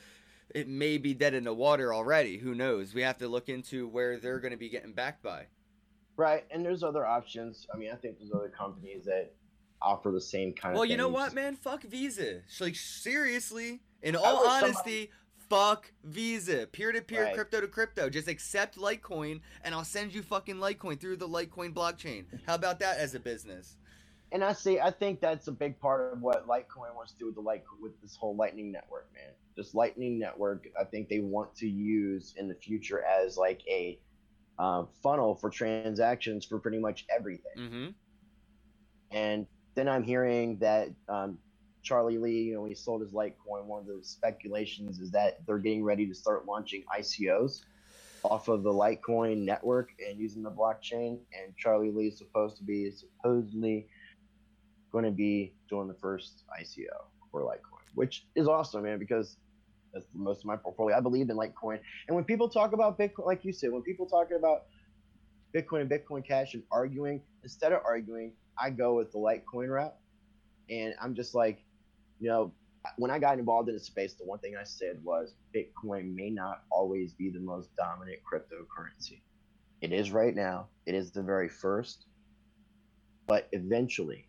it 0.56 0.68
may 0.68 0.98
be 0.98 1.14
dead 1.14 1.36
in 1.36 1.44
the 1.44 1.54
water 1.54 1.94
already. 1.94 2.38
Who 2.38 2.56
knows? 2.56 2.94
We 2.96 3.04
have 3.04 3.20
to 3.20 3.28
look 3.28 3.50
into 3.50 3.88
where 3.88 4.18
they're 4.18 4.40
going 4.40 4.52
to 4.52 4.58
be 4.58 4.70
getting 4.70 4.94
backed 4.94 5.22
by. 5.22 5.46
right, 6.18 6.46
and 6.52 6.66
there's 6.66 6.84
other 6.84 7.06
options. 7.06 7.68
I 7.74 7.78
mean, 7.78 7.92
I 7.92 7.96
think 7.96 8.18
there's 8.18 8.32
other 8.34 8.50
companies 8.50 9.06
that 9.06 9.32
offer 9.82 10.12
the 10.12 10.22
same 10.22 10.54
kind 10.54 10.74
of. 10.74 10.80
Well, 10.80 10.86
you 10.86 10.98
know 10.98 11.10
what, 11.10 11.34
man? 11.34 11.56
Fuck 11.56 11.84
Visa. 11.84 12.42
Like 12.60 12.76
seriously, 12.76 13.82
in 14.02 14.16
all 14.16 14.42
wish 14.42 14.52
somebody- 14.52 14.74
honesty, 14.74 15.12
fuck 15.50 15.92
Visa. 16.04 16.68
Peer 16.72 16.92
to 16.92 17.02
peer, 17.02 17.32
crypto 17.34 17.62
to 17.62 17.68
crypto. 17.68 18.10
Just 18.10 18.28
accept 18.28 18.78
Litecoin, 18.78 19.42
and 19.64 19.76
I'll 19.76 19.84
send 19.84 20.14
you 20.14 20.22
fucking 20.22 20.56
Litecoin 20.58 21.00
through 21.00 21.18
the 21.18 21.28
Litecoin 21.28 21.74
blockchain. 21.74 22.26
How 22.48 22.56
about 22.56 22.80
that 22.80 22.98
as 22.98 23.16
a 23.16 23.20
business? 23.20 23.78
And 24.32 24.44
I 24.44 24.54
see. 24.54 24.80
I 24.80 24.92
think 24.92 25.20
that's 25.20 25.48
a 25.48 25.52
big 25.52 25.78
part 25.80 26.14
of 26.14 26.22
what 26.22 26.48
Litecoin 26.48 26.96
wants 26.96 27.12
to 27.12 27.18
do 27.18 27.26
with 27.26 27.36
the 27.36 27.42
light 27.42 27.64
with 27.82 28.00
this 28.02 28.16
whole 28.16 28.36
Lightning 28.36 28.72
Network, 28.72 29.10
man. 29.14 29.34
This 29.58 29.74
Lightning 29.74 30.18
Network, 30.18 30.68
I 30.80 30.86
think 30.86 31.10
they 31.10 31.20
want 31.20 31.54
to 31.58 31.68
use 31.68 32.34
in 32.38 32.48
the 32.48 32.56
future 32.56 33.04
as 33.04 33.36
like 33.36 33.62
a 33.68 34.00
uh, 34.58 34.86
funnel 35.04 35.36
for 35.36 35.50
transactions 35.50 36.46
for 36.46 36.60
pretty 36.60 36.80
much 36.80 37.06
everything. 37.14 37.52
Mm-hmm. 37.58 37.88
And 39.12 39.48
then 39.76 39.88
I'm 39.88 40.04
hearing 40.04 40.58
that 40.58 40.90
um, 41.08 41.38
Charlie 41.84 42.18
Lee, 42.18 42.44
you 42.44 42.54
know, 42.54 42.66
he 42.66 42.76
sold 42.76 43.02
his 43.02 43.12
Litecoin, 43.12 43.66
one 43.66 43.82
of 43.82 43.88
the 43.88 44.00
speculations 44.02 45.00
is 45.00 45.12
that 45.12 45.46
they're 45.46 45.58
getting 45.58 45.84
ready 45.84 46.06
to 46.08 46.14
start 46.14 46.46
launching 46.46 46.84
ICOs 46.96 47.62
off 48.24 48.48
of 48.48 48.64
the 48.64 48.72
Litecoin 48.72 49.40
network 49.40 49.92
and 50.08 50.20
using 50.20 50.44
the 50.44 50.52
blockchain. 50.52 51.20
And 51.34 51.56
Charlie 51.58 51.92
Lee 51.92 52.08
is 52.08 52.18
supposed 52.18 52.58
to 52.58 52.64
be 52.64 52.92
supposedly 52.92 53.88
going 54.92 55.06
to 55.06 55.12
be 55.12 55.54
doing 55.70 55.88
the 55.88 55.94
first 55.96 56.44
ICO 56.60 56.86
for 57.32 57.42
Litecoin, 57.42 57.82
which 57.96 58.26
is 58.36 58.48
awesome, 58.48 58.84
man, 58.84 59.00
because 59.00 59.38
that's 59.94 60.06
most 60.14 60.40
of 60.40 60.46
my 60.46 60.56
portfolio. 60.56 60.96
I 60.96 61.00
believe 61.00 61.30
in 61.30 61.38
Litecoin. 61.38 61.80
And 62.08 62.16
when 62.16 62.24
people 62.24 62.48
talk 62.48 62.74
about 62.74 63.00
Bitcoin, 63.00 63.26
like 63.26 63.44
you 63.44 63.54
said, 63.54 63.72
when 63.72 63.82
people 63.82 64.06
talking 64.06 64.38
about 64.38 64.66
Bitcoin 65.56 65.82
and 65.82 65.90
Bitcoin 65.90 66.26
Cash 66.26 66.54
and 66.54 66.64
arguing, 66.72 67.22
instead 67.44 67.72
of 67.72 67.82
arguing, 67.86 68.34
I 68.58 68.70
go 68.70 68.96
with 68.96 69.12
the 69.12 69.18
Litecoin 69.18 69.70
route. 69.70 69.96
And 70.70 70.94
I'm 71.02 71.16
just 71.16 71.36
like, 71.36 71.64
you 72.20 72.30
know, 72.30 72.54
when 72.98 73.12
I 73.12 73.20
got 73.20 73.38
involved 73.38 73.70
in 73.70 73.76
the 73.76 73.82
space, 73.82 74.14
the 74.14 74.26
one 74.26 74.40
thing 74.40 74.56
I 74.60 74.64
said 74.64 75.00
was 75.04 75.36
Bitcoin 75.56 76.16
may 76.16 76.30
not 76.30 76.64
always 76.72 77.14
be 77.14 77.30
the 77.30 77.40
most 77.40 77.76
dominant 77.76 78.20
cryptocurrency. 78.22 79.22
It 79.82 79.92
is 79.92 80.12
right 80.12 80.36
now, 80.36 80.68
it 80.86 80.96
is 80.96 81.12
the 81.12 81.22
very 81.22 81.50
first. 81.50 82.06
But 83.28 83.48
eventually, 83.52 84.28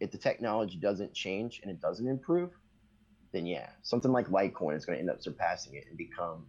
if 0.00 0.10
the 0.10 0.18
technology 0.18 0.76
doesn't 0.76 1.12
change 1.12 1.60
and 1.62 1.70
it 1.70 1.80
doesn't 1.80 2.06
improve, 2.06 2.50
then 3.32 3.46
yeah, 3.46 3.68
something 3.82 4.10
like 4.10 4.28
Litecoin 4.28 4.76
is 4.76 4.84
going 4.84 4.96
to 4.96 5.00
end 5.00 5.10
up 5.10 5.22
surpassing 5.22 5.74
it 5.74 5.84
and 5.88 5.96
become, 5.96 6.46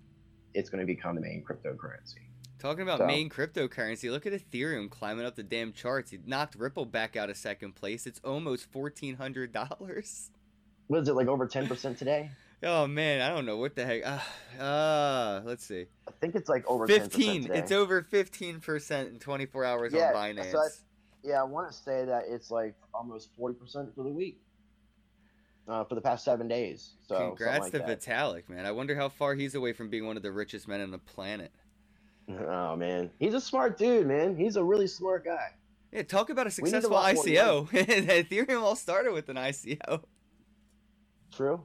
it's 0.54 0.70
going 0.70 0.82
to 0.82 0.88
become 0.88 1.16
the 1.16 1.22
main 1.22 1.44
cryptocurrency. 1.48 2.31
Talking 2.62 2.84
about 2.84 3.00
So- 3.00 3.08
main 3.08 3.28
cryptocurrency, 3.28 4.12
look 4.12 4.28
at 4.28 4.34
Ethereum 4.34 4.88
climbing 4.88 5.26
up 5.26 5.36
the 5.36 5.42
damn 5.42 5.74
charts. 5.74 6.12
He 6.12 6.20
knocked 6.24 6.54
Ripple 6.54 6.86
back 6.86 7.16
out 7.16 7.32
of 7.32 7.36
second 7.38 7.74
place. 7.74 8.06
It's 8.06 8.22
almost 8.24 8.72
fourteen 8.72 9.16
hundred 9.16 9.52
dollars. 9.52 10.30
What 10.86 11.00
is 11.00 11.08
it 11.08 11.16
like 11.16 11.28
over 11.28 11.48
ten 11.48 11.68
percent 11.68 11.98
today? 11.98 12.30
Oh 12.64 12.86
man, 12.86 13.22
I 13.24 13.30
don't 13.30 13.48
know 13.48 13.58
what 13.58 13.74
the 13.74 13.84
heck. 13.84 14.06
Uh, 14.06 14.62
uh 14.62 15.42
let's 15.44 15.66
see. 15.66 15.88
I 16.08 16.12
think 16.22 16.36
it's 16.36 16.48
like 16.48 16.64
over 16.70 16.86
15 16.86 17.42
10% 17.42 17.48
today. 17.48 17.58
it's 17.58 17.72
over 17.72 18.04
15% 18.04 19.08
in 19.08 19.18
24 19.18 19.66
hours 19.66 19.94
Yeah, 19.94 20.10
on 20.10 20.14
binance 20.14 20.52
so 20.52 20.60
I- 20.60 20.68
Yeah, 21.24 21.42
I 21.42 21.44
want 21.44 21.72
to 21.72 21.76
say 21.76 22.06
that 22.06 22.26
it's 22.28 22.52
like 22.52 22.76
almost 22.94 23.30
forty 23.36 23.56
percent 23.56 23.96
for 23.96 24.04
the 24.04 24.12
week. 24.12 24.40
Uh, 25.68 25.86
for 25.86 25.96
the 25.96 26.02
past 26.02 26.24
seven 26.24 26.48
days. 26.48 26.92
So 27.08 27.30
congrats 27.30 27.62
like 27.62 27.72
to 27.72 27.80
that. 27.80 28.00
vitalik 28.00 28.48
man 28.48 28.68
i 28.68 28.72
wonder 28.72 28.96
how 28.96 29.10
far 29.10 29.34
he's 29.34 29.56
away 29.56 29.74
from 29.74 29.90
being 29.90 30.06
one 30.06 30.16
of 30.18 30.22
the 30.22 30.32
richest 30.32 30.68
men 30.68 30.82
on 30.82 30.92
the 30.92 31.00
planet 31.00 31.52
Oh 32.40 32.76
man, 32.76 33.10
he's 33.20 33.34
a 33.34 33.42
smart 33.42 33.78
dude, 33.78 34.08
man. 34.08 34.36
He's 34.36 34.56
a 34.56 34.64
really 34.64 34.88
smart 34.88 35.26
guy. 35.26 35.50
yeah 35.92 36.04
talk 36.04 36.30
about 36.30 36.48
a 36.48 36.52
successful 36.52 36.96
ico 36.96 37.68
ethereum 37.72 38.62
all 38.62 38.76
started 38.76 39.12
with 39.14 39.28
an 39.30 39.36
ico 39.36 40.04
True, 41.34 41.62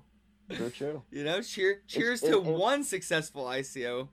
true, 0.52 0.70
true. 0.70 1.02
you 1.10 1.24
know 1.24 1.40
cheer, 1.42 1.82
cheers 1.86 2.22
it- 2.22 2.30
to 2.30 2.38
it- 2.38 2.44
one 2.44 2.82
successful 2.84 3.44
ico 3.44 4.08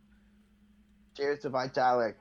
Cheers 1.16 1.40
to 1.42 1.50
Vitalik. 1.52 2.16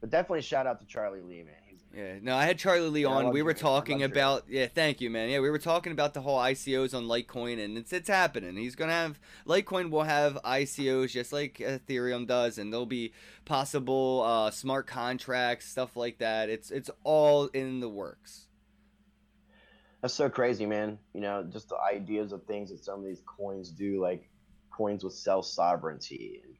But 0.00 0.10
definitely 0.10 0.42
shout 0.42 0.66
out 0.66 0.80
to 0.80 0.86
Charlie 0.86 1.20
Lee, 1.20 1.44
man. 1.44 1.54
Yeah, 1.96 2.18
no, 2.20 2.36
I 2.36 2.44
had 2.44 2.58
Charlie 2.58 2.90
Lee 2.90 3.02
Yeah, 3.02 3.08
on. 3.08 3.32
We 3.32 3.40
were 3.40 3.54
talking 3.54 4.02
about 4.02 4.44
yeah, 4.50 4.66
thank 4.66 5.00
you, 5.00 5.08
man. 5.08 5.30
Yeah, 5.30 5.40
we 5.40 5.48
were 5.48 5.58
talking 5.58 5.92
about 5.92 6.12
the 6.12 6.20
whole 6.20 6.38
ICOs 6.38 6.92
on 6.92 7.04
Litecoin, 7.04 7.64
and 7.64 7.78
it's 7.78 7.90
it's 7.90 8.08
happening. 8.08 8.54
He's 8.56 8.74
gonna 8.74 8.92
have 8.92 9.18
Litecoin 9.46 9.88
will 9.88 10.02
have 10.02 10.38
ICOs 10.44 11.12
just 11.12 11.32
like 11.32 11.54
Ethereum 11.54 12.26
does, 12.26 12.58
and 12.58 12.70
there'll 12.70 12.84
be 12.84 13.14
possible 13.46 14.22
uh, 14.26 14.50
smart 14.50 14.86
contracts, 14.86 15.68
stuff 15.68 15.96
like 15.96 16.18
that. 16.18 16.50
It's 16.50 16.70
it's 16.70 16.90
all 17.02 17.46
in 17.46 17.80
the 17.80 17.88
works. 17.88 18.48
That's 20.02 20.12
so 20.12 20.28
crazy, 20.28 20.66
man. 20.66 20.98
You 21.14 21.22
know, 21.22 21.48
just 21.50 21.70
the 21.70 21.78
ideas 21.80 22.32
of 22.32 22.44
things 22.44 22.68
that 22.68 22.84
some 22.84 23.00
of 23.00 23.06
these 23.06 23.22
coins 23.26 23.70
do, 23.70 24.02
like 24.02 24.28
coins 24.70 25.02
with 25.02 25.14
self 25.14 25.46
sovereignty 25.46 26.42
and 26.44 26.54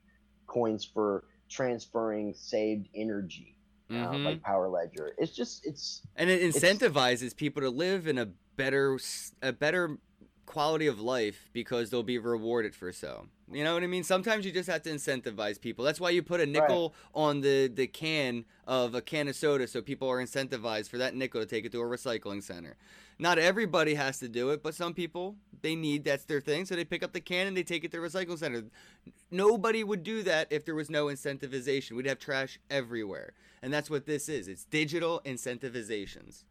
coins 0.47 0.83
for 0.83 1.25
transferring 1.51 2.33
saved 2.35 2.89
energy, 2.95 3.56
know, 3.89 4.09
Mhm. 4.11 4.25
like 4.25 4.43
Power 4.43 4.69
Ledger. 4.69 5.13
It's 5.19 5.35
just, 5.35 5.67
it's 5.67 6.03
and 6.17 6.29
it 6.31 6.43
incentivizes 6.43 7.37
people 7.37 7.63
to 7.63 7.71
live 7.71 8.07
in 8.07 8.19
a 8.19 8.27
better 8.57 8.99
a 9.43 9.53
better 9.53 9.99
quality 10.47 10.87
of 10.87 11.01
life 11.01 11.51
because 11.53 11.91
they'll 11.91 12.03
be 12.03 12.19
rewarded 12.19 12.75
for 12.75 12.93
so. 12.93 13.27
You 13.53 13.63
know 13.63 13.75
what 13.75 13.83
i 13.83 13.87
mean? 13.87 14.03
Sometimes 14.03 14.45
you 14.45 14.53
just 14.53 14.69
have 14.69 14.83
to 14.83 14.91
incentivize 14.91 15.61
people. 15.61 15.85
That's 15.85 16.01
why 16.01 16.11
you 16.11 16.23
put 16.23 16.41
a 16.41 16.47
nickel 16.47 16.95
on 17.15 17.41
the 17.43 17.69
the 17.69 17.87
can 17.87 18.45
of 18.67 18.95
a 18.95 19.03
can 19.03 19.29
of 19.29 19.37
soda 19.37 19.67
so 19.67 19.83
people 19.83 20.09
are 20.09 20.23
incentivized 20.23 20.89
for 20.89 20.99
that 20.99 21.15
nickel 21.15 21.41
to 21.41 21.47
take 21.47 21.65
it 21.65 21.73
to 21.73 21.81
a 21.81 21.85
recycling 21.85 22.43
center. 22.43 22.77
Not 23.19 23.39
everybody 23.39 23.95
has 23.95 24.19
to 24.21 24.29
do 24.29 24.51
it 24.51 24.63
but 24.63 24.75
some 24.75 24.95
people 24.95 25.37
they 25.63 25.75
need 25.75 26.05
that's 26.05 26.25
their 26.25 26.41
thing 26.41 26.65
so 26.65 26.75
they 26.75 26.85
pick 26.85 27.03
up 27.03 27.13
the 27.13 27.21
can 27.21 27.47
and 27.47 27.57
they 27.57 27.63
take 27.63 27.85
it 27.85 27.91
to 27.93 27.99
a 27.99 28.09
recycling 28.09 28.39
center. 28.39 28.65
Nobody 29.31 29.85
would 29.85 30.03
do 30.03 30.23
that 30.23 30.49
if 30.51 30.65
there 30.65 30.75
was 30.75 30.91
no 30.91 31.07
incentivization. 31.07 31.93
We'd 31.93 32.07
have 32.07 32.19
trash 32.19 32.59
everywhere 32.71 33.33
and 33.63 33.73
that's 33.73 33.91
what 33.91 34.07
this 34.07 34.29
is. 34.29 34.49
It's 34.49 34.65
digital 34.65 35.21
incentivizations. 35.25 36.45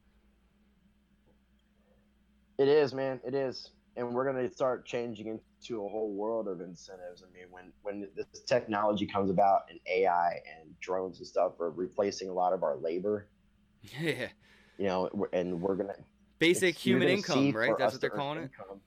It 2.57 2.67
is, 2.67 2.93
man. 2.93 3.19
It 3.25 3.35
is, 3.35 3.71
and 3.97 4.13
we're 4.13 4.25
gonna 4.25 4.51
start 4.51 4.85
changing 4.85 5.27
into 5.27 5.85
a 5.85 5.89
whole 5.89 6.11
world 6.13 6.47
of 6.47 6.61
incentives. 6.61 7.23
I 7.23 7.31
mean, 7.33 7.45
when 7.49 7.71
when 7.81 8.09
this 8.15 8.41
technology 8.45 9.05
comes 9.05 9.29
about 9.29 9.61
and 9.69 9.79
AI 9.87 10.41
and 10.59 10.77
drones 10.79 11.19
and 11.19 11.27
stuff 11.27 11.59
are 11.59 11.71
replacing 11.71 12.29
a 12.29 12.33
lot 12.33 12.53
of 12.53 12.63
our 12.63 12.75
labor, 12.77 13.27
Yeah. 13.81 14.27
you 14.77 14.85
know, 14.85 15.09
and 15.33 15.61
we're 15.61 15.75
gonna 15.75 15.95
Basic 16.39 16.75
human 16.75 17.03
gonna 17.03 17.13
income, 17.13 17.51
right? 17.53 17.77
That's 17.77 17.93
what 17.93 18.01
they're 18.01 18.09
to 18.09 18.15
calling 18.15 18.39
it. 18.39 18.43
income. 18.43 18.81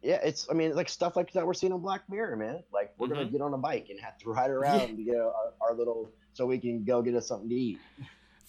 Yeah, 0.00 0.20
it's. 0.22 0.46
I 0.48 0.54
mean, 0.54 0.76
like 0.76 0.88
stuff 0.88 1.16
like 1.16 1.32
that 1.32 1.44
we're 1.44 1.54
seeing 1.54 1.72
on 1.72 1.80
Black 1.80 2.02
Mirror, 2.08 2.36
man. 2.36 2.62
Like 2.72 2.94
we're 2.98 3.08
gonna 3.08 3.24
Mhm. 3.26 3.32
get 3.32 3.40
on 3.40 3.52
a 3.54 3.58
bike 3.58 3.88
and 3.90 3.98
have 4.00 4.16
to 4.18 4.30
ride 4.30 4.50
around, 4.50 4.96
you 4.98 5.12
know, 5.12 5.32
our, 5.60 5.70
our 5.70 5.74
little, 5.74 6.12
so 6.34 6.46
we 6.46 6.58
can 6.58 6.84
go 6.84 7.02
get 7.02 7.16
us 7.16 7.26
something 7.26 7.48
to 7.48 7.54
eat. 7.54 7.80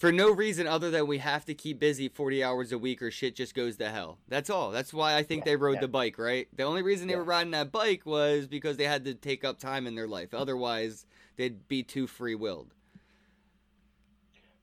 For 0.00 0.10
no 0.10 0.30
reason 0.32 0.66
other 0.66 0.90
than 0.90 1.06
we 1.06 1.18
have 1.18 1.44
to 1.44 1.52
keep 1.52 1.78
busy 1.78 2.08
40 2.08 2.42
hours 2.42 2.72
a 2.72 2.78
week 2.78 3.02
or 3.02 3.10
shit 3.10 3.36
just 3.36 3.54
goes 3.54 3.76
to 3.76 3.90
hell. 3.90 4.16
That's 4.28 4.48
all. 4.48 4.70
That's 4.70 4.94
why 4.94 5.14
I 5.14 5.22
think 5.22 5.40
Yeah, 5.44 5.52
they 5.52 5.56
rode 5.56 5.74
yeah. 5.74 5.80
the 5.82 5.88
bike, 5.88 6.16
right? 6.18 6.48
The 6.56 6.62
only 6.62 6.80
reason 6.80 7.06
they 7.06 7.12
Yeah. 7.12 7.18
were 7.18 7.24
riding 7.24 7.50
that 7.50 7.70
bike 7.70 8.06
was 8.06 8.46
because 8.46 8.78
they 8.78 8.84
had 8.84 9.04
to 9.04 9.12
take 9.14 9.44
up 9.44 9.58
time 9.58 9.86
in 9.86 9.94
their 9.96 10.08
life. 10.08 10.32
Otherwise, 10.32 11.04
they'd 11.36 11.68
be 11.68 11.82
too 11.82 12.06
free 12.06 12.34
willed. 12.34 12.72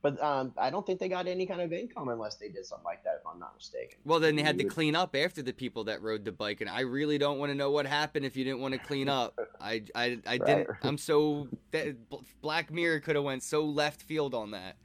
But 0.02 0.20
um, 0.24 0.54
I 0.58 0.72
don't 0.72 0.88
think 0.88 1.00
they 1.00 1.10
got 1.10 1.28
any 1.28 1.46
kind 1.46 1.62
of 1.62 1.72
income 1.72 2.10
unless 2.10 2.36
they 2.36 2.50
did 2.50 2.66
something 2.66 2.86
like 2.86 3.04
that, 3.04 3.20
if 3.20 3.28
I'm 3.28 3.40
not 3.40 3.56
mistaken. 3.56 4.00
Well, 4.06 4.20
then 4.20 4.36
they 4.36 4.42
had 4.42 4.58
to 4.58 4.64
clean 4.64 4.96
up 4.96 5.16
after 5.16 5.44
the 5.44 5.54
people 5.54 5.84
that 5.84 6.02
rode 6.02 6.26
the 6.26 6.32
bike, 6.32 6.62
and 6.62 6.70
I 6.70 6.82
really 6.82 7.20
don't 7.20 7.38
want 7.38 7.52
to 7.52 7.56
know 7.56 7.70
what 7.70 7.86
happened 7.86 8.26
if 8.26 8.36
you 8.36 8.44
didn't 8.44 8.60
want 8.60 8.74
to 8.74 8.80
clean 8.80 9.08
up. 9.08 9.38
I, 9.62 9.84
I, 9.94 10.20
I 10.26 10.38
didn't. 10.40 10.70
I'm 10.82 10.98
so 10.98 11.48
that 11.72 11.96
Black 12.42 12.72
Mirror 12.72 13.02
could 13.02 13.16
have 13.16 13.26
went 13.26 13.44
so 13.44 13.66
left 13.66 14.02
field 14.02 14.34
on 14.34 14.52
that. 14.52 14.78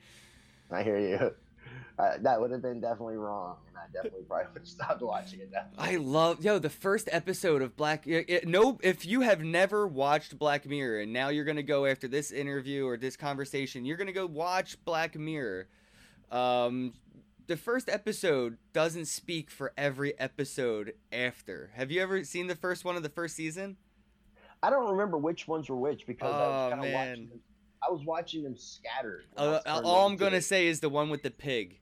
I 0.75 0.83
hear 0.83 0.99
you. 0.99 1.33
Uh, 1.99 2.15
that 2.23 2.41
would 2.41 2.51
have 2.51 2.63
been 2.63 2.81
definitely 2.81 3.17
wrong, 3.17 3.57
and 3.69 3.77
I 3.77 3.83
definitely 3.93 4.25
probably 4.27 4.47
would 4.55 4.61
have 4.63 4.67
stopped 4.69 5.03
watching 5.03 5.41
it. 5.41 5.51
Now. 5.53 5.67
I 5.79 5.97
love 5.97 6.43
yo 6.43 6.59
the 6.59 6.71
first 6.71 7.09
episode 7.13 7.61
of 7.61 7.77
Black. 7.77 8.07
It, 8.07 8.49
no, 8.49 8.79
if 8.83 9.05
you 9.05 9.21
have 9.21 9.43
never 9.43 9.87
watched 9.87 10.39
Black 10.39 10.67
Mirror 10.67 11.03
and 11.03 11.13
now 11.13 11.29
you're 11.29 11.45
gonna 11.45 11.63
go 11.63 11.85
after 11.85 12.09
this 12.09 12.33
interview 12.33 12.87
or 12.87 12.97
this 12.97 13.17
conversation, 13.17 13.85
you're 13.85 13.99
gonna 13.99 14.13
go 14.13 14.27
watch 14.27 14.83
Black 14.87 15.17
Mirror. 15.17 15.69
Um, 16.31 16.95
the 17.47 17.57
first 17.59 17.91
episode 17.91 18.57
doesn't 18.73 19.07
speak 19.07 19.51
for 19.51 19.73
every 19.77 20.19
episode 20.19 20.95
after. 21.13 21.71
Have 21.75 21.91
you 21.91 22.01
ever 22.01 22.25
seen 22.25 22.47
the 22.47 22.57
first 22.57 22.85
one 22.87 22.97
of 22.97 23.03
the 23.03 23.11
first 23.11 23.37
season? 23.37 23.77
I 24.63 24.71
don't 24.71 24.93
remember 24.93 25.19
which 25.19 25.47
ones 25.47 25.69
were 25.69 25.77
which 25.77 26.07
because 26.07 26.33
I 26.33 26.45
Oh, 26.45 26.49
was 26.51 26.73
kind 26.73 26.85
of 26.87 26.93
watching. 26.93 27.31
I 27.87 27.91
was 27.91 28.05
watching 28.05 28.43
them 28.45 28.57
scattered. 28.57 29.25
when 29.35 29.49
I 29.49 29.53
Uh, 29.67 29.81
all 29.85 30.07
I'm 30.07 30.17
gonna 30.17 30.41
say 30.43 30.67
is 30.67 30.81
the 30.81 30.89
one 30.89 31.11
with 31.11 31.23
the 31.23 31.31
pig. 31.31 31.79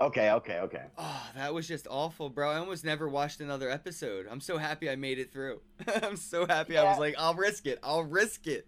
Okay, 0.00 0.30
okay, 0.30 0.58
okay. 0.60 0.84
Oh, 0.98 1.30
that 1.34 1.54
was 1.54 1.66
just 1.68 1.86
awful, 1.90 2.28
bro. 2.30 2.50
I 2.50 2.56
almost 2.56 2.84
never 2.84 3.08
watched 3.08 3.40
another 3.40 3.70
episode. 3.70 4.26
I'm 4.30 4.40
so 4.40 4.58
happy 4.58 4.90
I 4.90 4.96
made 4.96 5.18
it 5.18 5.32
through. 5.32 5.60
I'm 6.02 6.16
so 6.16 6.46
happy. 6.46 6.76
I 6.76 6.84
was 6.84 6.98
like, 6.98 7.14
I'll 7.18 7.34
risk 7.34 7.66
it. 7.66 7.78
I'll 7.82 8.04
risk 8.04 8.46
it. 8.46 8.66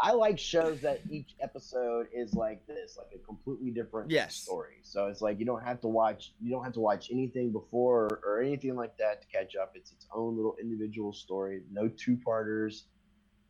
I 0.00 0.12
like 0.12 0.38
shows 0.38 0.80
that 0.82 1.00
each 1.10 1.34
episode 1.40 2.06
is 2.14 2.32
like 2.34 2.64
this, 2.68 2.96
like 2.96 3.08
a 3.16 3.18
completely 3.26 3.70
different 3.72 4.12
Yes. 4.12 4.36
story. 4.36 4.76
So 4.82 5.06
it's 5.06 5.20
like 5.20 5.40
you 5.40 5.44
don't 5.44 5.64
have 5.64 5.80
to 5.80 5.88
watch 5.88 6.34
you 6.40 6.50
don't 6.52 6.62
have 6.62 6.74
to 6.74 6.80
watch 6.80 7.08
anything 7.10 7.50
before 7.50 8.20
or 8.24 8.40
anything 8.40 8.76
like 8.76 8.96
that 8.98 9.22
to 9.22 9.26
catch 9.28 9.56
up. 9.56 9.72
It's 9.74 9.90
its 9.90 10.06
own 10.14 10.36
little 10.36 10.54
individual 10.60 11.12
story, 11.12 11.62
no 11.72 11.88
two 11.88 12.16
parters. 12.16 12.84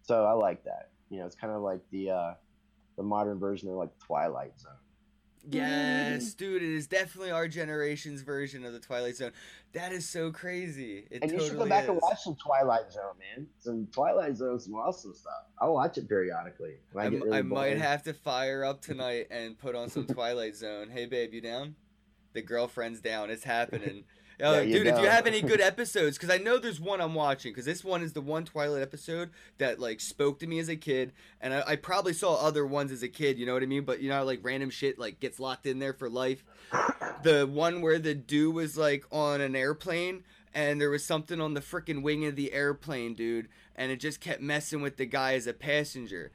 So 0.02 0.24
I 0.24 0.32
like 0.32 0.64
that. 0.64 0.88
You 1.10 1.20
know, 1.20 1.26
it's 1.26 1.36
kind 1.36 1.52
of 1.52 1.62
like 1.62 1.80
the 1.90 2.10
uh 2.10 2.34
the 2.96 3.02
modern 3.02 3.38
version 3.38 3.68
of 3.68 3.76
like 3.76 3.90
Twilight 3.98 4.58
Zone. 4.58 4.72
Yes, 5.50 6.34
dude, 6.34 6.62
it 6.62 6.74
is 6.74 6.86
definitely 6.86 7.30
our 7.30 7.48
generation's 7.48 8.22
version 8.22 8.64
of 8.64 8.72
the 8.72 8.80
Twilight 8.80 9.16
Zone. 9.16 9.32
That 9.72 9.92
is 9.92 10.06
so 10.06 10.30
crazy. 10.30 11.06
It 11.10 11.22
and 11.22 11.30
you 11.30 11.38
totally 11.38 11.48
should 11.48 11.58
go 11.58 11.66
back 11.66 11.84
is. 11.84 11.90
and 11.90 12.00
watch 12.02 12.22
some 12.22 12.36
Twilight 12.36 12.92
Zone, 12.92 13.14
man. 13.18 13.46
Some 13.58 13.88
Twilight 13.92 14.36
Zone, 14.36 14.58
some 14.60 14.74
awesome 14.74 15.14
stuff. 15.14 15.44
I'll 15.58 15.74
watch 15.74 15.96
it 15.96 16.08
periodically. 16.08 16.74
when 16.92 17.06
I, 17.06 17.08
really 17.08 17.38
I 17.38 17.42
might 17.42 17.78
have 17.78 18.02
to 18.04 18.12
fire 18.12 18.64
up 18.64 18.82
tonight 18.82 19.28
and 19.30 19.58
put 19.58 19.74
on 19.74 19.88
some 19.88 20.06
Twilight 20.06 20.54
Zone. 20.54 20.90
Hey, 20.90 21.06
babe, 21.06 21.32
you 21.32 21.40
down? 21.40 21.76
The 22.34 22.42
girlfriend's 22.42 23.00
down. 23.00 23.30
It's 23.30 23.44
happening. 23.44 24.04
Oh, 24.40 24.60
you 24.60 24.78
dude, 24.78 24.86
if 24.86 24.98
you 25.00 25.08
have 25.08 25.26
any 25.26 25.42
good 25.42 25.60
episodes, 25.60 26.16
because 26.16 26.30
I 26.30 26.38
know 26.38 26.58
there's 26.58 26.80
one 26.80 27.00
I'm 27.00 27.14
watching, 27.14 27.52
because 27.52 27.64
this 27.64 27.82
one 27.82 28.02
is 28.02 28.12
the 28.12 28.20
one 28.20 28.44
Twilight 28.44 28.82
episode 28.82 29.30
that 29.58 29.80
like 29.80 30.00
spoke 30.00 30.38
to 30.40 30.46
me 30.46 30.58
as 30.58 30.68
a 30.68 30.76
kid, 30.76 31.12
and 31.40 31.52
I, 31.52 31.62
I 31.66 31.76
probably 31.76 32.12
saw 32.12 32.34
other 32.34 32.64
ones 32.66 32.92
as 32.92 33.02
a 33.02 33.08
kid. 33.08 33.38
You 33.38 33.46
know 33.46 33.54
what 33.54 33.62
I 33.62 33.66
mean? 33.66 33.84
But 33.84 34.00
you 34.00 34.08
know, 34.08 34.24
like 34.24 34.40
random 34.42 34.70
shit 34.70 34.98
like 34.98 35.20
gets 35.20 35.40
locked 35.40 35.66
in 35.66 35.78
there 35.78 35.92
for 35.92 36.08
life. 36.08 36.44
the 37.22 37.46
one 37.46 37.80
where 37.80 37.98
the 37.98 38.14
dude 38.14 38.54
was 38.54 38.76
like 38.76 39.04
on 39.10 39.40
an 39.40 39.56
airplane 39.56 40.22
and 40.54 40.80
there 40.80 40.90
was 40.90 41.04
something 41.04 41.40
on 41.40 41.54
the 41.54 41.60
freaking 41.60 42.02
wing 42.02 42.24
of 42.24 42.36
the 42.36 42.52
airplane, 42.52 43.14
dude, 43.14 43.48
and 43.76 43.92
it 43.92 44.00
just 44.00 44.20
kept 44.20 44.40
messing 44.40 44.80
with 44.80 44.96
the 44.96 45.06
guy 45.06 45.34
as 45.34 45.46
a 45.46 45.52
passenger. 45.52 46.32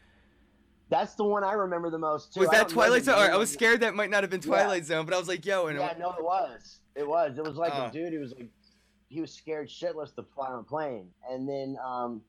That's 0.89 1.15
the 1.15 1.23
one 1.23 1.43
I 1.43 1.53
remember 1.53 1.89
the 1.89 1.97
most 1.97 2.33
too. 2.33 2.41
was 2.41 2.49
that 2.49 2.69
Twilight 2.69 3.03
Zone? 3.03 3.15
I 3.17 3.35
was 3.37 3.51
scared 3.51 3.81
that 3.81 3.95
might 3.95 4.09
not 4.09 4.23
have 4.23 4.29
been 4.29 4.41
Yeah. 4.41 4.47
Twilight 4.47 4.85
Zone, 4.85 5.05
but 5.05 5.13
I 5.13 5.17
was 5.17 5.27
like, 5.27 5.45
yo, 5.45 5.67
and 5.67 5.79
Yeah, 5.79 5.93
no, 5.97 6.11
it 6.11 6.23
was. 6.23 6.79
It 6.95 7.07
was. 7.07 7.37
It 7.37 7.43
was 7.43 7.55
like 7.55 7.73
Oh. 7.75 7.85
a 7.87 7.91
dude 7.91 8.13
who 8.13 8.19
was 8.19 8.33
like, 8.37 8.49
he 9.09 9.21
was 9.21 9.31
scared 9.33 9.67
shitless 9.69 10.13
to 10.15 10.23
fly 10.23 10.47
on 10.49 10.59
a 10.59 10.63
plane, 10.63 11.09
and 11.29 11.47
then 11.47 11.77
um, 11.83 12.21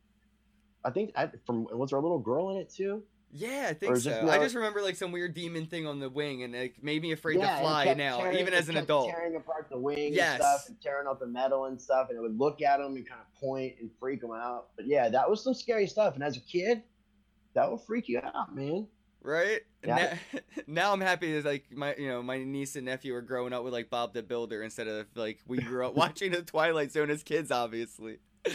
I 0.85 0.91
think 0.91 1.13
I, 1.17 1.31
from 1.47 1.65
was 1.73 1.91
there 1.91 1.99
a 1.99 2.03
little 2.03 2.19
girl 2.19 2.51
in 2.51 2.57
it 2.59 2.71
too? 2.71 3.03
Yeah, 3.37 3.67
I 3.69 3.75
think 3.75 3.97
so. 3.97 4.11
just 4.11 4.23
I 4.23 4.39
just 4.39 4.55
remember 4.55 4.81
like 4.81 4.95
some 4.97 5.11
weird 5.11 5.35
demon 5.35 5.67
thing 5.67 5.87
on 5.87 5.99
the 5.99 6.09
wing, 6.09 6.43
and 6.45 6.55
it 6.55 6.83
made 6.83 7.03
me 7.03 7.13
afraid 7.13 7.39
Yeah, 7.39 7.57
to 7.57 7.61
fly 7.63 7.95
now, 7.95 8.19
tearing- 8.19 8.39
even 8.39 8.55
as 8.55 8.69
an 8.69 8.77
adult. 8.77 9.11
tearing 9.11 9.35
apart 9.35 9.67
the 9.71 9.79
wing 9.79 10.13
Yes. 10.15 10.35
and 10.35 10.43
stuff, 10.43 10.69
and 10.69 10.81
tearing 10.81 11.07
out 11.09 11.19
the 11.19 11.27
metal 11.27 11.65
and 11.65 11.81
stuff, 11.81 12.11
and 12.11 12.19
it 12.19 12.21
would 12.21 12.39
look 12.39 12.63
at 12.63 12.77
them 12.79 12.95
and 12.97 13.09
kind 13.09 13.21
of 13.21 13.41
point 13.41 13.75
and 13.81 13.91
freak 13.99 14.21
them 14.21 14.31
out. 14.33 14.69
But 14.77 14.87
yeah, 14.87 15.09
that 15.09 15.29
was 15.29 15.43
some 15.43 15.55
scary 15.55 15.87
stuff. 15.87 16.15
And 16.15 16.23
as 16.23 16.37
a 16.37 16.41
kid, 16.41 16.83
that 17.55 17.69
would 17.71 17.81
freak 17.81 18.09
you 18.09 18.21
out, 18.23 18.55
man. 18.55 18.87
Right 19.25 19.63
Yeah. 19.83 20.19
now, 20.33 20.41
now 20.67 20.93
I'm 20.93 21.01
happy 21.01 21.33
that 21.33 21.47
like 21.47 21.65
my 21.73 21.97
you 21.97 22.09
know 22.09 22.23
my 22.23 22.45
niece 22.45 22.77
and 22.77 22.85
nephew 22.85 23.15
are 23.15 23.23
growing 23.23 23.55
up 23.55 23.65
with 23.65 23.73
like 23.73 23.89
Bob 23.89 24.13
the 24.13 24.23
Builder 24.23 24.63
instead 24.63 24.87
of 24.87 25.07
like 25.15 25.41
we 25.49 25.59
grew 25.59 25.87
up 25.87 25.95
watching 25.97 26.31
the 26.31 26.43
Twilight 26.43 26.93
Zone 26.93 27.11
as 27.11 27.23
kids, 27.23 27.51
obviously. 27.51 28.19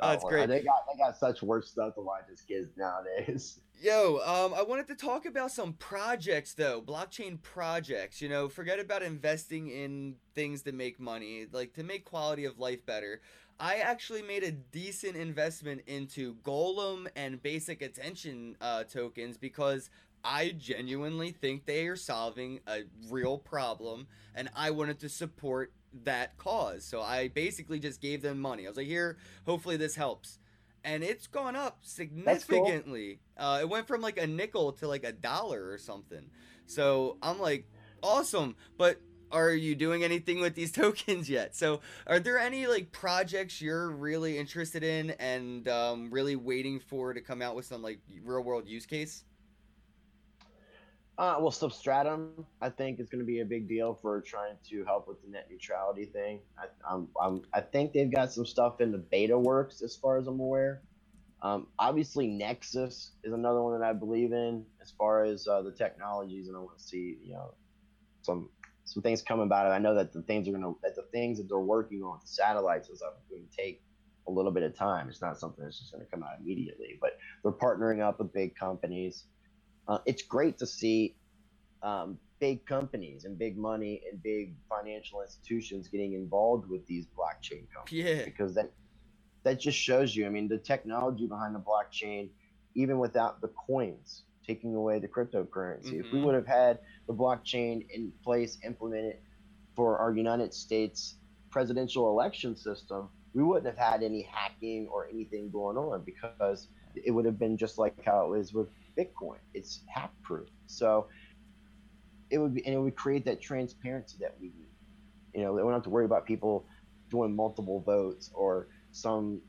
Oh, 0.00 0.08
that's 0.08 0.24
well, 0.24 0.32
great. 0.32 0.48
They 0.48 0.62
got 0.62 0.84
they 0.90 0.98
got 0.98 1.16
such 1.16 1.42
worse 1.42 1.70
stuff 1.70 1.94
to 1.94 2.00
watch 2.00 2.24
as 2.32 2.40
kids 2.40 2.70
nowadays. 2.76 3.60
Yo, 3.80 4.18
um, 4.24 4.52
I 4.52 4.62
wanted 4.62 4.88
to 4.88 4.96
talk 4.96 5.26
about 5.26 5.52
some 5.52 5.74
projects 5.74 6.54
though, 6.54 6.80
blockchain 6.82 7.40
projects. 7.40 8.20
You 8.20 8.28
know, 8.28 8.48
forget 8.48 8.80
about 8.80 9.02
investing 9.04 9.68
in 9.68 10.16
things 10.34 10.62
to 10.62 10.72
make 10.72 10.98
money, 10.98 11.46
like 11.52 11.74
to 11.74 11.84
make 11.84 12.04
quality 12.04 12.46
of 12.46 12.58
life 12.58 12.84
better. 12.84 13.20
I 13.60 13.76
actually 13.76 14.22
made 14.22 14.42
a 14.42 14.50
decent 14.50 15.14
investment 15.14 15.82
into 15.86 16.34
Golem 16.42 17.06
and 17.14 17.40
Basic 17.40 17.80
Attention 17.80 18.56
uh, 18.60 18.82
tokens 18.84 19.36
because 19.36 19.88
I 20.24 20.50
genuinely 20.50 21.32
think 21.32 21.66
they 21.66 21.86
are 21.86 21.96
solving 21.96 22.60
a 22.66 22.82
real 23.10 23.38
problem, 23.38 24.06
and 24.34 24.48
I 24.54 24.70
wanted 24.70 25.00
to 25.00 25.08
support 25.08 25.72
that 26.04 26.38
cause. 26.38 26.84
So 26.84 27.02
I 27.02 27.28
basically 27.28 27.78
just 27.78 28.00
gave 28.00 28.22
them 28.22 28.40
money. 28.40 28.66
I 28.66 28.68
was 28.68 28.76
like, 28.76 28.86
"Here, 28.86 29.18
hopefully 29.46 29.76
this 29.76 29.96
helps." 29.96 30.38
and 30.84 31.02
it's 31.02 31.26
gone 31.26 31.56
up 31.56 31.78
cool. 31.80 31.88
significantly. 31.88 33.20
Uh, 33.36 33.58
it 33.62 33.68
went 33.68 33.86
from 33.86 34.00
like 34.00 34.18
a 34.18 34.26
nickel 34.26 34.72
to 34.72 34.88
like 34.88 35.04
a 35.04 35.12
dollar 35.12 35.70
or 35.70 35.78
something. 35.78 36.30
So 36.66 37.18
I'm 37.22 37.38
like, 37.38 37.68
awesome. 38.02 38.56
But 38.76 39.00
are 39.30 39.50
you 39.52 39.74
doing 39.74 40.04
anything 40.04 40.40
with 40.40 40.54
these 40.54 40.72
tokens 40.82 41.28
yet? 41.28 41.56
So 41.56 41.80
are 42.06 42.20
there 42.20 42.38
any 42.38 42.66
like 42.66 42.92
projects 42.92 43.60
you're 43.60 43.90
really 43.90 44.38
interested 44.38 44.82
in 44.82 45.10
and 45.12 45.66
um, 45.68 46.10
really 46.10 46.36
waiting 46.36 46.80
for 46.80 47.14
to 47.14 47.20
come 47.20 47.42
out 47.42 47.56
with 47.56 47.66
some 47.66 47.82
like 47.82 48.00
real 48.24 48.42
world 48.42 48.66
use 48.66 48.86
case? 48.86 49.24
Uh, 51.18 51.36
well, 51.38 51.50
Substratum, 51.50 52.46
I 52.60 52.70
think, 52.70 52.98
is 52.98 53.08
going 53.10 53.20
to 53.20 53.26
be 53.26 53.40
a 53.40 53.44
big 53.44 53.68
deal 53.68 53.94
for 54.00 54.20
trying 54.22 54.56
to 54.70 54.84
help 54.84 55.06
with 55.06 55.22
the 55.22 55.30
net 55.30 55.46
neutrality 55.50 56.06
thing. 56.06 56.40
I, 56.58 56.64
I'm, 56.90 57.08
I'm, 57.20 57.42
I 57.52 57.60
think 57.60 57.92
they've 57.92 58.10
got 58.10 58.32
some 58.32 58.46
stuff 58.46 58.80
in 58.80 58.90
the 58.90 58.98
beta 58.98 59.38
works, 59.38 59.82
as 59.82 59.94
far 59.94 60.16
as 60.16 60.26
I'm 60.26 60.40
aware. 60.40 60.82
Um, 61.42 61.66
obviously, 61.78 62.28
Nexus 62.28 63.12
is 63.24 63.32
another 63.32 63.62
one 63.62 63.78
that 63.78 63.86
I 63.86 63.92
believe 63.92 64.32
in, 64.32 64.64
as 64.80 64.92
far 64.92 65.24
as 65.24 65.46
uh, 65.46 65.60
the 65.60 65.72
technologies, 65.72 66.48
and 66.48 66.56
I 66.56 66.60
want 66.60 66.78
to 66.78 66.84
see, 66.84 67.18
you 67.22 67.34
know, 67.34 67.54
some 68.22 68.48
some 68.84 69.02
things 69.02 69.22
come 69.22 69.40
about 69.40 69.66
it. 69.66 69.70
I 69.70 69.78
know 69.78 69.94
that 69.94 70.12
the 70.12 70.22
things 70.22 70.48
are 70.48 70.52
going 70.52 70.62
to 70.62 70.76
that 70.82 70.94
the 70.96 71.06
things 71.12 71.38
that 71.38 71.48
they're 71.48 71.58
working 71.58 72.02
on, 72.02 72.18
the 72.20 72.26
satellites 72.28 72.88
and 72.88 72.98
stuff, 72.98 73.14
going 73.28 73.44
to 73.44 73.56
take 73.56 73.82
a 74.28 74.30
little 74.30 74.52
bit 74.52 74.62
of 74.62 74.76
time. 74.76 75.08
It's 75.08 75.20
not 75.20 75.38
something 75.38 75.64
that's 75.64 75.78
just 75.78 75.92
going 75.92 76.04
to 76.04 76.10
come 76.10 76.22
out 76.22 76.38
immediately, 76.40 76.98
but 77.00 77.18
they're 77.42 77.52
partnering 77.52 78.00
up 78.00 78.20
with 78.20 78.32
big 78.32 78.54
companies. 78.54 79.24
Uh, 79.92 79.98
it's 80.06 80.22
great 80.22 80.56
to 80.58 80.66
see 80.66 81.16
um, 81.82 82.18
big 82.40 82.64
companies 82.64 83.24
and 83.26 83.38
big 83.38 83.58
money 83.58 84.00
and 84.10 84.22
big 84.22 84.56
financial 84.68 85.20
institutions 85.20 85.88
getting 85.88 86.14
involved 86.14 86.66
with 86.68 86.86
these 86.86 87.06
blockchain 87.08 87.66
companies 87.76 88.18
Yeah. 88.18 88.24
because 88.24 88.54
that 88.54 88.72
that 89.44 89.60
just 89.60 89.76
shows 89.76 90.14
you. 90.16 90.24
I 90.24 90.30
mean, 90.30 90.48
the 90.48 90.56
technology 90.58 91.26
behind 91.26 91.54
the 91.54 91.60
blockchain, 91.60 92.30
even 92.74 92.98
without 93.00 93.40
the 93.42 93.48
coins, 93.66 94.22
taking 94.46 94.74
away 94.76 95.00
the 95.00 95.08
cryptocurrency. 95.08 96.00
If 96.00 96.10
we 96.12 96.20
Mhm. 96.20 96.24
would 96.24 96.34
have 96.36 96.46
had 96.46 96.80
the 97.08 97.14
blockchain 97.14 97.86
in 97.92 98.12
place, 98.24 98.58
implemented 98.64 99.18
for 99.76 99.98
our 99.98 100.14
United 100.14 100.54
States 100.54 101.18
presidential 101.50 102.08
election 102.08 102.56
system, 102.56 103.10
we 103.34 103.42
wouldn't 103.42 103.66
have 103.66 103.78
had 103.92 104.02
any 104.02 104.22
hacking 104.22 104.88
or 104.88 105.08
anything 105.08 105.50
going 105.50 105.76
on 105.76 106.04
because 106.04 106.68
it 106.94 107.10
would 107.10 107.26
have 107.26 107.38
been 107.38 107.56
just 107.58 107.78
like 107.78 108.02
how 108.04 108.24
it 108.26 108.30
was 108.30 108.54
with 108.54 108.68
Bitcoin. 108.98 109.38
It's 109.54 109.80
hack 109.92 110.12
proof. 110.22 110.48
So 110.66 111.08
it 112.30 112.38
would 112.38 112.54
be, 112.54 112.64
and 112.64 112.74
it 112.74 112.78
would 112.78 112.96
create 112.96 113.24
that 113.26 113.40
transparency 113.40 114.16
that 114.20 114.36
we 114.40 114.48
need. 114.48 114.68
You 115.34 115.44
know, 115.44 115.52
we 115.52 115.60
don't 115.60 115.72
have 115.72 115.82
to 115.84 115.90
worry 115.90 116.04
about 116.04 116.26
people 116.26 116.66
doing 117.10 117.34
multiple 117.34 117.80
votes 117.80 118.30
or 118.34 118.68
some 118.90 119.40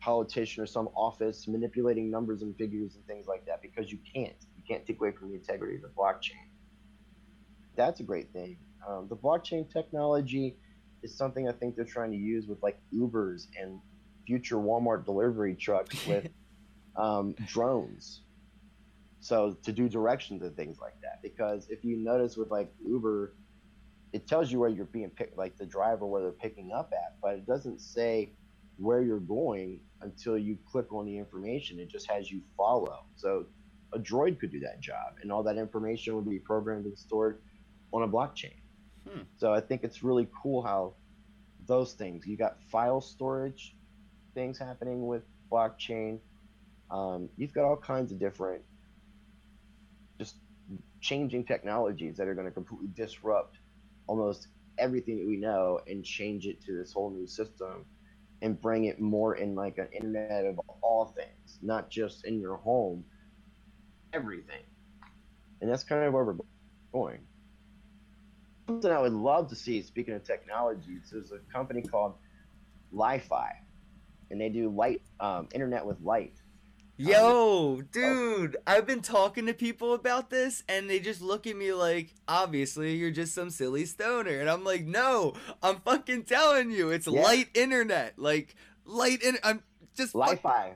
politician 0.00 0.62
or 0.62 0.66
some 0.66 0.88
office 0.96 1.46
manipulating 1.46 2.10
numbers 2.10 2.42
and 2.42 2.56
figures 2.56 2.96
and 2.96 3.06
things 3.06 3.26
like 3.26 3.46
that 3.46 3.62
because 3.62 3.90
you 3.90 3.98
can't. 4.14 4.34
You 4.56 4.62
can't 4.68 4.84
take 4.86 5.00
away 5.00 5.12
from 5.12 5.30
the 5.30 5.34
integrity 5.34 5.76
of 5.76 5.82
the 5.82 5.88
blockchain. 5.88 6.48
That's 7.76 8.00
a 8.00 8.02
great 8.02 8.32
thing. 8.32 8.58
Um, 8.86 9.06
the 9.08 9.16
blockchain 9.16 9.70
technology 9.72 10.56
is 11.02 11.16
something 11.16 11.48
I 11.48 11.52
think 11.52 11.76
they're 11.76 11.84
trying 11.84 12.10
to 12.12 12.16
use 12.16 12.46
with 12.46 12.62
like 12.62 12.78
Ubers 12.94 13.46
and 13.60 13.80
future 14.26 14.56
Walmart 14.56 15.04
delivery 15.04 15.54
trucks 15.54 16.06
with 16.06 16.28
um, 16.96 17.34
drones. 17.46 18.22
So 19.22 19.56
to 19.62 19.72
do 19.72 19.88
directions 19.88 20.42
and 20.42 20.54
things 20.56 20.78
like 20.80 21.00
that. 21.00 21.22
Because 21.22 21.68
if 21.70 21.84
you 21.84 21.96
notice 21.96 22.36
with 22.36 22.50
like 22.50 22.72
Uber, 22.84 23.34
it 24.12 24.26
tells 24.26 24.50
you 24.50 24.58
where 24.58 24.68
you're 24.68 24.84
being 24.84 25.10
picked, 25.10 25.38
like 25.38 25.56
the 25.56 25.64
driver 25.64 26.04
where 26.06 26.20
they're 26.20 26.32
picking 26.32 26.72
up 26.72 26.92
at, 26.92 27.14
but 27.22 27.34
it 27.34 27.46
doesn't 27.46 27.80
say 27.80 28.32
where 28.78 29.00
you're 29.00 29.20
going 29.20 29.80
until 30.00 30.36
you 30.36 30.58
click 30.66 30.92
on 30.92 31.06
the 31.06 31.16
information. 31.16 31.78
It 31.78 31.88
just 31.88 32.10
has 32.10 32.30
you 32.30 32.42
follow. 32.56 33.04
So 33.14 33.46
a 33.92 33.98
droid 33.98 34.40
could 34.40 34.50
do 34.50 34.58
that 34.60 34.80
job, 34.80 35.14
and 35.22 35.30
all 35.30 35.44
that 35.44 35.56
information 35.56 36.16
would 36.16 36.28
be 36.28 36.40
programmed 36.40 36.86
and 36.86 36.98
stored 36.98 37.40
on 37.92 38.02
a 38.02 38.08
blockchain. 38.08 38.56
Hmm. 39.08 39.20
So 39.36 39.54
I 39.54 39.60
think 39.60 39.84
it's 39.84 40.02
really 40.02 40.28
cool 40.42 40.62
how 40.62 40.94
those 41.66 41.92
things 41.92 42.26
you 42.26 42.36
got 42.36 42.60
file 42.72 43.00
storage 43.00 43.76
things 44.34 44.58
happening 44.58 45.06
with 45.06 45.22
blockchain. 45.50 46.18
Um, 46.90 47.28
you've 47.36 47.52
got 47.52 47.64
all 47.64 47.76
kinds 47.76 48.10
of 48.10 48.18
different 48.18 48.62
changing 51.02 51.44
technologies 51.44 52.16
that 52.16 52.28
are 52.28 52.34
going 52.34 52.46
to 52.46 52.52
completely 52.52 52.88
disrupt 52.94 53.58
almost 54.06 54.48
everything 54.78 55.18
that 55.18 55.26
we 55.26 55.36
know 55.36 55.80
and 55.86 56.04
change 56.04 56.46
it 56.46 56.62
to 56.64 56.76
this 56.78 56.92
whole 56.92 57.10
new 57.10 57.26
system 57.26 57.84
and 58.40 58.60
bring 58.60 58.84
it 58.84 59.00
more 59.00 59.36
in 59.36 59.54
like 59.54 59.78
an 59.78 59.88
internet 59.92 60.46
of 60.46 60.58
all 60.80 61.14
things, 61.16 61.58
not 61.60 61.90
just 61.90 62.24
in 62.24 62.40
your 62.40 62.56
home, 62.56 63.04
everything. 64.12 64.62
And 65.60 65.70
that's 65.70 65.84
kind 65.84 66.04
of 66.04 66.12
where 66.12 66.24
we're 66.24 66.36
going. 66.92 67.20
Something 68.66 68.90
I 68.90 68.98
would 69.00 69.12
love 69.12 69.48
to 69.50 69.56
see, 69.56 69.82
speaking 69.82 70.14
of 70.14 70.24
technologies, 70.24 71.10
there's 71.12 71.32
a 71.32 71.38
company 71.52 71.82
called 71.82 72.14
Li-Fi, 72.92 73.52
and 74.30 74.40
they 74.40 74.48
do 74.48 74.70
light, 74.70 75.02
um, 75.20 75.48
internet 75.54 75.84
with 75.84 76.00
light. 76.00 76.41
Yo, 76.96 77.16
um, 77.16 77.24
oh. 77.24 77.82
dude, 77.90 78.56
I've 78.66 78.86
been 78.86 79.00
talking 79.00 79.46
to 79.46 79.54
people 79.54 79.94
about 79.94 80.30
this 80.30 80.62
and 80.68 80.88
they 80.88 81.00
just 81.00 81.22
look 81.22 81.46
at 81.46 81.56
me 81.56 81.72
like, 81.72 82.14
obviously, 82.28 82.94
you're 82.96 83.10
just 83.10 83.34
some 83.34 83.50
silly 83.50 83.86
stoner. 83.86 84.40
And 84.40 84.48
I'm 84.48 84.62
like, 84.64 84.84
no, 84.84 85.34
I'm 85.62 85.76
fucking 85.80 86.24
telling 86.24 86.70
you, 86.70 86.90
it's 86.90 87.06
Yeah. 87.06 87.22
light 87.22 87.48
internet. 87.54 88.18
Like, 88.18 88.54
light 88.84 89.22
in 89.22 89.38
I'm 89.42 89.62
just 89.96 90.12
fuck- 90.12 90.30
Li-Fi. 90.30 90.74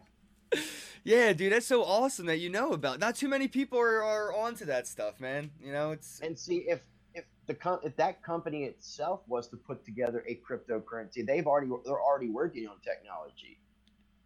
Yeah, 1.04 1.32
dude, 1.34 1.52
that's 1.52 1.66
so 1.66 1.84
awesome 1.84 2.26
that 2.26 2.38
you 2.38 2.50
know 2.50 2.72
about. 2.72 2.98
Not 2.98 3.14
too 3.14 3.28
many 3.28 3.46
people 3.46 3.78
are, 3.78 4.02
are 4.02 4.34
onto 4.34 4.64
that 4.64 4.88
stuff, 4.88 5.20
man. 5.20 5.52
You 5.62 5.70
know, 5.70 5.92
it's 5.92 6.18
and 6.18 6.36
see 6.36 6.64
if 6.66 6.80
if 7.14 7.24
the 7.46 7.54
com- 7.54 7.78
if 7.84 7.94
that 7.96 8.24
company 8.24 8.64
itself 8.64 9.20
was 9.28 9.46
to 9.50 9.56
put 9.56 9.84
together 9.84 10.24
a 10.26 10.40
cryptocurrency, 10.48 11.24
they've 11.24 11.46
already 11.46 11.70
they're 11.84 12.00
already 12.02 12.28
working 12.30 12.66
on 12.66 12.78
technology. 12.82 13.60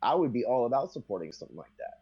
I 0.03 0.15
would 0.15 0.33
be 0.33 0.45
all 0.45 0.67
about 0.67 0.93
supporting 0.93 1.33
something 1.33 1.57
like 1.57 1.73
that. 1.79 2.01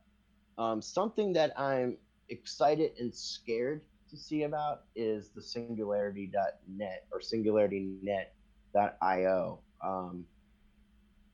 Um, 0.63 0.83
something 0.83 1.33
that 1.35 1.53
I'm 1.59 1.97
excited 2.29 2.93
and 2.99 3.15
scared 3.15 3.83
to 4.11 4.17
see 4.17 4.43
about 4.45 4.85
is 4.97 5.29
the 5.31 5.43
Singularity.net 5.43 7.07
or 7.13 7.21
SingularityNet.io. 7.21 9.61
Um, 9.85 10.25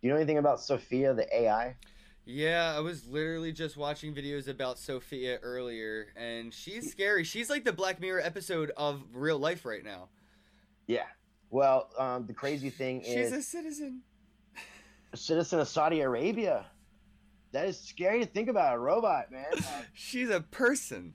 do 0.01 0.09
you 0.09 0.11
know 0.11 0.17
anything 0.17 0.39
about 0.39 0.61
Sophia, 0.61 1.15
the 1.15 1.33
AI? 1.35 1.77
Yeah, 2.27 2.75
I 2.75 2.81
was 2.81 3.07
literally 3.07 3.53
just 3.53 3.77
watching 3.77 4.15
videos 4.15 4.49
about 4.49 4.79
Sophia 4.79 5.39
earlier, 5.43 6.07
and 6.17 6.55
she's 6.55 6.91
scary. 6.91 7.23
She's 7.25 7.51
like 7.51 7.65
the 7.65 7.73
Black 7.73 8.01
Mirror 8.01 8.21
episode 8.21 8.73
of 8.77 9.03
real 9.13 9.39
life 9.39 9.67
right 9.67 9.85
now. 9.85 10.09
Yeah. 10.87 11.05
Well, 11.51 11.91
um, 11.99 12.27
the 12.27 12.33
crazy 12.33 12.71
thing 12.71 13.03
She's 13.03 13.11
is, 13.11 13.17
she's 13.17 13.33
a 13.33 13.43
citizen. 13.43 14.01
A 15.15 15.17
citizen 15.17 15.61
of 15.61 15.69
Saudi 15.69 16.01
Arabia. 16.01 16.67
That 17.53 17.69
is 17.69 17.79
scary 17.79 18.19
to 18.21 18.27
think 18.27 18.49
about. 18.49 18.75
A 18.75 18.79
robot, 18.79 19.31
man. 19.31 19.45
She's 19.95 20.29
a 20.29 20.41
person. 20.41 21.15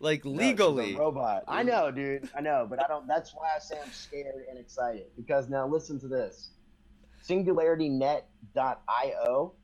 Like 0.00 0.24
no, 0.24 0.32
she's 0.32 0.40
legally. 0.40 0.96
a 0.96 0.98
robot. 0.98 1.44
I 1.46 1.62
know, 1.62 1.92
dude. 1.92 2.28
I 2.36 2.40
know, 2.40 2.66
but 2.68 2.82
I 2.82 2.88
don't. 2.88 3.06
That's 3.06 3.32
why 3.32 3.50
I 3.54 3.60
say 3.60 3.76
I'm 3.80 3.92
scared 3.92 4.44
and 4.50 4.58
excited 4.58 5.06
because 5.16 5.48
now 5.48 5.68
listen 5.68 6.00
to 6.00 6.08
this. 6.08 6.50
SingularityNet.io 7.24 9.54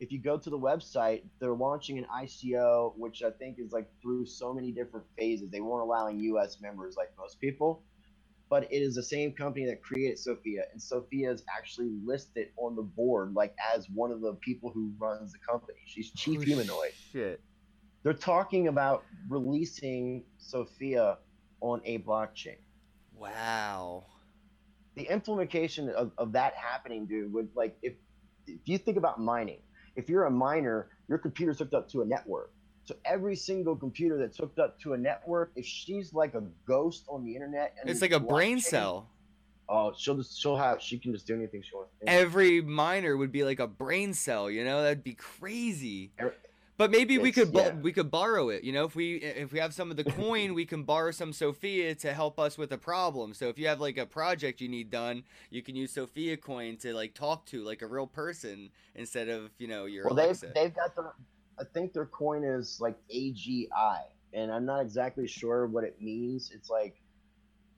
if 0.00 0.12
you 0.12 0.20
go 0.20 0.36
to 0.36 0.50
the 0.50 0.58
website, 0.58 1.22
they're 1.40 1.54
launching 1.54 1.98
an 1.98 2.06
ICO, 2.14 2.92
which 2.96 3.22
I 3.22 3.30
think 3.30 3.58
is 3.58 3.72
like 3.72 3.88
through 4.02 4.26
so 4.26 4.52
many 4.52 4.72
different 4.72 5.06
phases. 5.16 5.50
They 5.50 5.60
weren't 5.60 5.82
allowing 5.82 6.18
U.S. 6.20 6.60
members 6.60 6.96
like 6.96 7.10
most 7.18 7.40
people, 7.40 7.82
but 8.50 8.64
it 8.72 8.82
is 8.82 8.96
the 8.96 9.04
same 9.04 9.32
company 9.34 9.66
that 9.66 9.82
created 9.82 10.18
Sophia, 10.18 10.64
and 10.72 10.82
Sophia 10.82 11.32
is 11.32 11.44
actually 11.56 11.90
listed 12.04 12.48
on 12.58 12.76
the 12.76 12.82
board 12.82 13.34
like 13.34 13.54
as 13.74 13.88
one 13.90 14.12
of 14.12 14.22
the 14.22 14.34
people 14.34 14.70
who 14.72 14.94
runs 14.98 15.32
the 15.32 15.38
company. 15.40 15.80
She's 15.86 16.12
chief 16.12 16.40
Oh, 16.40 16.42
humanoid. 16.42 16.92
Shit. 17.12 17.42
They're 18.04 18.14
talking 18.14 18.68
about 18.68 19.06
releasing 19.28 20.26
Sophia 20.38 21.18
on 21.60 21.82
a 21.84 21.98
blockchain. 22.00 22.58
Wow. 23.12 24.06
the 24.96 25.04
implementation 25.04 25.90
of, 25.90 26.12
of 26.18 26.32
that 26.34 26.54
happening, 26.56 27.06
dude, 27.06 27.32
would 27.34 27.50
like 27.56 27.78
if 27.82 27.94
if 28.48 28.60
you 28.66 28.78
think 28.78 28.98
about 28.98 29.20
mining, 29.20 29.62
if 29.96 30.10
you're 30.10 30.26
a 30.26 30.32
miner, 30.32 30.90
your 31.08 31.18
computer's 31.18 31.60
hooked 31.60 31.74
up 31.74 31.88
to 31.90 32.02
a 32.02 32.06
network. 32.06 32.53
So 32.84 32.94
every 33.04 33.34
single 33.34 33.74
computer 33.76 34.18
that's 34.18 34.36
hooked 34.36 34.58
up 34.58 34.78
to 34.80 34.92
a 34.92 34.96
network, 34.98 35.52
if 35.56 35.64
she's 35.64 36.12
like 36.12 36.34
a 36.34 36.42
ghost 36.66 37.04
on 37.08 37.24
the 37.24 37.34
internet, 37.34 37.74
and 37.80 37.88
It's 37.88 38.02
like 38.02 38.12
a 38.12 38.20
brain 38.20 38.60
cell. 38.60 39.08
Oh, 39.66 39.94
she'll 39.96 40.16
just 40.16 40.38
she'll 40.38 40.58
have 40.58 40.82
she 40.82 40.98
can 40.98 41.12
just 41.14 41.26
do 41.26 41.34
anything 41.34 41.62
she 41.62 41.74
wants. 41.74 41.90
Every 42.06 42.60
miner 42.60 43.16
would 43.16 43.32
be 43.32 43.44
like 43.44 43.60
a 43.60 43.66
brain 43.66 44.12
cell, 44.12 44.50
you 44.50 44.62
know? 44.62 44.82
That'd 44.82 45.02
be 45.02 45.14
crazy. 45.14 46.12
Er- 46.20 46.34
But 46.76 46.90
maybe 46.90 47.16
we 47.16 47.32
could 47.32 47.54
yeah. 47.54 47.72
we 47.72 47.90
could 47.92 48.10
borrow 48.10 48.50
it, 48.50 48.64
you 48.64 48.72
know? 48.72 48.84
If 48.84 48.94
we 48.94 49.14
if 49.14 49.52
we 49.52 49.60
have 49.60 49.72
some 49.72 49.90
of 49.90 49.96
the 49.96 50.04
coin, 50.04 50.52
we 50.52 50.66
can 50.66 50.82
borrow 50.82 51.12
some 51.12 51.32
Sophia 51.32 51.94
to 51.94 52.12
help 52.12 52.38
us 52.38 52.58
with 52.58 52.72
a 52.72 52.78
problem. 52.78 53.32
So 53.32 53.48
if 53.48 53.58
you 53.58 53.66
have 53.68 53.80
like 53.80 53.96
a 53.96 54.04
project 54.04 54.60
you 54.60 54.68
need 54.68 54.90
done, 54.90 55.22
you 55.48 55.62
can 55.62 55.76
use 55.76 55.92
Sophia 55.92 56.36
coin 56.36 56.76
to 56.78 56.92
like 56.92 57.14
talk 57.14 57.46
to 57.46 57.64
like 57.64 57.80
a 57.80 57.86
real 57.86 58.06
person 58.06 58.68
instead 58.94 59.30
of, 59.30 59.50
you 59.58 59.68
know, 59.68 59.86
your 59.86 60.04
Well, 60.04 60.14
they've 60.14 60.38
they've 60.54 60.74
got 60.74 60.94
their. 60.94 61.14
I 61.58 61.64
think 61.64 61.92
their 61.92 62.06
coin 62.06 62.44
is 62.44 62.80
like 62.80 62.96
AGI, 63.14 64.00
and 64.32 64.50
I'm 64.52 64.64
not 64.66 64.80
exactly 64.80 65.26
sure 65.28 65.66
what 65.66 65.84
it 65.84 66.00
means. 66.00 66.50
It's 66.54 66.68
like, 66.70 67.00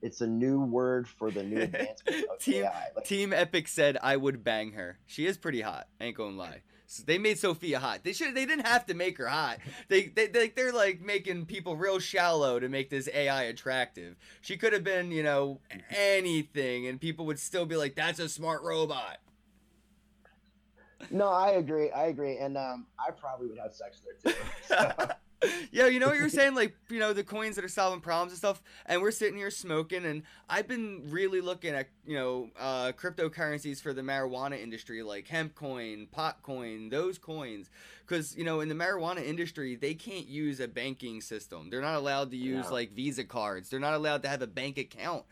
it's 0.03 0.20
a 0.20 0.27
new 0.27 0.61
word 0.62 1.09
for 1.09 1.31
the 1.31 1.43
new 1.43 1.61
advancement 1.62 2.27
of 2.31 2.39
Team- 2.39 2.64
AI. 2.64 2.85
Like, 2.95 3.05
Team 3.05 3.33
Epic 3.33 3.68
said 3.68 3.99
I 4.03 4.16
would 4.16 4.43
bang 4.45 4.72
her. 4.72 4.99
She 5.07 5.27
is 5.27 5.37
pretty 5.37 5.61
hot. 5.61 5.89
Ain't 6.01 6.16
gonna 6.16 6.37
lie. 6.37 6.62
So 6.89 7.03
they 7.05 7.18
made 7.18 7.37
Sophia 7.39 7.81
hot. 7.81 8.05
They 8.05 8.12
should. 8.12 8.35
They 8.37 8.47
didn't 8.47 8.66
have 8.66 8.87
to 8.87 8.95
make 8.95 9.18
her 9.18 9.27
hot. 9.27 9.59
They 9.89 10.07
they 10.07 10.29
they 10.29 10.49
they're 10.51 10.72
like 10.72 11.01
making 11.01 11.47
people 11.47 11.77
real 11.77 11.99
shallow 11.99 12.61
to 12.61 12.68
make 12.68 12.91
this 12.91 13.09
AI 13.12 13.43
attractive. 13.45 14.14
She 14.41 14.57
could 14.57 14.72
have 14.72 14.85
been 14.85 15.11
you 15.11 15.24
know 15.24 15.61
anything, 15.91 16.87
and 16.87 17.01
people 17.01 17.27
would 17.27 17.41
still 17.41 17.66
be 17.66 17.77
like, 17.77 17.97
"That's 17.97 18.20
a 18.20 18.29
smart 18.29 18.62
robot." 18.62 19.18
No, 21.11 21.28
I 21.28 21.51
agree. 21.53 21.90
I 21.90 22.07
agree, 22.07 22.38
and 22.38 22.57
um, 22.57 22.86
I 22.99 23.11
probably 23.11 23.49
would 23.49 23.59
have 23.59 23.74
sex 23.74 24.01
there 24.22 24.32
too. 24.32 25.12
yeah, 25.70 25.86
you 25.86 26.01
know 26.01 26.07
what 26.09 26.16
you're 26.16 26.28
saying, 26.28 26.55
like 26.55 26.74
you 26.88 26.99
know 26.99 27.12
the 27.12 27.22
coins 27.24 27.57
that 27.57 27.64
are 27.64 27.68
solving 27.68 28.01
problems 28.01 28.32
and 28.32 28.38
stuff, 28.38 28.62
and 28.86 29.03
we're 29.03 29.11
sitting 29.11 29.36
here 29.36 29.51
smoking, 29.51 30.05
and 30.05 30.22
I've 30.49 30.66
been 30.66 31.03
really 31.09 31.40
looking 31.40 31.74
at 31.74 31.88
you 32.07 32.16
know 32.16 32.51
uh, 32.59 32.92
cryptocurrencies 32.92 33.80
for 33.80 33.92
the 33.92 34.03
marijuana 34.03 34.61
industry, 34.61 35.03
like 35.03 35.28
hemp 35.28 35.55
coin, 35.55 36.07
pot 36.11 36.42
coin, 36.42 36.88
those 36.88 37.18
coins, 37.18 37.68
because 38.07 38.36
you 38.36 38.44
know 38.44 38.61
in 38.61 38.68
the 38.68 38.74
marijuana 38.74 39.24
industry 39.24 39.76
they 39.76 39.94
can't 39.94 40.26
use 40.26 40.61
a 40.61 40.68
banking 40.68 41.20
system. 41.20 41.68
They're 41.70 41.82
not 41.82 41.97
allowed 41.97 42.30
to 42.30 42.36
use 42.36 42.66
No. 42.66 42.72
like 42.72 42.92
Visa 42.92 43.24
cards. 43.24 43.68
They're 43.68 43.80
not 43.80 43.94
allowed 43.94 44.22
to 44.22 44.28
have 44.28 44.42
a 44.42 44.47
bank 44.47 44.78
account. 44.78 45.24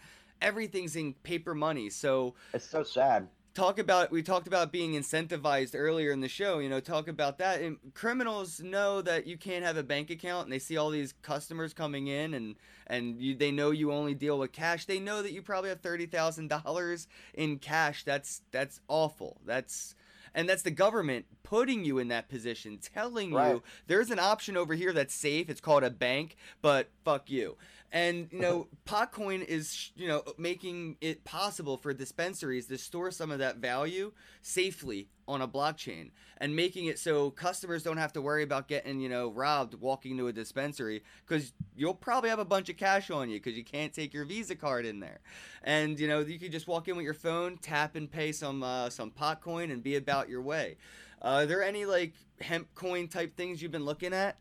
Everything's 0.43 0.95
in 0.97 1.15
paper 1.15 1.55
money, 1.55 1.89
so 1.89 2.35
it's 2.53 2.69
so 2.69 2.83
sad. 2.83 3.29
Talk 3.55 3.79
about 3.79 4.11
we 4.11 4.23
talked 4.23 4.47
about 4.47 4.73
being 4.73 4.93
incentivized 4.93 5.75
earlier 5.75 6.11
in 6.11 6.21
the 6.21 6.29
show 6.29 6.59
you 6.59 6.69
know 6.69 6.81
talk 6.81 7.09
about 7.09 7.39
that. 7.39 7.61
And 7.61 7.79
criminals 7.95 8.61
know 8.61 9.01
that 9.03 9.27
you 9.27 9.37
can't 9.37 9.65
have 9.65 9.77
a 9.77 9.83
bank 9.83 10.11
account 10.11 10.45
and 10.45 10.53
they 10.53 10.59
see 10.59 10.77
all 10.77 10.91
these 10.91 11.15
customers 11.23 11.73
coming 11.73 12.09
in 12.09 12.35
and 12.35 12.57
and 12.87 13.21
you, 13.21 13.35
they 13.35 13.51
know 13.51 13.71
you 13.71 13.93
only 13.93 14.15
deal 14.15 14.39
with 14.39 14.53
cash. 14.53 14.85
They 14.85 15.01
know 15.01 15.23
that 15.23 15.33
you 15.33 15.41
probably 15.41 15.71
have 15.71 15.81
$30,000 15.81 17.07
in 17.33 17.59
cash. 17.59 18.05
That's 18.05 18.43
that's 18.51 18.81
awful. 18.89 19.41
That's 19.47 19.95
and 20.35 20.49
that's 20.49 20.63
the 20.63 20.71
government 20.71 21.27
putting 21.45 21.85
you 21.85 21.99
in 21.99 22.09
that 22.09 22.29
position 22.29 22.79
telling 22.79 23.31
you 23.31 23.63
there's 23.87 24.11
an 24.11 24.19
option 24.19 24.57
over 24.57 24.75
here 24.75 24.93
that's 24.93 25.15
safe. 25.15 25.49
It's 25.49 25.61
called 25.61 25.85
a 25.85 25.91
bank 25.91 26.37
but 26.61 26.91
fuck 27.05 27.31
you 27.31 27.57
and 27.95 28.29
you 28.31 28.41
know 28.41 28.67
potcoin 28.87 29.43
is 29.43 29.93
you 29.97 30.07
know 30.07 30.23
making 30.37 30.97
it 31.01 31.25
possible 31.25 31.79
for 31.79 31.95
dispensaries 31.95 32.67
to 32.67 32.77
store 32.77 33.11
some 33.11 33.31
of 33.31 33.39
that 33.39 33.57
value 33.57 34.13
safely 34.43 35.09
on 35.27 35.41
a 35.41 35.49
blockchain 35.49 36.11
and 36.39 36.55
making 36.55 36.87
it 36.87 36.99
so 36.99 37.31
customers 37.31 37.83
don't 37.83 37.97
have 37.97 38.13
to 38.13 38.21
worry 38.21 38.43
about 38.43 38.69
getting 38.69 39.01
you 39.01 39.09
know 39.09 39.31
robbed 39.31 39.75
walking 39.81 40.19
to 40.19 40.27
a 40.27 40.33
dispensary 40.33 41.03
because 41.27 41.53
you'll 41.77 41.95
probably 41.95 42.29
have 42.31 42.39
a 42.39 42.45
bunch 42.45 42.69
of 42.69 42.77
cash 42.77 43.11
on 43.11 43.31
you 43.31 43.39
because 43.39 43.57
you 43.57 43.65
can't 43.65 43.93
take 43.93 44.13
your 44.13 44.25
visa 44.25 44.55
card 44.55 44.85
in 44.85 45.01
there. 45.01 45.21
And 45.63 45.99
you 45.99 46.09
know 46.09 46.21
you 46.21 46.39
could 46.39 46.53
just 46.53 46.69
walk 46.69 46.89
in 46.89 46.97
with 46.97 47.05
your 47.05 47.15
phone 47.15 47.59
tap 47.59 47.97
and 47.97 48.11
pay 48.11 48.33
some 48.33 48.63
uh, 48.63 48.91
some 48.91 49.11
potcoin 49.11 49.73
and 49.73 49.83
be 49.83 49.97
about 49.97 50.29
your 50.29 50.43
way. 50.43 50.77
Uh, 51.23 51.43
are 51.43 51.47
there 51.47 51.63
any 51.63 51.87
like 51.87 52.15
hemp 52.41 52.69
coin 52.75 53.09
type 53.09 53.37
things 53.37 53.63
you've 53.63 53.73
been 53.73 53.85
looking 53.85 54.13
at 54.13 54.37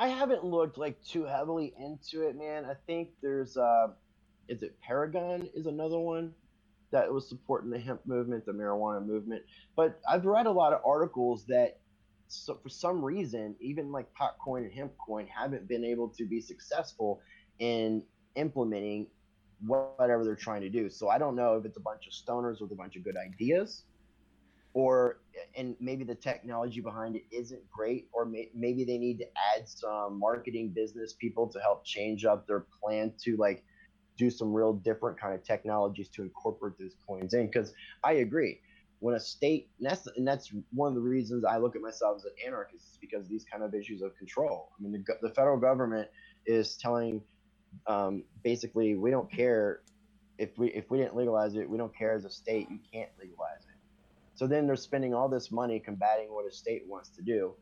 I 0.00 0.08
haven't 0.08 0.44
looked 0.44 0.78
like 0.78 0.96
too 1.04 1.24
heavily 1.24 1.74
into 1.78 2.26
it, 2.26 2.34
man. 2.34 2.64
I 2.64 2.72
think 2.86 3.10
there's 3.20 3.58
uh 3.58 3.88
is 4.48 4.62
it 4.62 4.80
Paragon 4.80 5.46
is 5.54 5.66
another 5.66 5.98
one 5.98 6.32
that 6.90 7.12
was 7.12 7.28
supporting 7.28 7.68
the 7.68 7.78
hemp 7.78 8.00
movement, 8.06 8.46
the 8.46 8.52
marijuana 8.52 9.04
movement. 9.04 9.42
But 9.76 10.00
I've 10.08 10.24
read 10.24 10.46
a 10.46 10.50
lot 10.50 10.72
of 10.72 10.80
articles 10.86 11.44
that 11.48 11.80
so 12.28 12.58
for 12.62 12.70
some 12.70 13.04
reason, 13.04 13.54
even 13.60 13.92
like 13.92 14.06
Potcoin 14.14 14.64
and 14.64 14.72
Hempcoin 14.72 15.28
haven't 15.28 15.68
been 15.68 15.84
able 15.84 16.08
to 16.16 16.24
be 16.24 16.40
successful 16.40 17.20
in 17.58 18.02
implementing 18.36 19.06
whatever 19.66 20.24
they're 20.24 20.34
trying 20.34 20.62
to 20.62 20.70
do. 20.70 20.88
So 20.88 21.10
I 21.10 21.18
don't 21.18 21.36
know 21.36 21.56
if 21.56 21.66
it's 21.66 21.76
a 21.76 21.80
bunch 21.80 22.06
of 22.06 22.14
stoners 22.14 22.62
with 22.62 22.72
a 22.72 22.74
bunch 22.74 22.96
of 22.96 23.04
good 23.04 23.16
ideas 23.18 23.84
or 24.72 25.20
and 25.60 25.76
maybe 25.78 26.04
the 26.04 26.14
technology 26.14 26.80
behind 26.80 27.16
it 27.16 27.24
isn't 27.30 27.60
great 27.70 28.08
or 28.12 28.24
may, 28.24 28.48
maybe 28.54 28.82
they 28.82 28.96
need 28.96 29.18
to 29.18 29.26
add 29.54 29.68
some 29.68 30.18
marketing 30.18 30.70
business 30.70 31.12
people 31.12 31.46
to 31.46 31.60
help 31.60 31.84
change 31.84 32.24
up 32.24 32.46
their 32.46 32.64
plan 32.82 33.12
to 33.22 33.36
like 33.36 33.62
do 34.16 34.30
some 34.30 34.52
real 34.52 34.72
different 34.72 35.20
kind 35.20 35.34
of 35.34 35.44
technologies 35.44 36.08
to 36.08 36.22
incorporate 36.22 36.78
those 36.78 36.96
coins 37.06 37.34
in. 37.34 37.46
Because 37.46 37.74
i 38.02 38.12
agree 38.12 38.58
when 39.00 39.14
a 39.14 39.20
state 39.20 39.68
and 39.78 39.88
that's 39.88 40.06
and 40.16 40.26
that's 40.26 40.50
one 40.72 40.88
of 40.88 40.94
the 40.94 41.00
reasons 41.00 41.44
i 41.44 41.56
look 41.58 41.76
at 41.76 41.82
myself 41.82 42.16
as 42.16 42.24
an 42.24 42.32
anarchist 42.46 42.84
is 42.92 42.98
because 43.00 43.28
these 43.28 43.44
kind 43.50 43.62
of 43.62 43.74
issues 43.74 44.02
of 44.02 44.16
control. 44.16 44.70
I 44.78 44.82
mean 44.82 44.92
the, 44.92 45.28
the 45.28 45.34
federal 45.34 45.58
government 45.58 46.08
is 46.46 46.76
telling 46.76 47.20
um, 47.86 48.24
basically 48.42 48.96
we 48.96 49.10
don't 49.10 49.30
care 49.30 49.82
if 50.38 50.56
we 50.58 50.68
if 50.68 50.90
we 50.90 50.98
didn't 50.98 51.16
legalize 51.16 51.54
it 51.54 51.68
we 51.68 51.76
don't 51.76 51.94
care 51.96 52.14
as 52.14 52.24
a 52.24 52.30
state 52.30 52.66
you 52.70 52.78
can't 52.92 53.10
legalize 53.18 53.62
it 53.68 53.69
so 54.40 54.46
then 54.46 54.66
they're 54.66 54.74
spending 54.74 55.12
all 55.12 55.28
this 55.28 55.52
money 55.52 55.78
combating 55.78 56.32
what 56.32 56.46
a 56.46 56.50
state 56.50 56.84
wants 56.88 57.10
to 57.10 57.20
do. 57.20 57.52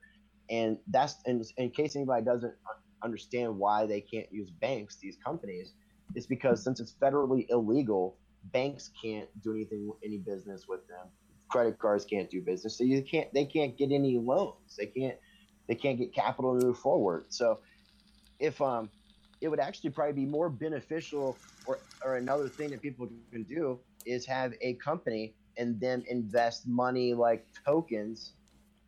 And 0.49 0.79
that's 0.87 1.17
in, 1.27 1.43
in 1.57 1.71
case 1.71 1.97
anybody 1.97 2.25
doesn't 2.25 2.55
understand 3.03 3.59
why 3.59 3.85
they 3.85 4.01
can't 4.01 4.29
use 4.31 4.49
banks, 4.49 4.97
these 5.03 5.17
companies, 5.17 5.73
it's 6.15 6.27
because 6.27 6.63
since 6.63 6.79
it's 6.79 6.95
federally 7.03 7.47
illegal, 7.51 8.17
banks 8.53 8.93
can't 9.03 9.29
do 9.43 9.55
anything, 9.55 9.91
any 10.05 10.19
business 10.19 10.67
with 10.69 10.87
them. 10.87 11.09
Credit 11.51 11.77
cards 11.81 12.05
can't 12.05 12.31
do 12.31 12.41
business, 12.41 12.79
so 12.79 12.85
you 12.85 13.03
can't. 13.03 13.27
They 13.35 13.45
can't 13.45 13.77
get 13.77 13.91
any 13.91 14.17
loans. 14.17 14.77
They 14.79 14.87
can't. 14.87 15.17
They 15.67 15.75
can't 15.75 15.99
get 15.99 16.15
capital 16.15 16.61
to 16.61 16.65
move 16.65 16.79
forward. 16.79 17.25
So, 17.31 17.59
if 18.39 18.63
um, 18.63 18.89
it 19.41 19.49
would 19.49 19.59
actually 19.59 19.91
probably 19.91 20.13
be 20.13 20.27
more 20.27 20.49
beneficial, 20.49 21.37
or 21.67 21.81
or 22.05 22.19
another 22.19 22.49
thing 22.49 22.71
that 22.71 22.83
people 22.83 23.09
can 23.33 23.43
do 23.43 23.81
is 24.07 24.25
have 24.27 24.53
a 24.61 24.75
company 24.75 25.35
and 25.59 25.79
then 25.81 26.05
invest 26.09 26.67
money 26.67 27.13
like 27.13 27.47
tokens, 27.67 28.33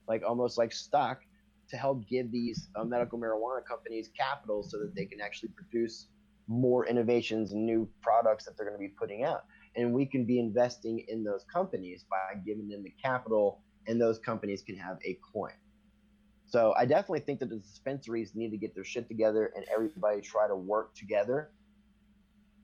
like 0.09 0.23
almost 0.27 0.57
like 0.57 0.73
stock, 0.73 1.21
to 1.69 1.77
help 1.77 2.07
give 2.09 2.33
these 2.33 2.69
uh, 2.77 2.85
medical 2.85 3.19
marijuana 3.19 3.65
companies 3.67 4.09
capital 4.17 4.63
so 4.63 4.79
that 4.79 4.95
they 4.95 5.05
can 5.05 5.21
actually 5.21 5.51
produce 5.51 6.07
more 6.49 6.87
innovations 6.87 7.53
and 7.53 7.65
new 7.65 7.89
products 8.01 8.45
that 8.45 8.57
they're 8.57 8.67
going 8.67 8.77
to 8.77 8.81
be 8.81 8.93
putting 8.99 9.25
out. 9.25 9.45
And 9.77 9.93
we 9.93 10.07
can 10.07 10.25
be 10.25 10.41
investing 10.41 11.05
in 11.09 11.23
those 11.23 11.45
companies 11.53 12.05
by 12.11 12.41
giving 12.45 12.69
them 12.69 12.83
the 12.83 12.93
capital, 13.03 13.61
and 13.87 14.01
those 14.01 14.19
companies 14.19 14.63
can 14.63 14.77
have 14.77 14.99
a 15.05 15.19
coin. 15.33 15.53
So 16.47 16.75
I 16.77 16.87
definitely 16.87 17.21
think 17.21 17.39
that 17.41 17.51
the 17.51 17.59
dispensaries 17.59 18.35
need 18.35 18.51
to 18.51 18.57
get 18.57 18.75
their 18.75 18.83
shit 18.83 19.07
together 19.07 19.53
and 19.55 19.65
everybody 19.73 20.21
try 20.21 20.49
to 20.49 20.57
work 20.57 20.95
together 20.97 21.51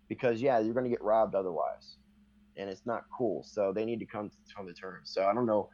because 0.08 0.42
yeah, 0.42 0.58
you're 0.58 0.74
going 0.74 0.84
to 0.84 0.90
get 0.90 1.02
robbed 1.02 1.36
otherwise 1.36 1.96
and 2.56 2.68
it's 2.68 2.86
not 2.86 3.04
cool. 3.16 3.42
So 3.42 3.72
they 3.72 3.84
need 3.84 4.00
to 4.00 4.06
come 4.06 4.30
to 4.30 4.36
come 4.54 4.66
to 4.66 4.74
terms. 4.74 5.10
So 5.12 5.26
I 5.26 5.34
don't 5.34 5.46
know. 5.46 5.70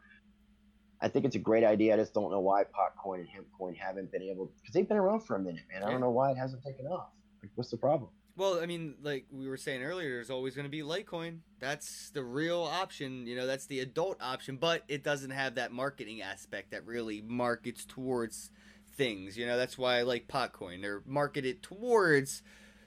I 1.01 1.09
think 1.09 1.25
it's 1.25 1.37
a 1.37 1.41
great 1.41 1.65
idea. 1.65 1.95
I 1.95 1.97
just 1.97 2.15
don't 2.15 2.31
know 2.31 2.41
why 2.41 2.63
Potcoin 2.65 3.21
and 3.21 3.29
Hempcoin 3.29 3.77
haven't 3.77 4.13
been 4.13 4.23
able 4.23 4.53
because 4.61 4.73
they've 4.73 4.89
been 4.89 4.99
around 4.99 5.21
for 5.21 5.35
a 5.35 5.41
minute, 5.41 5.65
man. 5.73 5.83
I 5.83 5.91
don't 5.91 6.01
know 6.01 6.11
why 6.11 6.31
it 6.31 6.37
hasn't 6.37 6.63
taken 6.63 6.87
off. 6.87 7.09
Like, 7.43 7.51
what's 7.57 7.71
the 7.71 7.77
problem? 7.77 8.11
Well, 8.37 8.61
I 8.63 8.67
mean, 8.67 8.95
like 9.03 9.27
we 9.31 9.49
were 9.49 9.57
saying 9.57 9.83
earlier, 9.83 10.09
there's 10.09 10.31
always 10.31 10.55
going 10.55 10.65
to 10.65 10.71
be 10.71 10.83
Litecoin. 10.83 11.41
That's 11.59 12.11
the 12.11 12.25
real 12.25 12.63
option. 12.63 13.27
You 13.27 13.37
know, 13.37 13.47
that's 13.47 13.67
the 13.67 13.81
adult 13.81 14.23
option, 14.23 14.57
but 14.57 14.85
it 14.89 15.03
doesn't 15.03 15.31
have 15.31 15.57
that 15.57 15.73
marketing 15.73 16.23
aspect 16.23 16.71
that 16.71 16.87
really 16.87 17.21
markets 17.21 17.85
towards 17.85 18.51
things. 18.97 19.37
You 19.37 19.47
know, 19.47 19.57
that's 19.57 19.77
why 19.77 19.99
I 19.99 20.03
like 20.03 20.29
Potcoin. 20.29 20.81
They're 20.81 21.03
marketed 21.05 21.63
towards 21.63 22.43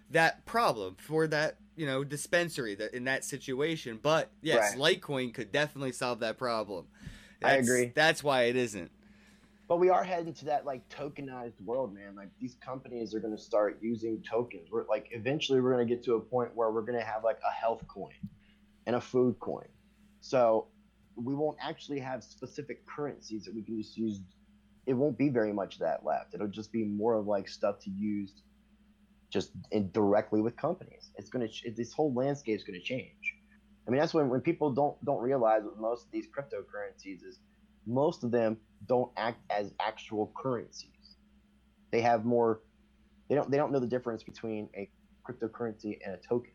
that 0.10 0.46
problem 0.46 0.96
for 1.00 1.28
that 1.28 1.58
you 1.76 1.86
know 1.86 2.04
dispensary 2.04 2.76
that 2.76 2.94
in 2.94 3.06
that 3.06 3.24
situation. 3.24 4.00
But 4.02 4.30
yes, 4.42 4.76
Right. 4.76 5.00
Litecoin 5.02 5.34
could 5.34 5.52
definitely 5.52 5.92
solve 5.92 6.20
that 6.20 6.38
problem. 6.38 6.88
I 7.44 7.54
agree. 7.56 7.92
That's 7.94 8.24
why 8.24 8.44
it 8.44 8.56
isn't. 8.56 8.92
But 9.68 9.78
we 9.78 9.90
are 9.90 10.04
heading 10.04 10.34
to 10.36 10.46
that 10.46 10.66
like 10.66 10.88
tokenized 10.90 11.60
world, 11.62 11.94
man. 11.94 12.16
Like 12.16 12.30
these 12.40 12.56
companies 12.56 13.16
are 13.16 13.20
going 13.20 13.36
to 13.36 13.42
start 13.42 13.80
using 13.82 14.24
tokens. 14.30 14.70
We're 14.72 14.86
like 14.88 15.10
eventually 15.12 15.60
we're 15.60 15.74
going 15.74 15.88
to 15.88 15.94
get 15.94 16.04
to 16.06 16.16
a 16.16 16.20
point 16.20 16.56
where 16.56 16.70
we're 16.72 16.82
going 16.82 17.00
to 17.00 17.06
have 17.06 17.24
like 17.24 17.40
a 17.48 17.52
health 17.52 17.84
coin 17.88 18.14
and 18.86 18.96
a 18.96 19.02
food 19.02 19.40
coin. 19.40 19.68
So 20.22 20.68
we 21.16 21.34
won't 21.34 21.58
actually 21.60 22.00
have 22.00 22.24
specific 22.24 22.86
currencies 22.86 23.46
that 23.46 23.56
we 23.56 23.64
can 23.64 23.82
just 23.82 23.98
use. 23.98 24.22
It 24.86 24.94
won't 24.94 25.18
be 25.18 25.30
very 25.30 25.52
much 25.52 25.76
of 25.76 25.80
that 25.82 26.06
left. 26.06 26.36
It'll 26.36 26.48
just 26.48 26.72
be 26.72 26.84
more 26.84 27.16
of 27.16 27.26
like 27.26 27.48
stuff 27.48 27.80
to 27.82 27.90
use 27.90 28.34
just 29.36 29.52
in 29.72 29.92
directly 29.92 30.40
with 30.42 30.56
companies. 30.56 31.12
It's 31.18 31.30
going 31.30 31.46
to 31.46 31.72
this 31.72 31.92
whole 31.92 32.14
landscape 32.14 32.56
is 32.56 32.64
going 32.64 32.80
to 32.80 32.86
change. 32.86 33.36
I 33.86 33.92
mean 33.92 34.00
that's 34.00 34.14
when 34.14 34.30
when 34.30 34.40
people 34.40 34.72
don't 34.72 34.96
don't 35.04 35.22
realize 35.22 35.62
with 35.64 35.78
most 35.78 36.06
of 36.06 36.12
these 36.12 36.26
cryptocurrencies 36.28 37.20
is 37.28 37.40
most 37.86 38.24
of 38.24 38.32
them 38.32 38.56
don't 38.88 39.12
act 39.18 39.42
as 39.52 39.74
actual 39.82 40.32
currencies. 40.42 41.18
They 41.92 42.02
have 42.02 42.24
more. 42.24 42.62
They 43.28 43.36
don't. 43.36 43.52
They 43.52 43.58
don't 43.58 43.74
know 43.74 43.80
the 43.80 43.94
difference 43.96 44.24
between 44.24 44.70
a 44.74 44.90
cryptocurrency 45.28 45.98
and 46.06 46.16
a 46.16 46.18
token. 46.18 46.54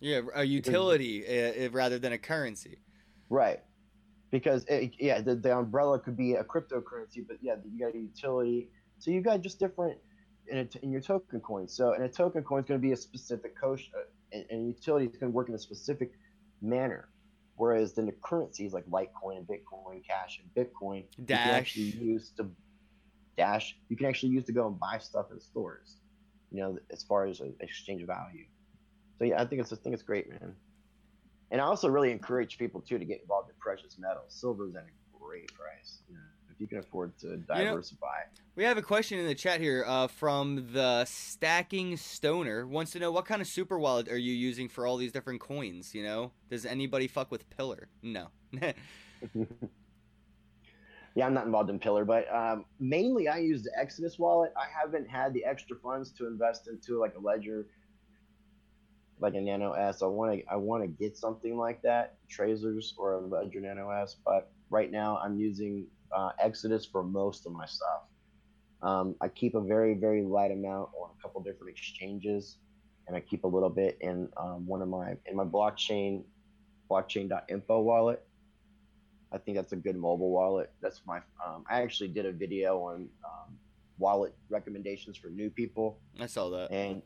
Yeah, 0.00 0.22
a 0.34 0.42
utility 0.42 1.14
uh, 1.26 1.66
uh, 1.66 1.70
rather 1.70 1.98
than 1.98 2.12
a 2.12 2.18
currency. 2.18 2.78
Right. 3.28 3.60
Because 4.30 4.64
it, 4.64 4.94
yeah, 4.98 5.20
the, 5.20 5.34
the 5.34 5.54
umbrella 5.54 5.98
could 5.98 6.16
be 6.16 6.34
a 6.34 6.42
cryptocurrency, 6.42 7.20
but 7.28 7.36
yeah, 7.42 7.56
you 7.70 7.78
got 7.78 7.94
a 7.94 7.98
utility. 7.98 8.70
So 8.98 9.10
you 9.10 9.20
got 9.20 9.42
just 9.42 9.60
different 9.60 9.98
in, 10.52 10.58
a, 10.58 10.84
in 10.84 10.92
your 10.92 11.00
token 11.00 11.40
coin. 11.40 11.66
So 11.66 11.94
and 11.94 12.04
a 12.04 12.08
token 12.08 12.42
coin 12.44 12.60
is 12.60 12.68
going 12.68 12.80
to 12.80 12.86
be 12.86 12.92
a 12.92 12.96
specific 12.96 13.58
coach, 13.58 13.90
uh, 13.96 14.02
and, 14.32 14.44
and 14.50 14.66
utility 14.68 15.06
is 15.06 15.16
going 15.16 15.32
to 15.32 15.36
work 15.36 15.48
in 15.48 15.54
a 15.54 15.58
specific 15.58 16.12
manner. 16.60 17.08
Whereas 17.56 17.94
then 17.94 18.06
the 18.06 18.14
currencies 18.22 18.72
like 18.72 18.86
Litecoin 18.86 19.38
and 19.38 19.46
Bitcoin 19.46 20.06
Cash 20.06 20.40
and 20.40 20.48
Bitcoin, 20.54 21.04
you 21.16 21.24
can 21.26 21.36
actually 21.36 21.84
use 21.84 22.30
to 22.36 22.48
dash. 23.36 23.76
You 23.88 23.96
can 23.96 24.06
actually 24.06 24.30
use 24.30 24.44
to 24.44 24.52
go 24.52 24.66
and 24.68 24.78
buy 24.78 24.98
stuff 24.98 25.26
in 25.32 25.40
stores. 25.40 25.96
You 26.50 26.60
know, 26.60 26.78
as 26.90 27.02
far 27.02 27.26
as 27.26 27.40
exchange 27.60 28.04
value. 28.06 28.44
So 29.18 29.24
yeah, 29.24 29.40
I 29.40 29.46
think 29.46 29.62
it's 29.62 29.72
I 29.72 29.76
think 29.76 29.94
it's 29.94 30.02
great, 30.02 30.28
man. 30.28 30.54
And 31.50 31.60
I 31.60 31.64
also 31.64 31.88
really 31.88 32.10
encourage 32.10 32.58
people 32.58 32.80
too 32.80 32.98
to 32.98 33.04
get 33.04 33.20
involved 33.20 33.50
in 33.50 33.54
precious 33.58 33.98
metals. 33.98 34.34
Silver 34.40 34.68
is 34.68 34.74
at 34.74 34.82
a 34.82 35.18
great 35.18 35.52
price. 35.54 35.98
You 36.08 36.14
know, 36.14 36.20
you 36.62 36.68
can 36.68 36.78
afford 36.78 37.18
to 37.18 37.36
diversify. 37.38 38.06
We 38.54 38.62
have 38.64 38.78
a 38.78 38.82
question 38.82 39.18
in 39.18 39.26
the 39.26 39.34
chat 39.34 39.60
here 39.60 39.84
uh, 39.84 40.06
from 40.06 40.68
the 40.72 41.04
Stacking 41.06 41.96
Stoner. 41.96 42.64
Wants 42.66 42.92
to 42.92 43.00
know 43.00 43.10
what 43.10 43.24
kind 43.24 43.42
of 43.42 43.48
super 43.48 43.80
wallet 43.80 44.08
are 44.08 44.16
you 44.16 44.32
using 44.32 44.68
for 44.68 44.86
all 44.86 44.96
these 44.96 45.10
different 45.10 45.40
coins? 45.40 45.92
You 45.92 46.04
know, 46.04 46.30
does 46.48 46.64
anybody 46.64 47.08
fuck 47.08 47.32
with 47.32 47.50
Pillar? 47.50 47.88
No. 48.00 48.28
yeah, 51.16 51.26
I'm 51.26 51.34
not 51.34 51.46
involved 51.46 51.68
in 51.68 51.80
Pillar, 51.80 52.04
but 52.04 52.32
um, 52.32 52.64
mainly 52.78 53.26
I 53.26 53.38
use 53.38 53.64
the 53.64 53.72
Exodus 53.76 54.20
wallet. 54.20 54.52
I 54.56 54.66
haven't 54.80 55.10
had 55.10 55.34
the 55.34 55.44
extra 55.44 55.76
funds 55.76 56.12
to 56.12 56.28
invest 56.28 56.68
into 56.68 57.00
like 57.00 57.16
a 57.16 57.20
Ledger, 57.20 57.66
like 59.18 59.34
a 59.34 59.40
Nano 59.40 59.72
S. 59.72 60.02
I 60.02 60.06
want 60.06 60.38
to 60.38 60.44
I 60.48 60.54
want 60.54 60.84
to 60.84 60.88
get 60.88 61.16
something 61.16 61.56
like 61.56 61.82
that, 61.82 62.18
Trezors 62.28 62.94
or 62.96 63.14
a 63.14 63.20
Ledger 63.20 63.60
Nano 63.60 63.90
S. 63.90 64.14
But 64.24 64.52
right 64.70 64.90
now 64.90 65.18
I'm 65.18 65.36
using 65.36 65.86
uh, 66.14 66.30
Exodus 66.40 66.86
for 66.86 67.02
most 67.02 67.46
of 67.46 67.52
my 67.52 67.66
stuff. 67.66 68.02
Um, 68.82 69.14
I 69.20 69.28
keep 69.28 69.54
a 69.54 69.60
very 69.60 69.94
very 69.94 70.22
light 70.22 70.50
amount 70.50 70.90
on 71.00 71.10
a 71.16 71.22
couple 71.22 71.42
different 71.42 71.70
exchanges, 71.70 72.58
and 73.06 73.16
I 73.16 73.20
keep 73.20 73.44
a 73.44 73.48
little 73.48 73.70
bit 73.70 73.98
in 74.00 74.28
um, 74.36 74.66
one 74.66 74.82
of 74.82 74.88
my 74.88 75.16
in 75.26 75.36
my 75.36 75.44
blockchain 75.44 76.24
blockchain.info 76.90 77.80
wallet. 77.80 78.24
I 79.32 79.38
think 79.38 79.56
that's 79.56 79.72
a 79.72 79.76
good 79.76 79.96
mobile 79.96 80.30
wallet. 80.30 80.70
That's 80.82 81.00
my. 81.06 81.18
Um, 81.44 81.64
I 81.70 81.80
actually 81.82 82.08
did 82.08 82.26
a 82.26 82.32
video 82.32 82.78
on 82.80 83.08
um, 83.24 83.56
wallet 83.98 84.34
recommendations 84.50 85.16
for 85.16 85.28
new 85.28 85.48
people, 85.48 85.98
I 86.20 86.26
saw 86.26 86.50
that. 86.50 86.70
and 86.70 87.02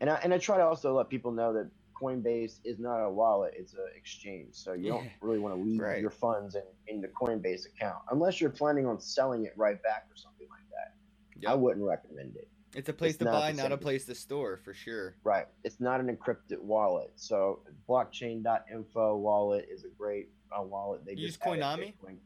and 0.00 0.08
I 0.08 0.14
and 0.22 0.32
I 0.32 0.38
try 0.38 0.56
to 0.56 0.64
also 0.64 0.96
let 0.96 1.08
people 1.08 1.32
know 1.32 1.52
that 1.54 1.68
Coinbase 2.00 2.60
is 2.64 2.78
not 2.78 2.98
a 3.04 3.10
wallet; 3.10 3.54
it's 3.56 3.74
an 3.74 3.80
exchange. 3.96 4.54
So 4.54 4.72
you 4.74 4.90
don't 4.90 5.08
really 5.20 5.38
want 5.38 5.54
to 5.54 5.60
leave 5.60 5.80
Right. 5.80 6.00
your 6.00 6.10
funds 6.10 6.54
in 6.54 6.62
in 6.86 7.00
the 7.00 7.08
Coinbase 7.08 7.66
account 7.66 8.02
unless 8.10 8.40
you're 8.40 8.50
planning 8.50 8.86
on 8.86 9.00
selling 9.00 9.44
it 9.44 9.52
right 9.56 9.82
back 9.82 10.06
or 10.10 10.16
something 10.16 10.48
like 10.50 10.68
that. 10.70 11.48
I 11.48 11.54
wouldn't 11.54 11.84
recommend 11.84 12.36
it. 12.36 12.48
It's 12.74 12.88
a 12.88 12.92
place 12.92 13.10
it's 13.10 13.18
to 13.18 13.24
not 13.24 13.32
buy, 13.40 13.52
not 13.52 13.72
a 13.72 13.78
place 13.78 14.04
to 14.06 14.14
store, 14.14 14.58
for 14.58 14.74
sure. 14.74 15.16
Right. 15.24 15.46
It's 15.64 15.80
not 15.80 16.00
an 16.00 16.14
encrypted 16.14 16.60
wallet. 16.60 17.12
So 17.16 17.60
blockchain.info 17.88 19.16
wallet 19.16 19.66
is 19.70 19.84
a 19.84 19.88
great 19.88 20.28
uh, 20.56 20.62
wallet. 20.62 21.04
They 21.04 21.12
use 21.12 21.32
just 21.36 21.42
added 21.42 21.60
Coinomi? 21.62 21.94
Bitcoin. 21.94 22.16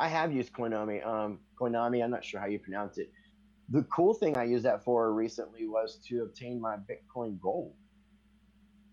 I 0.00 0.08
have 0.08 0.32
used 0.32 0.52
Coinomi. 0.52 1.06
Um, 1.06 1.40
Coinomi, 1.60 2.02
I'm 2.02 2.10
not 2.10 2.24
sure 2.24 2.40
how 2.40 2.46
you 2.46 2.58
pronounce 2.58 2.98
it. 2.98 3.12
The 3.70 3.82
cool 3.94 4.14
thing 4.14 4.36
I 4.38 4.44
used 4.44 4.64
that 4.64 4.82
for 4.84 5.12
recently 5.12 5.66
was 5.66 5.98
to 6.08 6.22
obtain 6.22 6.60
my 6.60 6.76
Bitcoin 6.76 7.38
Gold. 7.40 7.74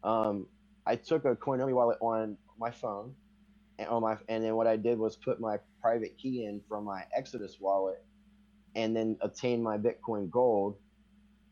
Um, 0.05 0.47
I 0.85 0.95
took 0.95 1.25
a 1.25 1.35
Coinomi 1.35 1.73
wallet 1.73 1.97
on 1.99 2.37
my 2.59 2.71
phone, 2.71 3.13
and 3.79 3.89
on 3.89 4.03
my, 4.03 4.17
and 4.29 4.43
then 4.43 4.55
what 4.55 4.67
I 4.67 4.77
did 4.77 4.99
was 4.99 5.17
put 5.17 5.39
my 5.41 5.57
private 5.81 6.17
key 6.17 6.45
in 6.45 6.61
from 6.69 6.85
my 6.85 7.03
Exodus 7.15 7.57
wallet, 7.59 8.05
and 8.75 8.95
then 8.95 9.17
obtain 9.21 9.61
my 9.63 9.77
Bitcoin 9.77 10.29
Gold. 10.29 10.77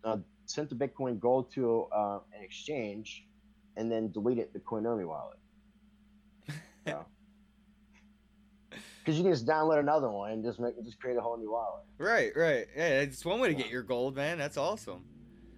Uh, 0.04 0.18
sent 0.46 0.70
the 0.70 0.76
Bitcoin 0.76 1.20
Gold 1.20 1.52
to 1.54 1.88
uh, 1.92 2.20
an 2.38 2.44
exchange, 2.44 3.26
and 3.76 3.92
then 3.92 4.12
deleted 4.12 4.50
the 4.54 4.60
Coinomi 4.60 5.08
wallet. 5.08 5.40
Because 9.04 9.18
you 9.18 9.24
can 9.26 9.34
just 9.34 9.46
download 9.46 9.80
another 9.80 10.10
one 10.10 10.32
and 10.32 10.44
just 10.46 10.62
make 10.62 10.82
just 10.86 10.98
create 10.98 11.18
a 11.18 11.22
whole 11.22 11.38
new 11.38 11.52
wallet. 11.52 11.84
Right, 11.98 12.32
right. 12.38 12.68
Yeah, 12.76 13.02
it's 13.02 13.26
one 13.26 13.42
way 13.42 13.50
to 13.50 13.54
get 13.54 13.70
your 13.70 13.84
gold, 13.84 14.16
man. 14.16 14.38
That's 14.38 14.56
awesome. 14.56 15.04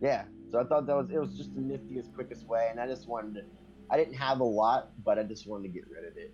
Yeah. 0.01 0.23
So 0.55 0.61
I 0.61 0.63
thought 0.63 0.87
that 0.87 0.95
was 0.95 1.09
it 1.09 1.19
was 1.19 1.35
just 1.35 1.53
the 1.53 1.59
niftiest, 1.59 2.13
quickest 2.15 2.47
way, 2.47 2.69
and 2.71 2.79
I 2.79 2.87
just 2.87 3.09
wanted 3.09 3.33
to. 3.33 3.41
I 3.89 3.97
didn't 3.97 4.13
have 4.13 4.39
a 4.39 4.45
lot, 4.45 4.91
but 5.03 5.19
I 5.19 5.23
just 5.23 5.45
wanted 5.45 5.63
to 5.63 5.73
get 5.73 5.83
rid 5.89 6.09
of 6.09 6.15
it. 6.15 6.33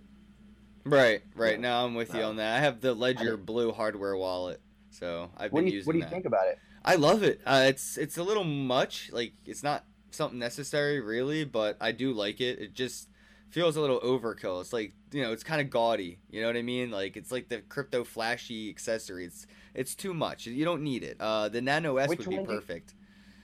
Right, 0.84 1.22
right. 1.34 1.58
Now 1.58 1.84
I'm 1.84 1.96
with 1.96 2.14
you 2.14 2.22
on 2.22 2.36
that. 2.36 2.56
I 2.56 2.60
have 2.60 2.80
the 2.80 2.94
Ledger 2.94 3.36
Blue 3.36 3.72
hardware 3.72 4.16
wallet, 4.16 4.60
so 4.90 5.28
I've 5.36 5.50
been 5.50 5.66
you 5.66 5.72
using 5.72 5.86
What 5.88 5.92
do 5.94 5.98
you 5.98 6.04
that. 6.04 6.10
think 6.12 6.26
about 6.26 6.46
it? 6.46 6.60
I 6.84 6.94
love 6.94 7.24
it. 7.24 7.40
Uh, 7.44 7.64
it's 7.66 7.96
it's 7.96 8.16
a 8.16 8.22
little 8.22 8.44
much. 8.44 9.10
Like 9.12 9.32
it's 9.44 9.64
not 9.64 9.86
something 10.12 10.38
necessary 10.38 11.00
really, 11.00 11.44
but 11.44 11.76
I 11.80 11.90
do 11.90 12.12
like 12.12 12.40
it. 12.40 12.60
It 12.60 12.74
just 12.74 13.08
feels 13.50 13.74
a 13.74 13.80
little 13.80 13.98
overkill. 14.02 14.60
It's 14.60 14.72
like 14.72 14.92
you 15.10 15.22
know, 15.22 15.32
it's 15.32 15.42
kind 15.42 15.60
of 15.60 15.68
gaudy. 15.68 16.20
You 16.30 16.42
know 16.42 16.46
what 16.46 16.56
I 16.56 16.62
mean? 16.62 16.92
Like 16.92 17.16
it's 17.16 17.32
like 17.32 17.48
the 17.48 17.62
crypto 17.62 18.04
flashy 18.04 18.70
accessory. 18.70 19.24
It's 19.24 19.48
it's 19.74 19.96
too 19.96 20.14
much. 20.14 20.46
You 20.46 20.64
don't 20.64 20.84
need 20.84 21.02
it. 21.02 21.16
Uh, 21.18 21.48
the 21.48 21.60
Nano 21.60 21.96
S 21.96 22.08
Which 22.08 22.20
would 22.20 22.30
be 22.30 22.38
perfect. 22.38 22.94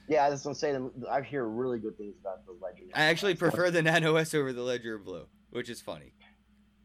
Yeah, 0.09 0.25
I 0.25 0.31
was 0.31 0.43
gonna 0.43 0.55
say 0.55 0.73
that 0.73 0.91
I 1.11 1.21
hear 1.21 1.45
really 1.45 1.79
good 1.79 1.97
things 1.99 2.15
about 2.21 2.47
the 2.47 2.53
Ledger. 2.53 2.85
I 2.95 3.05
actually 3.05 3.35
prefer 3.35 3.71
the 3.71 3.83
Nano 3.83 4.17
S 4.17 4.35
over 4.35 4.53
the 4.53 4.63
Ledger 4.63 4.99
Blue, 4.99 5.27
which 5.51 5.69
is 5.69 5.81
funny. 5.81 6.15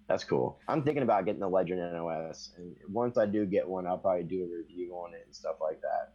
That's 0.09 0.26
cool. 0.26 0.59
I'm 0.67 0.84
thinking 0.84 1.03
about 1.03 1.26
getting 1.26 1.39
the 1.39 1.47
Ledger 1.47 1.76
Nano 1.76 2.09
S, 2.09 2.51
and 2.57 2.76
once 2.89 3.17
I 3.17 3.26
do 3.26 3.45
get 3.45 3.67
one, 3.67 3.88
I'll 3.88 3.97
probably 3.97 4.24
do 4.24 4.43
a 4.43 4.57
review 4.57 4.93
on 4.93 5.13
it 5.13 5.24
and 5.26 5.34
stuff 5.34 5.55
like 5.61 5.82
that. 5.82 6.13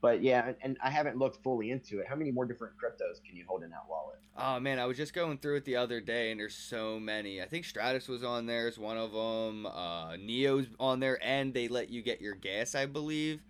But 0.00 0.22
yeah, 0.22 0.46
and, 0.46 0.56
and 0.62 0.78
I 0.82 0.90
haven't 0.90 1.16
looked 1.16 1.42
fully 1.42 1.70
into 1.70 2.00
it. 2.00 2.06
How 2.08 2.14
many 2.14 2.30
more 2.30 2.44
different 2.44 2.74
cryptos 2.74 3.22
can 3.24 3.36
you 3.36 3.44
hold 3.48 3.62
in 3.62 3.70
that 3.70 3.84
wallet? 3.88 4.18
Oh 4.36 4.60
man, 4.60 4.78
I 4.78 4.86
was 4.86 4.96
just 4.96 5.12
going 5.12 5.38
through 5.38 5.56
it 5.56 5.64
the 5.64 5.76
other 5.76 6.00
day, 6.00 6.30
and 6.30 6.40
there's 6.40 6.54
so 6.54 6.98
many. 6.98 7.40
I 7.40 7.46
think 7.46 7.64
Stratis 7.64 8.08
was 8.08 8.24
on 8.24 8.46
there 8.46 8.68
as 8.68 8.78
one 8.78 8.96
of 8.96 9.12
them. 9.12 9.66
Uh, 9.66 10.16
Neo's 10.16 10.66
on 10.80 11.00
there, 11.00 11.18
and 11.24 11.54
they 11.54 11.68
let 11.68 11.88
you 11.90 12.02
get 12.02 12.20
your 12.20 12.34
gas, 12.34 12.74
I 12.74 12.86
believe. 12.86 13.40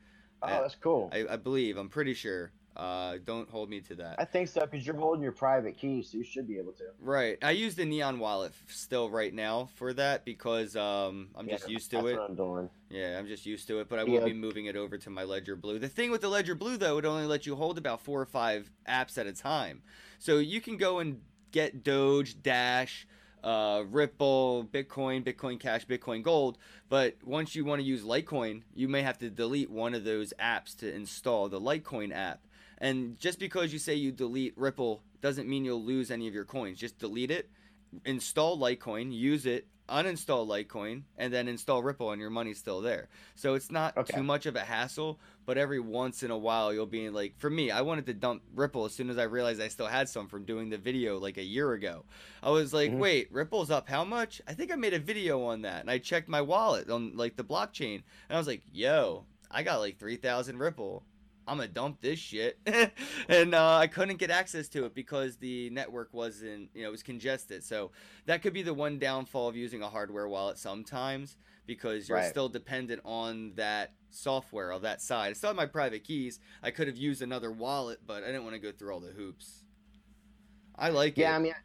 Oh, 0.43 0.49
Yeah. 0.49 0.61
that's 0.61 0.75
cool. 0.77 1.11
I, 1.13 1.27
I 1.31 1.37
believe. 1.37 1.77
I'm 1.77 1.89
pretty 1.89 2.15
sure. 2.15 2.53
Uh, 2.77 3.19
don't 3.25 3.51
hold 3.51 3.69
me 3.69 3.81
to 3.81 3.97
that. 3.97 4.17
I 4.21 4.25
think 4.25 4.49
so 4.49 4.61
because 4.61 4.87
you're 4.87 4.95
holding 4.95 5.21
your 5.21 5.33
private 5.33 5.77
key, 5.77 6.01
so 6.01 6.17
you 6.17 6.23
should 6.23 6.47
be 6.47 6.59
able 6.59 6.71
to. 6.75 6.85
Right. 7.01 7.37
I 7.43 7.51
use 7.51 7.75
the 7.75 7.85
Neon 7.85 8.21
wallet 8.21 8.53
still 8.69 9.11
right 9.11 9.35
now 9.35 9.69
for 9.75 9.93
that 9.95 10.25
because 10.25 10.77
um, 10.77 11.29
I'm 11.35 11.49
just 11.49 11.69
used 11.69 11.91
to 11.91 12.07
it. 12.07 12.19
I'm 12.21 12.37
doing. 12.37 12.71
Yeah, 12.89 13.19
I'm 13.19 13.27
just 13.27 13.47
used 13.47 13.67
to 13.69 13.81
it, 13.81 13.89
but 13.89 13.99
I 13.99 14.05
Yeah. 14.05 14.21
will 14.21 14.27
be 14.27 14.33
moving 14.33 14.67
it 14.67 14.77
over 14.77 14.97
to 14.97 15.11
my 15.11 15.25
Ledger 15.25 15.57
Blue. 15.57 15.81
The 15.81 15.89
thing 15.89 16.13
with 16.13 16.21
the 16.21 16.29
Ledger 16.29 16.55
Blue, 16.55 16.77
though, 16.77 16.99
it 16.99 17.05
only 17.05 17.27
lets 17.27 17.47
you 17.47 17.57
hold 17.57 17.79
about 17.79 18.01
four 18.01 18.21
or 18.21 18.27
five 18.27 18.71
apps 18.89 19.19
at 19.19 19.27
a 19.27 19.33
time. 19.33 19.83
So 20.21 20.39
you 20.39 20.61
can 20.61 20.77
go 20.77 21.01
and 21.01 21.21
get 21.51 21.83
Doge, 21.83 22.41
Dash, 22.43 23.09
uh, 23.43 23.85
Ripple, 23.89 24.69
Bitcoin, 24.73 25.25
Bitcoin 25.25 25.59
Cash, 25.59 25.87
Bitcoin 25.87 26.23
Gold. 26.23 26.59
But 26.89 27.17
once 27.25 27.55
you 27.55 27.65
want 27.65 27.81
to 27.81 27.87
use 27.87 28.03
Litecoin, 28.03 28.63
you 28.75 28.89
may 28.89 29.03
have 29.03 29.19
to 29.19 29.31
delete 29.31 29.71
one 29.71 29.95
of 29.95 30.05
those 30.05 30.33
apps 30.41 30.77
to 30.79 30.95
install 30.95 31.49
the 31.49 31.61
Litecoin 31.61 32.15
app. 32.15 32.41
And 32.79 33.19
just 33.19 33.39
because 33.39 33.73
you 33.73 33.79
say 33.79 33.95
you 33.95 34.13
delete 34.13 34.57
Ripple 34.57 35.03
doesn't 35.21 35.49
mean 35.49 35.65
you'll 35.65 35.83
lose 35.83 36.11
any 36.11 36.29
of 36.29 36.35
your 36.35 36.45
coins. 36.45 36.79
Just 36.79 36.99
delete 36.99 37.31
it, 37.31 37.51
install 38.05 38.59
Litecoin, 38.59 39.13
use 39.13 39.47
it, 39.47 39.67
uninstall 39.89 40.47
Litecoin, 40.47 41.03
and 41.17 41.33
then 41.33 41.49
install 41.49 41.83
Ripple, 41.83 42.13
and 42.13 42.21
your 42.21 42.31
money's 42.31 42.59
still 42.59 42.81
there. 42.81 43.09
So 43.35 43.55
it's 43.55 43.71
not 43.71 43.97
Okay. 43.97 44.15
too 44.15 44.23
much 44.23 44.47
of 44.47 44.57
a 44.57 44.61
hassle. 44.61 45.19
But 45.47 45.57
every 45.57 45.81
once 45.81 46.23
in 46.23 46.31
a 46.31 46.37
while, 46.37 46.75
you'll 46.75 46.85
be 46.85 47.09
like, 47.09 47.39
for 47.39 47.49
me, 47.49 47.71
I 47.71 47.81
wanted 47.81 48.05
to 48.07 48.13
dump 48.13 48.43
Ripple 48.55 48.85
as 48.85 48.93
soon 48.93 49.09
as 49.09 49.17
I 49.17 49.23
realized 49.23 49.63
I 49.63 49.69
still 49.69 49.87
had 49.87 50.07
some 50.07 50.29
from 50.29 50.45
doing 50.45 50.69
the 50.69 50.77
video 50.77 51.19
like 51.19 51.39
a 51.39 51.43
year 51.43 51.73
ago. 51.73 52.05
I 52.43 52.51
was 52.51 52.75
like, 52.75 52.91
Mhm. 52.93 52.99
wait, 52.99 53.33
Ripple's 53.33 53.71
up 53.71 53.89
how 53.89 54.05
much? 54.05 54.43
I 54.47 54.53
think 54.53 54.71
I 54.71 54.77
made 54.77 54.93
a 54.93 54.99
video 54.99 55.43
on 55.45 55.63
that, 55.63 55.81
and 55.81 55.91
I 55.91 55.97
checked 55.97 56.29
my 56.29 56.43
wallet 56.43 56.91
on 56.91 57.17
like 57.17 57.37
the 57.37 57.45
blockchain, 57.45 58.03
and 58.29 58.37
I 58.37 58.39
was 58.39 58.47
like, 58.47 58.63
yo, 58.71 59.25
I 59.51 59.63
got 59.63 59.81
like 59.81 59.99
three 59.99 60.17
thousand 60.17 60.59
Ripple. 60.59 61.03
I'm 61.49 61.57
gonna 61.57 61.69
dump 61.69 62.01
this 62.01 62.19
shit, 62.19 62.59
and 63.29 63.55
uh, 63.55 63.77
I 63.77 63.87
couldn't 63.87 64.19
get 64.19 64.31
access 64.31 64.69
to 64.71 64.85
it 64.85 64.95
because 64.95 65.37
the 65.39 65.71
network 65.71 66.13
wasn't, 66.13 66.71
you 66.75 66.83
know, 66.83 66.89
it 66.89 66.93
was 66.93 67.03
congested. 67.03 67.65
So 67.65 67.93
that 68.27 68.43
could 68.43 68.53
be 68.53 68.63
the 68.63 68.75
one 68.75 68.99
downfall 68.99 69.49
of 69.49 69.57
using 69.57 69.83
a 69.83 69.89
hardware 69.89 70.29
wallet 70.29 70.59
sometimes 70.59 71.37
because 71.67 72.09
you're 72.09 72.19
Right. 72.19 72.31
still 72.31 72.49
dependent 72.49 73.01
on 73.05 73.53
that 73.57 73.95
software 74.11 74.71
of 74.71 74.83
that 74.83 75.01
side. 75.03 75.31
I 75.31 75.33
still 75.35 75.51
have 75.51 75.57
my 75.57 75.67
private 75.67 76.05
keys. 76.05 76.41
I 76.63 76.71
could 76.71 76.87
have 76.89 76.97
used 76.97 77.23
another 77.23 77.51
wallet, 77.51 78.01
but 78.07 78.23
I 78.23 78.27
didn't 78.27 78.45
want 78.45 78.55
to 78.55 78.61
go 78.61 78.73
through 78.73 78.93
all 78.93 79.01
the 79.01 79.13
hoops. 79.13 79.65
I 80.77 80.89
like 80.91 81.19
Yeah, 81.19 81.25
it. 81.27 81.31
Yeah, 81.31 81.37
I 81.37 81.39
mean, 81.39 81.53
I, 81.53 81.57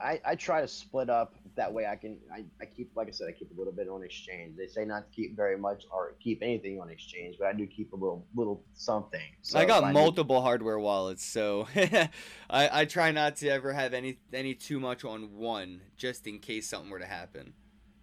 I 0.00 0.20
I 0.24 0.34
try 0.34 0.60
to 0.60 0.68
split 0.68 1.10
up 1.10 1.34
that 1.56 1.72
way. 1.72 1.86
I 1.86 1.96
can 1.96 2.18
I, 2.32 2.44
I 2.60 2.66
keep 2.66 2.90
like 2.94 3.08
I 3.08 3.10
said 3.10 3.28
I 3.28 3.32
keep 3.32 3.50
a 3.50 3.58
little 3.58 3.72
bit 3.72 3.88
on 3.88 4.02
exchange. 4.02 4.56
They 4.56 4.66
say 4.66 4.84
not 4.84 5.10
to 5.10 5.16
keep 5.16 5.36
very 5.36 5.58
much 5.58 5.84
or 5.90 6.14
keep 6.22 6.40
anything 6.42 6.80
on 6.80 6.90
exchange, 6.90 7.36
but 7.38 7.48
I 7.48 7.52
do 7.52 7.66
keep 7.66 7.92
a 7.92 7.96
little 7.96 8.26
little 8.34 8.62
something. 8.74 9.20
So 9.42 9.58
I 9.58 9.64
got 9.64 9.84
need- 9.84 9.94
multiple 9.94 10.40
hardware 10.40 10.78
wallets, 10.78 11.24
so 11.24 11.68
I, 11.76 12.10
I 12.50 12.84
try 12.84 13.10
not 13.10 13.36
to 13.36 13.48
ever 13.48 13.72
have 13.72 13.94
any 13.94 14.18
any 14.32 14.54
too 14.54 14.80
much 14.80 15.04
on 15.04 15.36
one, 15.36 15.80
just 15.96 16.26
in 16.26 16.38
case 16.38 16.68
something 16.68 16.90
were 16.90 17.00
to 17.00 17.06
happen. 17.06 17.54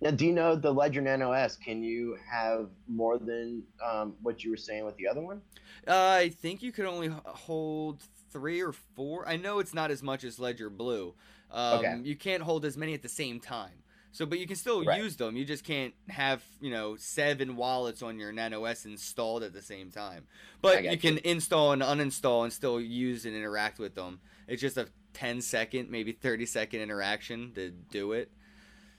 Now, 0.02 0.12
do 0.12 0.26
you 0.26 0.34
know 0.34 0.56
the 0.56 0.72
Ledger 0.72 1.02
Nano 1.02 1.32
S? 1.32 1.56
Can 1.56 1.82
you 1.82 2.18
have 2.30 2.70
more 2.88 3.18
than 3.18 3.64
um, 3.84 4.14
what 4.22 4.44
you 4.44 4.52
were 4.52 4.58
saying 4.58 4.86
with 4.86 4.96
the 4.98 5.08
other 5.08 5.22
one? 5.22 5.42
Uh, 5.88 6.18
I 6.20 6.30
think 6.30 6.62
you 6.62 6.72
could 6.74 6.86
only 6.86 7.08
hold 7.26 8.04
three 8.36 8.62
or 8.62 8.74
four. 8.74 9.26
I 9.28 9.38
know 9.38 9.60
it's 9.60 9.74
not 9.74 9.92
as 9.92 10.04
much 10.04 10.26
as 10.26 10.40
Ledger 10.40 10.70
Blue. 10.70 11.14
Um, 11.52 11.80
Okay. 11.80 12.02
You 12.04 12.18
can't 12.18 12.44
hold 12.44 12.66
as 12.66 12.76
many 12.76 12.94
at 12.94 13.02
the 13.02 13.08
same 13.08 13.40
time. 13.40 13.72
So, 14.12 14.26
but 14.26 14.40
you 14.40 14.48
can 14.48 14.58
still 14.58 14.84
Right. 14.84 15.02
use 15.02 15.16
them. 15.16 15.38
You 15.38 15.46
just 15.46 15.64
can't 15.64 15.94
have 16.10 16.44
you 16.60 16.70
know 16.70 16.98
seven 16.98 17.56
wallets 17.56 18.02
on 18.02 18.20
your 18.20 18.34
Nano 18.34 18.66
S 18.66 18.86
installed 18.86 19.42
at 19.44 19.54
the 19.54 19.62
same 19.62 19.90
time. 19.90 20.28
But 20.62 20.84
got 20.84 20.92
you 20.92 20.98
can 20.98 21.18
install 21.20 21.72
and 21.72 21.82
uninstall 21.82 22.44
and 22.44 22.52
still 22.52 22.80
use 22.82 23.26
and 23.26 23.34
interact 23.36 23.80
with 23.80 23.96
them. 23.96 24.20
It's 24.50 24.62
just 24.62 24.76
a 24.78 24.90
10 25.14 25.40
second, 25.42 25.90
maybe 25.90 26.12
30 26.12 26.46
second 26.46 26.82
interaction 26.82 27.54
to 27.56 27.72
do 27.72 28.12
it. 28.12 28.30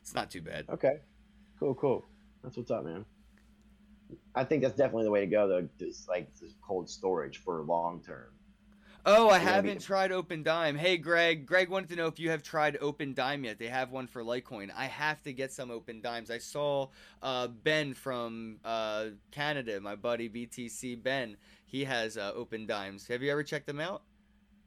It's 0.01 0.15
not 0.15 0.31
too 0.31 0.41
bad. 0.41 0.65
Okay, 0.71 1.01
cool, 1.59 1.75
cool. 1.75 2.05
That's 2.43 2.57
what's 2.57 2.71
up, 2.71 2.85
man. 2.85 3.05
I 4.35 4.45
think 4.45 4.63
that's 4.63 4.77
definitely 4.77 5.05
the 5.05 5.11
way 5.11 5.21
to 5.21 5.27
go, 5.27 5.47
though. 5.49 5.69
Just 5.79 6.09
like 6.09 6.35
this 6.39 6.55
cold 6.63 6.89
storage 6.89 7.39
for 7.39 7.61
long 7.63 8.03
term. 8.03 8.29
Oh, 9.09 9.29
I 9.29 9.37
You're 9.37 9.45
gonna 9.47 9.63
be- 9.63 9.69
haven't 9.69 9.83
tried 9.83 10.11
Opendime. 10.11 10.77
Hey, 10.77 10.97
Greg. 10.97 11.47
Greg 11.47 11.69
wanted 11.69 11.89
to 11.91 11.97
know 11.97 12.09
if 12.09 12.19
you 12.19 12.31
have 12.31 12.43
tried 12.43 12.77
Opendime 12.81 13.45
yet. 13.45 13.57
They 13.57 13.69
have 13.69 13.93
one 13.93 14.09
for 14.09 14.25
Litecoin. 14.25 14.71
I 14.77 14.87
have 14.87 15.23
to 15.23 15.33
get 15.33 15.53
some 15.53 15.71
Opendimes. 15.71 16.29
I 16.29 16.39
saw 16.39 16.89
uh, 17.23 17.47
Ben 17.47 17.95
from 17.95 18.59
uh, 18.65 19.07
Canada, 19.31 19.81
my 19.81 19.95
buddy 19.95 20.29
BTC 20.29 21.01
Ben. 21.03 21.37
He 21.67 21.85
has 21.85 22.17
uh, 22.17 22.33
Opendimes. 22.33 23.07
Have 23.07 23.23
you 23.23 23.31
ever 23.31 23.45
checked 23.45 23.67
them 23.69 23.79
out? 23.79 24.03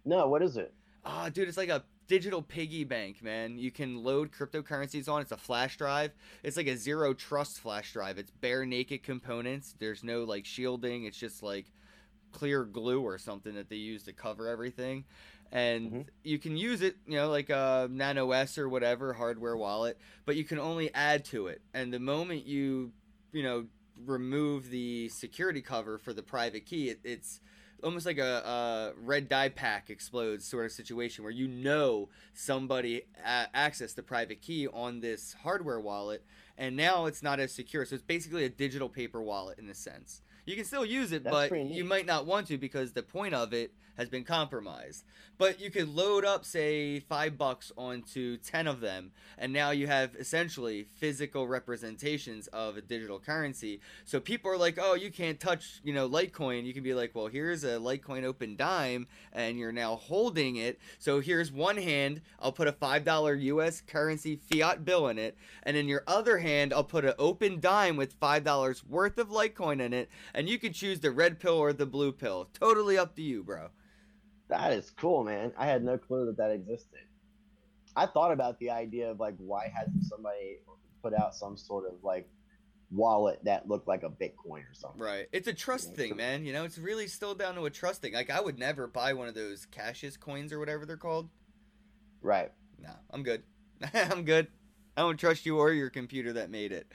No, 0.06 0.28
what 0.30 0.42
is 0.42 0.56
it? 0.56 0.74
Ah, 1.04 1.28
dude, 1.28 1.50
it's 1.50 1.58
like 1.58 1.68
a 1.70 1.84
digital 2.08 2.42
piggy 2.42 2.86
bank, 2.86 3.22
man. 3.22 3.58
You 3.58 3.72
can 3.72 4.04
load 4.04 4.32
cryptocurrencies 4.32 5.10
on. 5.10 5.22
It's 5.22 5.34
a 5.34 5.38
flash 5.38 5.76
drive. 5.78 6.12
It's 6.44 6.56
like 6.56 6.68
a 6.68 6.78
zero 6.78 7.14
trust 7.14 7.60
flash 7.60 7.92
drive. 7.92 8.18
It's 8.18 8.32
bare 8.32 8.66
naked 8.66 9.04
components. 9.04 9.76
There's 9.80 10.02
no 10.02 10.24
like 10.24 10.46
shielding. 10.46 11.04
It's 11.04 11.18
just 11.18 11.44
like 11.44 11.66
clear 12.32 12.64
glue 12.64 13.02
or 13.02 13.18
something 13.18 13.56
that 13.56 13.70
they 13.70 13.76
use 13.76 14.04
to 14.04 14.14
cover 14.14 14.48
everything. 14.48 15.06
And 15.52 15.92
Mhm. 15.92 16.06
you 16.24 16.38
can 16.38 16.56
use 16.58 16.82
it, 16.82 16.98
you 17.08 17.16
know, 17.16 17.30
like 17.30 17.50
a 17.50 17.88
Nano 17.92 18.32
S 18.32 18.58
or 18.58 18.70
whatever 18.70 19.14
hardware 19.14 19.58
wallet, 19.58 19.98
but 20.26 20.36
you 20.36 20.44
can 20.44 20.60
only 20.60 20.94
add 20.94 21.26
to 21.26 21.48
it. 21.48 21.62
And 21.74 21.92
the 21.92 22.00
moment 22.00 22.46
you, 22.46 22.92
you 23.32 23.42
know, 23.44 23.66
remove 24.06 24.70
the 24.70 25.10
security 25.10 25.62
cover 25.62 25.98
for 25.98 26.14
the 26.14 26.22
private 26.24 26.66
key, 26.66 26.90
it, 26.90 27.00
it's 27.04 27.40
almost 27.84 28.06
like 28.06 28.18
a, 28.18 28.94
a 28.96 29.02
red 29.02 29.28
dye 29.28 29.50
pack 29.50 29.90
explodes 29.90 30.46
sort 30.46 30.66
of 30.66 30.72
situation 30.72 31.24
where 31.24 31.32
you 31.32 31.48
know 31.48 32.10
somebody 32.34 33.04
a- 33.26 33.48
accessed 33.56 33.96
the 33.96 34.04
private 34.04 34.42
key 34.42 34.68
on 34.68 35.00
this 35.00 35.36
hardware 35.44 35.80
wallet 35.80 36.24
and 36.58 36.76
now 36.76 37.06
it's 37.06 37.24
not 37.24 37.40
as 37.40 37.54
secure 37.54 37.86
so 37.86 37.96
it's 37.96 38.04
basically 38.04 38.44
a 38.44 38.50
digital 38.50 38.90
paper 38.90 39.22
wallet 39.22 39.58
in 39.60 39.70
a 39.70 39.74
sense 39.74 40.22
you 40.50 40.56
can 40.56 40.66
still 40.66 40.86
use 40.86 41.12
it 41.12 41.24
That's 41.24 41.50
but 41.50 41.66
you 41.68 41.84
might 41.84 42.08
not 42.08 42.26
want 42.26 42.48
to 42.48 42.58
because 42.58 42.92
the 42.92 43.04
point 43.04 43.36
of 43.36 43.54
it 43.54 43.72
has 44.00 44.10
been 44.10 44.24
compromised 44.24 45.04
but 45.38 45.62
you 45.62 45.70
could 45.70 45.94
load 45.96 46.26
up 46.26 46.44
say 46.44 47.00
five 47.00 47.38
bucks 47.38 47.72
onto 47.78 48.38
10 48.38 48.66
of 48.66 48.82
them 48.82 49.12
and 49.38 49.54
now 49.54 49.70
you 49.70 49.86
have 49.86 50.16
essentially 50.16 50.84
physical 50.84 51.48
representations 51.48 52.48
of 52.48 52.78
a 52.78 52.82
digital 52.82 53.20
currency 53.20 53.80
so 54.06 54.20
people 54.20 54.52
are 54.52 54.58
like, 54.58 54.78
"Oh, 54.82 54.94
you 54.94 55.12
can't 55.12 55.40
touch, 55.40 55.82
you 55.84 55.94
know, 55.94 56.08
Litecoin." 56.10 56.66
You 56.66 56.74
can 56.74 56.84
be 56.84 56.94
like, 56.94 57.14
"Well, 57.14 57.28
here's 57.28 57.64
a 57.64 57.78
Litecoin 57.80 58.24
opendime, 58.24 59.08
and 59.34 59.58
you're 59.58 59.72
now 59.72 59.96
holding 59.96 60.56
it. 60.56 60.80
So 60.98 61.20
here's 61.20 61.52
one 61.52 61.78
hand, 61.78 62.22
I'll 62.40 62.52
put 62.52 62.68
a 62.68 62.72
five 62.72 63.04
dollar 63.04 63.36
U.S. 63.36 63.82
currency 63.82 64.36
fiat 64.36 64.86
bill 64.86 65.08
in 65.08 65.18
it, 65.18 65.38
and 65.64 65.76
in 65.78 65.88
your 65.88 66.04
other 66.08 66.40
hand, 66.40 66.74
I'll 66.74 66.84
put 66.84 67.06
an 67.06 67.14
opendime 67.20 67.98
with 67.98 68.14
five 68.14 68.44
dollars 68.44 68.86
worth 68.86 69.18
of 69.18 69.30
Litecoin 69.30 69.82
in 69.82 69.94
it, 69.94 70.10
and 70.34 70.50
you 70.50 70.60
can 70.60 70.74
choose 70.74 71.00
the 71.00 71.12
red 71.12 71.40
pill 71.40 71.58
or 71.58 71.74
the 71.74 71.86
blue 71.86 72.12
pill. 72.12 72.50
Totally 72.54 72.98
up 72.98 73.16
to 73.16 73.22
you, 73.22 73.44
bro." 73.44 73.70
That 74.50 74.74
is 74.74 74.90
cool, 74.92 75.24
man. 75.24 75.54
I 75.58 75.68
had 75.68 75.84
no 75.84 75.98
clue 75.98 76.26
that 76.26 76.38
that 76.38 76.52
existed. 76.52 77.00
I 77.96 78.06
thought 78.08 78.32
about 78.32 78.60
the 78.60 78.72
idea 78.72 79.12
of 79.12 79.20
like, 79.20 79.36
why 79.38 79.72
hasn't 79.76 80.04
somebody 80.06 80.60
put 81.02 81.14
out 81.14 81.36
some 81.36 81.56
sort 81.56 81.86
of 81.86 82.04
like 82.04 82.28
wallet 82.92 83.40
that 83.44 83.68
looked 83.68 83.88
like 83.88 84.04
a 84.04 84.10
Bitcoin 84.10 84.62
or 84.62 84.74
something? 84.74 85.02
Right. 85.02 85.28
It's 85.32 85.48
a 85.48 85.54
trust 85.54 85.96
thing, 85.96 86.16
man. 86.16 86.46
You 86.46 86.54
know, 86.54 86.66
it's 86.66 86.78
really 86.78 87.08
still 87.08 87.36
down 87.36 87.56
to 87.56 87.66
a 87.66 87.70
trust 87.70 88.02
thing. 88.02 88.14
Like 88.14 88.30
I 88.30 88.42
would 88.42 88.58
never 88.58 88.88
buy 88.88 89.14
one 89.14 89.28
of 89.28 89.36
those 89.36 89.68
Casascius 89.72 90.20
coins 90.20 90.52
or 90.52 90.60
whatever 90.60 90.86
they're 90.86 90.98
called. 90.98 91.30
Right. 92.22 92.52
No, 92.82 92.92
I'm 93.12 93.24
good. 93.24 93.44
I'm 93.94 94.24
good. 94.24 94.48
I 94.98 95.02
don't 95.02 95.18
trust 95.18 95.46
you 95.46 95.58
or 95.60 95.72
your 95.72 95.90
computer 95.90 96.34
that 96.34 96.50
made 96.50 96.72
it. 96.72 96.92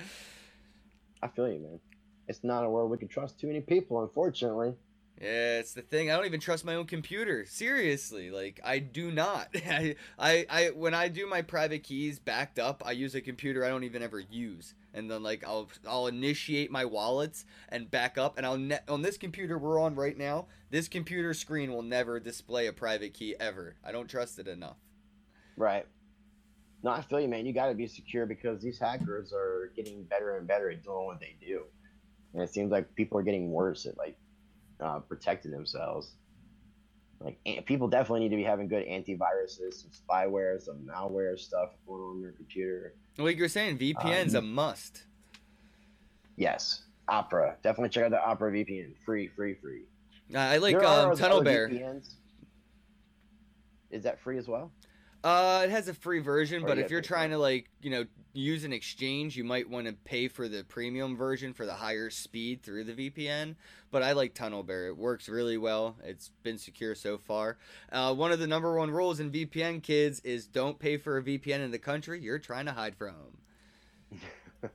I 1.22 1.28
feel 1.28 1.48
you, 1.48 1.60
man. 1.60 1.80
It's 2.28 2.42
not 2.42 2.64
a 2.64 2.70
world 2.70 2.90
we 2.90 2.98
can 2.98 3.08
trust 3.08 3.38
too 3.38 3.46
many 3.46 3.60
people, 3.60 4.02
unfortunately. 4.02 4.74
Yeah, 5.20 5.58
it's 5.60 5.74
the 5.74 5.82
thing. 5.82 6.10
I 6.10 6.16
don't 6.16 6.26
even 6.26 6.40
trust 6.40 6.64
my 6.64 6.74
own 6.74 6.86
computer. 6.86 7.46
Seriously, 7.46 8.30
like 8.30 8.60
I 8.64 8.80
do 8.80 9.12
not. 9.12 9.48
I, 9.54 9.94
I, 10.18 10.46
I 10.50 10.66
when 10.70 10.92
I 10.92 11.08
do 11.08 11.26
my 11.28 11.40
private 11.42 11.84
keys 11.84 12.18
backed 12.18 12.58
up, 12.58 12.82
I 12.84 12.92
use 12.92 13.14
a 13.14 13.20
computer 13.20 13.64
I 13.64 13.68
don't 13.68 13.84
even 13.84 14.02
ever 14.02 14.18
use, 14.18 14.74
and 14.92 15.08
then 15.08 15.22
like 15.22 15.44
I'll 15.44 15.70
I'll 15.86 16.08
initiate 16.08 16.72
my 16.72 16.84
wallets 16.84 17.44
and 17.68 17.90
back 17.90 18.18
up, 18.18 18.36
and 18.36 18.44
I'll 18.44 18.58
ne- 18.58 18.80
on 18.88 19.02
this 19.02 19.16
computer 19.16 19.56
we're 19.56 19.80
on 19.80 19.94
right 19.94 20.18
now. 20.18 20.46
This 20.70 20.88
computer 20.88 21.32
screen 21.32 21.72
will 21.72 21.82
never 21.82 22.18
display 22.18 22.66
a 22.66 22.72
private 22.72 23.14
key 23.14 23.36
ever. 23.38 23.76
I 23.84 23.92
don't 23.92 24.08
trust 24.08 24.40
it 24.40 24.48
enough. 24.48 24.78
Right. 25.56 25.86
No, 26.82 26.90
I 26.90 27.02
feel 27.02 27.20
you, 27.20 27.28
man. 27.28 27.46
You 27.46 27.52
got 27.52 27.68
to 27.68 27.74
be 27.74 27.86
secure 27.86 28.26
because 28.26 28.60
these 28.60 28.80
hackers 28.80 29.32
are 29.32 29.72
getting 29.76 30.02
better 30.02 30.36
and 30.36 30.46
better 30.46 30.70
at 30.70 30.82
doing 30.82 31.06
what 31.06 31.20
they 31.20 31.36
do, 31.40 31.62
and 32.32 32.42
it 32.42 32.52
seems 32.52 32.72
like 32.72 32.92
people 32.96 33.16
are 33.16 33.22
getting 33.22 33.52
worse 33.52 33.86
at 33.86 33.96
like 33.96 34.18
uh, 34.80 35.00
protecting 35.00 35.50
themselves. 35.50 36.14
Like 37.20 37.38
people 37.64 37.88
definitely 37.88 38.20
need 38.20 38.30
to 38.30 38.36
be 38.36 38.42
having 38.42 38.68
good 38.68 38.86
antiviruses, 38.86 39.74
some 39.74 39.90
spyware, 39.90 40.60
some 40.60 40.78
malware 40.80 41.38
stuff 41.38 41.70
going 41.86 42.02
on 42.02 42.20
your 42.20 42.32
computer. 42.32 42.94
Like 43.16 43.38
you're 43.38 43.48
saying, 43.48 43.78
VPN's 43.78 44.34
a 44.34 44.42
must. 44.42 45.04
Yes, 46.36 46.82
Opera. 47.08 47.56
Definitely 47.62 47.90
check 47.90 48.04
out 48.04 48.10
the 48.10 48.22
Opera 48.22 48.52
VPN. 48.52 48.94
Free, 49.04 49.28
free, 49.28 49.54
free. 49.54 49.84
I 50.34 50.58
like 50.58 50.74
um, 50.76 51.16
TunnelBear. 51.16 51.70
VPNs. 51.70 52.14
Is 53.90 54.02
that 54.02 54.20
free 54.20 54.38
as 54.38 54.48
well? 54.48 54.72
Uh, 55.24 55.62
it 55.64 55.70
has 55.70 55.88
a 55.88 55.94
free 55.94 56.20
version, 56.20 56.62
Or 56.62 56.66
but 56.66 56.76
you 56.76 56.84
if 56.84 56.90
you're 56.90 57.00
trying 57.00 57.30
to 57.30 57.38
like, 57.38 57.70
you 57.80 57.90
know, 57.90 58.04
use 58.34 58.62
an 58.64 58.74
exchange, 58.74 59.36
you 59.38 59.42
might 59.42 59.70
want 59.70 59.86
to 59.86 59.94
pay 59.94 60.28
for 60.28 60.48
the 60.48 60.64
premium 60.64 61.16
version 61.16 61.54
for 61.54 61.64
the 61.64 61.72
higher 61.72 62.10
speed 62.10 62.62
through 62.62 62.84
the 62.84 62.92
VPN. 62.92 63.56
But 63.90 64.02
I 64.02 64.12
like 64.12 64.34
TunnelBear; 64.34 64.88
it 64.88 64.98
works 64.98 65.26
really 65.26 65.56
well. 65.56 65.96
It's 66.04 66.30
been 66.42 66.58
secure 66.58 66.94
so 66.94 67.16
far. 67.16 67.56
Uh, 67.90 68.14
one 68.14 68.32
of 68.32 68.38
the 68.38 68.46
number 68.46 68.76
one 68.76 68.90
rules 68.90 69.18
in 69.18 69.30
VPN 69.30 69.82
kids 69.82 70.20
is 70.20 70.46
don't 70.46 70.78
pay 70.78 70.98
for 70.98 71.16
a 71.16 71.22
VPN 71.22 71.60
in 71.60 71.70
the 71.70 71.78
country 71.78 72.20
you're 72.20 72.38
trying 72.38 72.66
to 72.66 72.72
hide 72.72 72.94
from. 72.94 73.38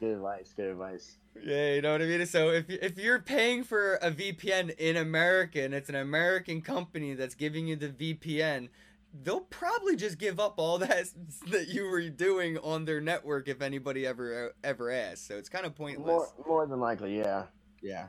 good 0.00 0.12
advice. 0.14 0.54
Good 0.56 0.70
advice. 0.70 1.18
Yeah, 1.42 1.74
you 1.74 1.82
know 1.82 1.92
what 1.92 2.00
I 2.00 2.06
mean. 2.06 2.24
So 2.24 2.50
if 2.50 2.70
if 2.70 2.98
you're 2.98 3.18
paying 3.18 3.64
for 3.64 3.96
a 3.96 4.10
VPN 4.10 4.74
in 4.78 4.96
America 4.96 5.62
and 5.62 5.74
it's 5.74 5.90
an 5.90 5.96
American 5.96 6.62
company 6.62 7.12
that's 7.12 7.34
giving 7.34 7.66
you 7.66 7.76
the 7.76 7.88
VPN, 7.88 8.68
they'll 9.22 9.40
probably 9.40 9.96
just 9.96 10.18
give 10.18 10.40
up 10.40 10.54
all 10.56 10.78
that 10.78 11.06
that 11.48 11.68
you 11.68 11.84
were 11.84 12.08
doing 12.08 12.58
on 12.58 12.84
their 12.84 13.00
network 13.00 13.48
if 13.48 13.62
anybody 13.62 14.06
ever 14.06 14.54
ever 14.62 14.90
asks. 14.90 15.26
So 15.26 15.36
it's 15.36 15.48
kind 15.48 15.66
of 15.66 15.74
pointless. 15.74 16.06
More, 16.06 16.28
more 16.46 16.66
than 16.66 16.80
likely, 16.80 17.16
yeah, 17.16 17.44
yeah. 17.82 18.08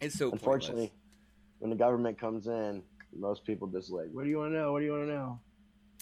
It's 0.00 0.18
so 0.18 0.30
Unfortunately, 0.30 0.88
pointless. 0.88 1.00
when 1.60 1.70
the 1.70 1.76
government 1.76 2.18
comes 2.18 2.46
in, 2.46 2.82
most 3.14 3.44
people 3.44 3.68
just 3.68 3.90
like, 3.90 4.08
"What 4.12 4.24
do 4.24 4.30
you 4.30 4.38
want 4.38 4.52
to 4.52 4.58
know? 4.58 4.72
What 4.72 4.80
do 4.80 4.84
you 4.84 4.92
want 4.92 5.04
to 5.04 5.12
know?" 5.12 5.40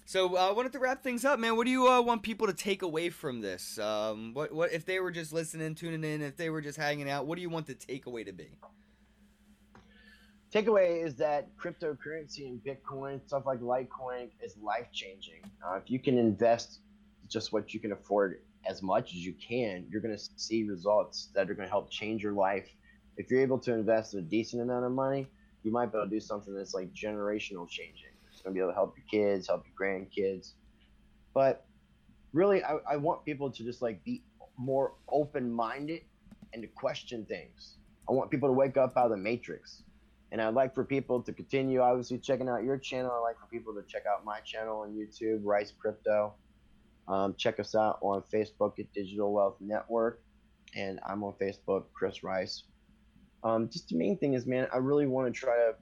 So 0.06 0.36
uh, 0.36 0.48
I 0.48 0.52
wanted 0.52 0.72
to 0.72 0.78
wrap 0.78 1.02
things 1.02 1.24
up, 1.24 1.38
man. 1.38 1.56
What 1.56 1.64
do 1.64 1.70
you 1.70 1.88
uh, 1.88 2.02
want 2.02 2.22
people 2.22 2.46
to 2.46 2.52
take 2.52 2.82
away 2.82 3.08
from 3.08 3.40
this? 3.40 3.78
Um, 3.78 4.34
what 4.34 4.52
what 4.52 4.72
if 4.72 4.84
they 4.84 5.00
were 5.00 5.10
just 5.10 5.32
listening, 5.32 5.74
tuning 5.74 6.04
in, 6.04 6.22
if 6.22 6.36
they 6.36 6.50
were 6.50 6.60
just 6.60 6.78
hanging 6.78 7.08
out? 7.08 7.26
What 7.26 7.36
do 7.36 7.42
you 7.42 7.50
want 7.50 7.66
the 7.66 7.74
takeaway 7.74 8.26
to 8.26 8.32
be? 8.32 8.58
Takeaway 10.54 11.04
is 11.04 11.16
that 11.16 11.48
cryptocurrency 11.56 12.46
and 12.46 12.60
Bitcoin, 12.62 13.26
stuff 13.26 13.44
like 13.44 13.60
Litecoin, 13.60 14.28
is 14.40 14.56
life 14.62 14.86
changing. 14.92 15.42
Uh, 15.66 15.74
if 15.74 15.90
you 15.90 15.98
can 15.98 16.16
invest 16.16 16.80
just 17.28 17.52
what 17.52 17.74
you 17.74 17.80
can 17.80 17.92
afford 17.92 18.40
as 18.68 18.80
much 18.80 19.10
as 19.14 19.16
you 19.16 19.34
can, 19.34 19.86
you're 19.90 20.00
going 20.00 20.16
to 20.16 20.24
see 20.36 20.62
results 20.62 21.30
that 21.34 21.50
are 21.50 21.54
going 21.54 21.66
to 21.66 21.70
help 21.70 21.90
change 21.90 22.22
your 22.22 22.32
life. 22.32 22.68
If 23.16 23.30
you're 23.30 23.40
able 23.40 23.58
to 23.60 23.72
invest 23.72 24.14
a 24.14 24.22
decent 24.22 24.62
amount 24.62 24.84
of 24.84 24.92
money, 24.92 25.26
you 25.64 25.72
might 25.72 25.90
be 25.90 25.98
able 25.98 26.06
to 26.08 26.10
do 26.10 26.20
something 26.20 26.54
that's 26.54 26.74
like 26.74 26.92
generational 26.92 27.68
changing 27.68 28.14
going 28.44 28.54
to 28.54 28.58
be 28.58 28.60
able 28.60 28.70
to 28.70 28.74
help 28.74 28.94
your 28.96 29.06
kids, 29.10 29.48
help 29.48 29.64
your 29.66 29.74
grandkids. 29.74 30.52
But 31.32 31.66
really, 32.32 32.62
I, 32.62 32.76
I 32.88 32.96
want 32.96 33.24
people 33.24 33.50
to 33.50 33.64
just 33.64 33.82
like 33.82 34.04
be 34.04 34.22
more 34.56 34.94
open 35.08 35.50
minded 35.50 36.02
and 36.52 36.62
to 36.62 36.68
question 36.68 37.24
things. 37.24 37.78
I 38.08 38.12
want 38.12 38.30
people 38.30 38.48
to 38.48 38.52
wake 38.52 38.76
up 38.76 38.96
out 38.96 39.06
of 39.06 39.10
the 39.10 39.16
matrix. 39.16 39.82
And 40.34 40.42
I'd 40.42 40.54
like 40.54 40.74
for 40.74 40.84
people 40.84 41.22
to 41.22 41.32
continue, 41.32 41.78
obviously, 41.78 42.18
checking 42.18 42.48
out 42.48 42.64
your 42.64 42.76
channel. 42.76 43.12
I'd 43.12 43.20
like 43.20 43.38
for 43.38 43.46
people 43.46 43.72
to 43.74 43.82
check 43.86 44.02
out 44.04 44.24
my 44.24 44.40
channel 44.40 44.80
on 44.80 44.92
YouTube, 44.92 45.42
Rice 45.44 45.72
Crypto. 45.78 46.34
Um, 47.06 47.36
check 47.38 47.60
us 47.60 47.76
out 47.76 48.00
on 48.02 48.20
Facebook 48.34 48.80
at 48.80 48.92
Digital 48.92 49.32
Wealth 49.32 49.58
Network. 49.60 50.24
And 50.74 50.98
I'm 51.08 51.22
on 51.22 51.34
Facebook, 51.40 51.84
Chris 51.92 52.24
Rice. 52.24 52.64
Um, 53.44 53.68
just 53.68 53.90
the 53.90 53.96
main 53.96 54.18
thing 54.18 54.34
is, 54.34 54.44
man, 54.44 54.66
I 54.74 54.78
really 54.78 55.06
want 55.06 55.32
to 55.32 55.40
try 55.40 55.54
to 55.54 55.74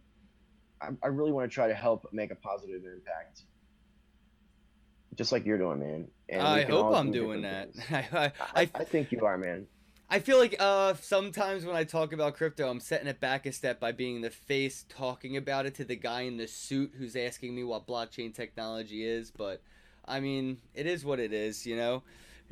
I, 0.82 0.88
I 1.03 1.07
really 1.07 1.32
want 1.32 1.50
to 1.50 1.55
try 1.55 1.68
to 1.68 1.74
help 1.74 2.07
make 2.12 2.30
a 2.30 2.34
positive 2.34 2.82
impact 2.84 3.44
just 5.14 5.32
like 5.32 5.46
you're 5.46 5.57
doing, 5.57 5.80
man. 5.80 6.09
And 6.28 6.42
I 6.42 6.64
hope 6.64 6.94
I'm 6.94 7.11
doing 7.11 7.40
that. 7.42 7.70
I, 7.90 8.07
I, 8.12 8.32
I, 8.55 8.70
I, 8.74 8.84
think 8.84 9.12
you 9.12 9.24
are, 9.24 9.38
man. 9.38 9.66
I 10.12 10.18
feel 10.18 10.36
like 10.38 10.56
uh, 10.60 10.92
sometimes 11.00 11.64
when 11.64 11.74
I 11.74 11.84
talk 11.84 12.12
about 12.12 12.34
crypto, 12.34 12.68
I'm 12.68 12.80
setting 12.80 13.06
it 13.06 13.18
back 13.18 13.46
a 13.46 13.52
step 13.52 13.80
by 13.80 13.92
being 13.92 14.20
the 14.20 14.28
face 14.28 14.84
talking 14.90 15.38
about 15.38 15.64
it 15.64 15.74
to 15.76 15.86
the 15.86 15.96
guy 15.96 16.20
in 16.22 16.36
the 16.36 16.46
suit 16.46 16.92
who's 16.98 17.16
asking 17.16 17.54
me 17.54 17.64
what 17.64 17.86
blockchain 17.86 18.34
technology 18.34 19.06
is. 19.06 19.30
But 19.30 19.62
I 20.04 20.20
mean, 20.20 20.58
it 20.74 20.84
is 20.84 21.02
what 21.02 21.18
it 21.18 21.32
is, 21.32 21.64
you 21.64 21.76
know. 21.76 22.02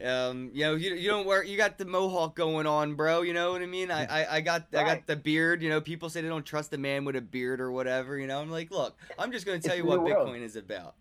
Um, 0.03 0.51
you 0.55 0.63
know, 0.63 0.75
you, 0.75 0.95
you 0.95 1.11
don't 1.11 1.27
wear 1.27 1.45
you 1.45 1.59
got 1.59 1.77
the 1.77 1.85
mohawk 1.85 2.35
going 2.35 2.67
on, 2.67 2.95
bro. 2.95 3.21
You 3.21 3.35
know 3.35 3.53
what 3.53 3.61
I 3.61 3.67
mean? 3.67 3.91
I 3.91 4.07
I, 4.07 4.37
I 4.37 4.41
got 4.41 4.69
right. 4.73 4.81
I 4.83 4.95
got 4.95 5.07
the 5.07 5.17
beard. 5.17 5.61
You 5.61 5.69
know, 5.69 5.83
people 5.83 6.09
say 6.09 6.23
they 6.23 6.29
don't 6.29 6.47
trust 6.47 6.73
a 6.73 6.79
man 6.79 7.05
with 7.05 7.17
a 7.17 7.21
beard 7.21 7.61
or 7.61 7.71
whatever. 7.71 8.17
You 8.19 8.27
know, 8.27 8.41
I'm 8.41 8.51
like, 8.51 8.71
look, 8.71 8.97
I'm 9.19 9.33
just 9.33 9.45
gonna 9.45 9.59
tell 9.59 9.73
it's 9.73 9.83
you 9.83 9.85
what 9.85 10.01
Bitcoin 10.01 10.29
world. 10.29 10.37
is 10.37 10.57
about. 10.57 10.95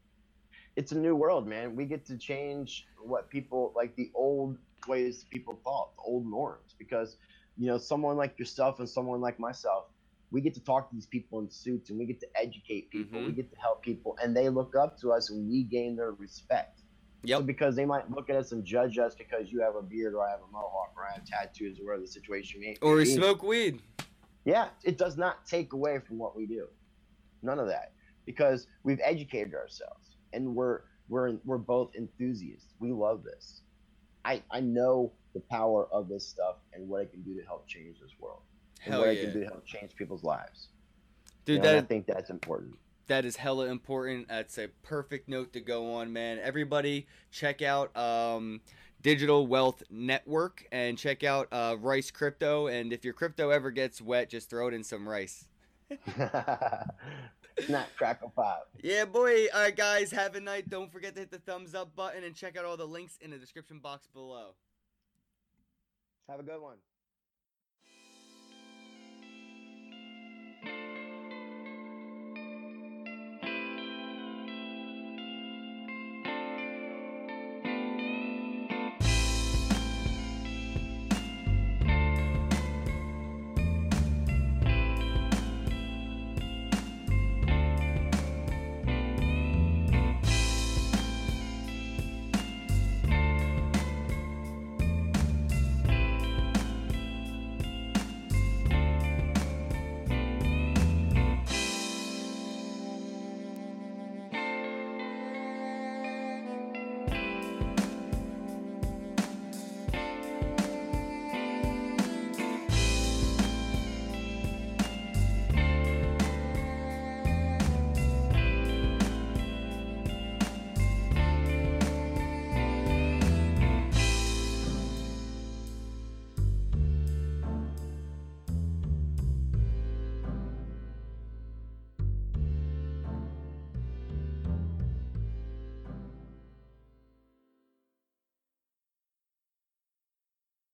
It's 0.76 0.91
a 0.91 0.97
new 0.97 1.16
world, 1.16 1.47
man. 1.47 1.78
We 1.78 1.86
get 1.86 2.05
to 2.07 2.18
change 2.18 2.86
what 3.01 3.30
people 3.30 3.72
like 3.78 3.95
the 3.95 4.12
old 4.14 4.57
ways 4.90 5.26
people 5.30 5.60
thought, 5.64 5.96
the 5.96 6.02
old 6.04 6.30
norms, 6.30 6.76
because 6.78 7.18
you 7.58 7.68
know, 7.68 7.78
someone 7.78 8.18
like 8.18 8.38
yourself 8.40 8.80
and 8.80 8.90
someone 8.90 9.22
like 9.22 9.40
myself, 9.40 9.86
we 10.32 10.42
get 10.42 10.54
to 10.54 10.64
talk 10.64 10.90
to 10.90 10.96
these 10.96 11.08
people 11.08 11.40
in 11.40 11.50
suits 11.50 11.90
and 11.90 12.00
we 12.00 12.06
get 12.06 12.20
to 12.20 12.28
educate 12.36 12.90
people. 12.90 13.20
Mm-hmm. 13.20 13.28
We 13.28 13.34
get 13.34 13.52
to 13.52 13.60
help 13.60 13.82
people, 13.82 14.18
and 14.22 14.36
they 14.36 14.50
look 14.50 14.76
up 14.76 15.00
to 15.02 15.12
us 15.12 15.30
and 15.30 15.50
we 15.50 15.64
gain 15.64 15.96
their 15.96 16.12
respect 16.12 16.82
Yep. 17.24 17.40
So 17.40 17.44
because 17.44 17.76
they 17.76 17.86
might 17.86 18.10
look 18.10 18.30
at 18.30 18.36
us 18.36 18.52
and 18.52 18.64
judge 18.64 18.98
us 18.98 19.16
because 19.16 19.52
you 19.52 19.62
have 19.62 19.76
a 19.76 19.82
beard 19.82 20.14
or 20.14 20.26
I 20.26 20.32
have 20.32 20.40
a 20.40 20.52
mohawk 20.52 20.94
or 20.96 21.06
I 21.06 21.14
have 21.14 21.26
tattoos 21.26 21.80
or 21.80 21.86
whatever 21.86 22.02
the 22.02 22.08
situation 22.08 22.62
may 22.62 22.72
be. 22.72 22.78
Or 22.82 22.96
we 22.96 23.06
smoke 23.06 23.44
weed. 23.44 23.82
Yeah, 24.46 24.70
it 24.84 24.98
does 24.98 25.18
not 25.18 25.46
take 25.46 25.74
away 25.74 26.00
from 26.00 26.18
what 26.18 26.36
we 26.36 26.46
do. 26.46 26.68
None 27.44 27.60
of 27.60 27.68
that. 27.68 27.92
Because 28.26 28.68
we've 28.84 29.02
educated 29.04 29.54
ourselves 29.54 30.16
and 30.34 30.56
we're 30.56 30.82
we're 31.10 31.38
we're 31.44 31.58
both 31.58 31.96
enthusiasts. 31.96 32.74
We 32.80 32.92
love 32.92 33.24
this. 33.24 33.62
I 34.26 34.41
I 34.51 34.59
know 34.59 35.11
the 35.34 35.39
power 35.39 35.88
of 35.91 36.09
this 36.09 36.28
stuff 36.28 36.55
and 36.74 36.88
what 36.88 37.01
it 37.01 37.11
can 37.11 37.22
do 37.22 37.36
to 37.39 37.45
help 37.45 37.67
change 37.67 37.99
this 38.01 38.11
world. 38.20 38.41
And 38.86 38.97
what 38.97 39.07
yeah. 39.07 39.13
it 39.13 39.22
can 39.24 39.34
do 39.34 39.39
to 39.41 39.45
help 39.45 39.65
change 39.65 39.95
people's 39.95 40.24
lives. 40.24 40.70
Dude, 41.45 41.57
you 41.57 41.61
know, 41.63 41.74
that, 41.74 41.84
I 41.84 41.88
think 41.88 42.05
that's 42.07 42.30
important 42.30 42.76
that 43.09 43.26
is 43.26 43.36
hella 43.36 43.65
important. 43.65 44.30
That's 44.30 44.57
a 44.57 44.70
perfect 44.84 45.28
note 45.28 45.51
to 45.53 45.59
go 45.59 45.95
on, 45.95 46.13
man. 46.13 46.39
Everybody, 46.41 47.07
check 47.32 47.61
out 47.61 47.95
um, 47.97 48.61
Digital 49.01 49.45
Wealth 49.45 49.84
Network 49.89 50.65
and 50.72 50.97
check 50.97 51.24
out 51.24 51.47
uh, 51.51 51.76
Rice 51.80 52.11
Crypto. 52.11 52.67
And 52.67 52.93
if 52.93 53.03
your 53.03 53.13
crypto 53.13 53.49
ever 53.49 53.72
gets 53.72 54.01
wet, 54.01 54.30
just 54.30 54.49
throw 54.49 54.70
it 54.70 54.74
in 54.74 54.84
some 54.84 55.09
rice. 55.09 55.45
Not 57.68 57.88
crackle 57.97 58.32
pop. 58.36 58.70
Yeah, 58.82 59.05
boy. 59.05 59.47
All 59.53 59.62
right, 59.62 59.76
guys. 59.76 60.12
Have 60.12 60.36
a 60.36 60.39
night. 60.39 60.70
Don't 60.70 60.91
forget 60.91 61.16
to 61.16 61.22
hit 61.22 61.32
the 61.32 61.39
thumbs 61.39 61.76
up 61.76 61.95
button 61.95 62.24
and 62.24 62.36
check 62.36 62.57
out 62.57 62.66
all 62.66 62.78
the 62.78 62.86
links 62.86 63.18
in 63.22 63.32
the 63.32 63.38
description 63.38 63.80
box 63.80 64.07
below. 64.07 64.53
Have 66.30 66.39
a 66.39 66.43
good 66.43 66.62
one. 66.62 66.78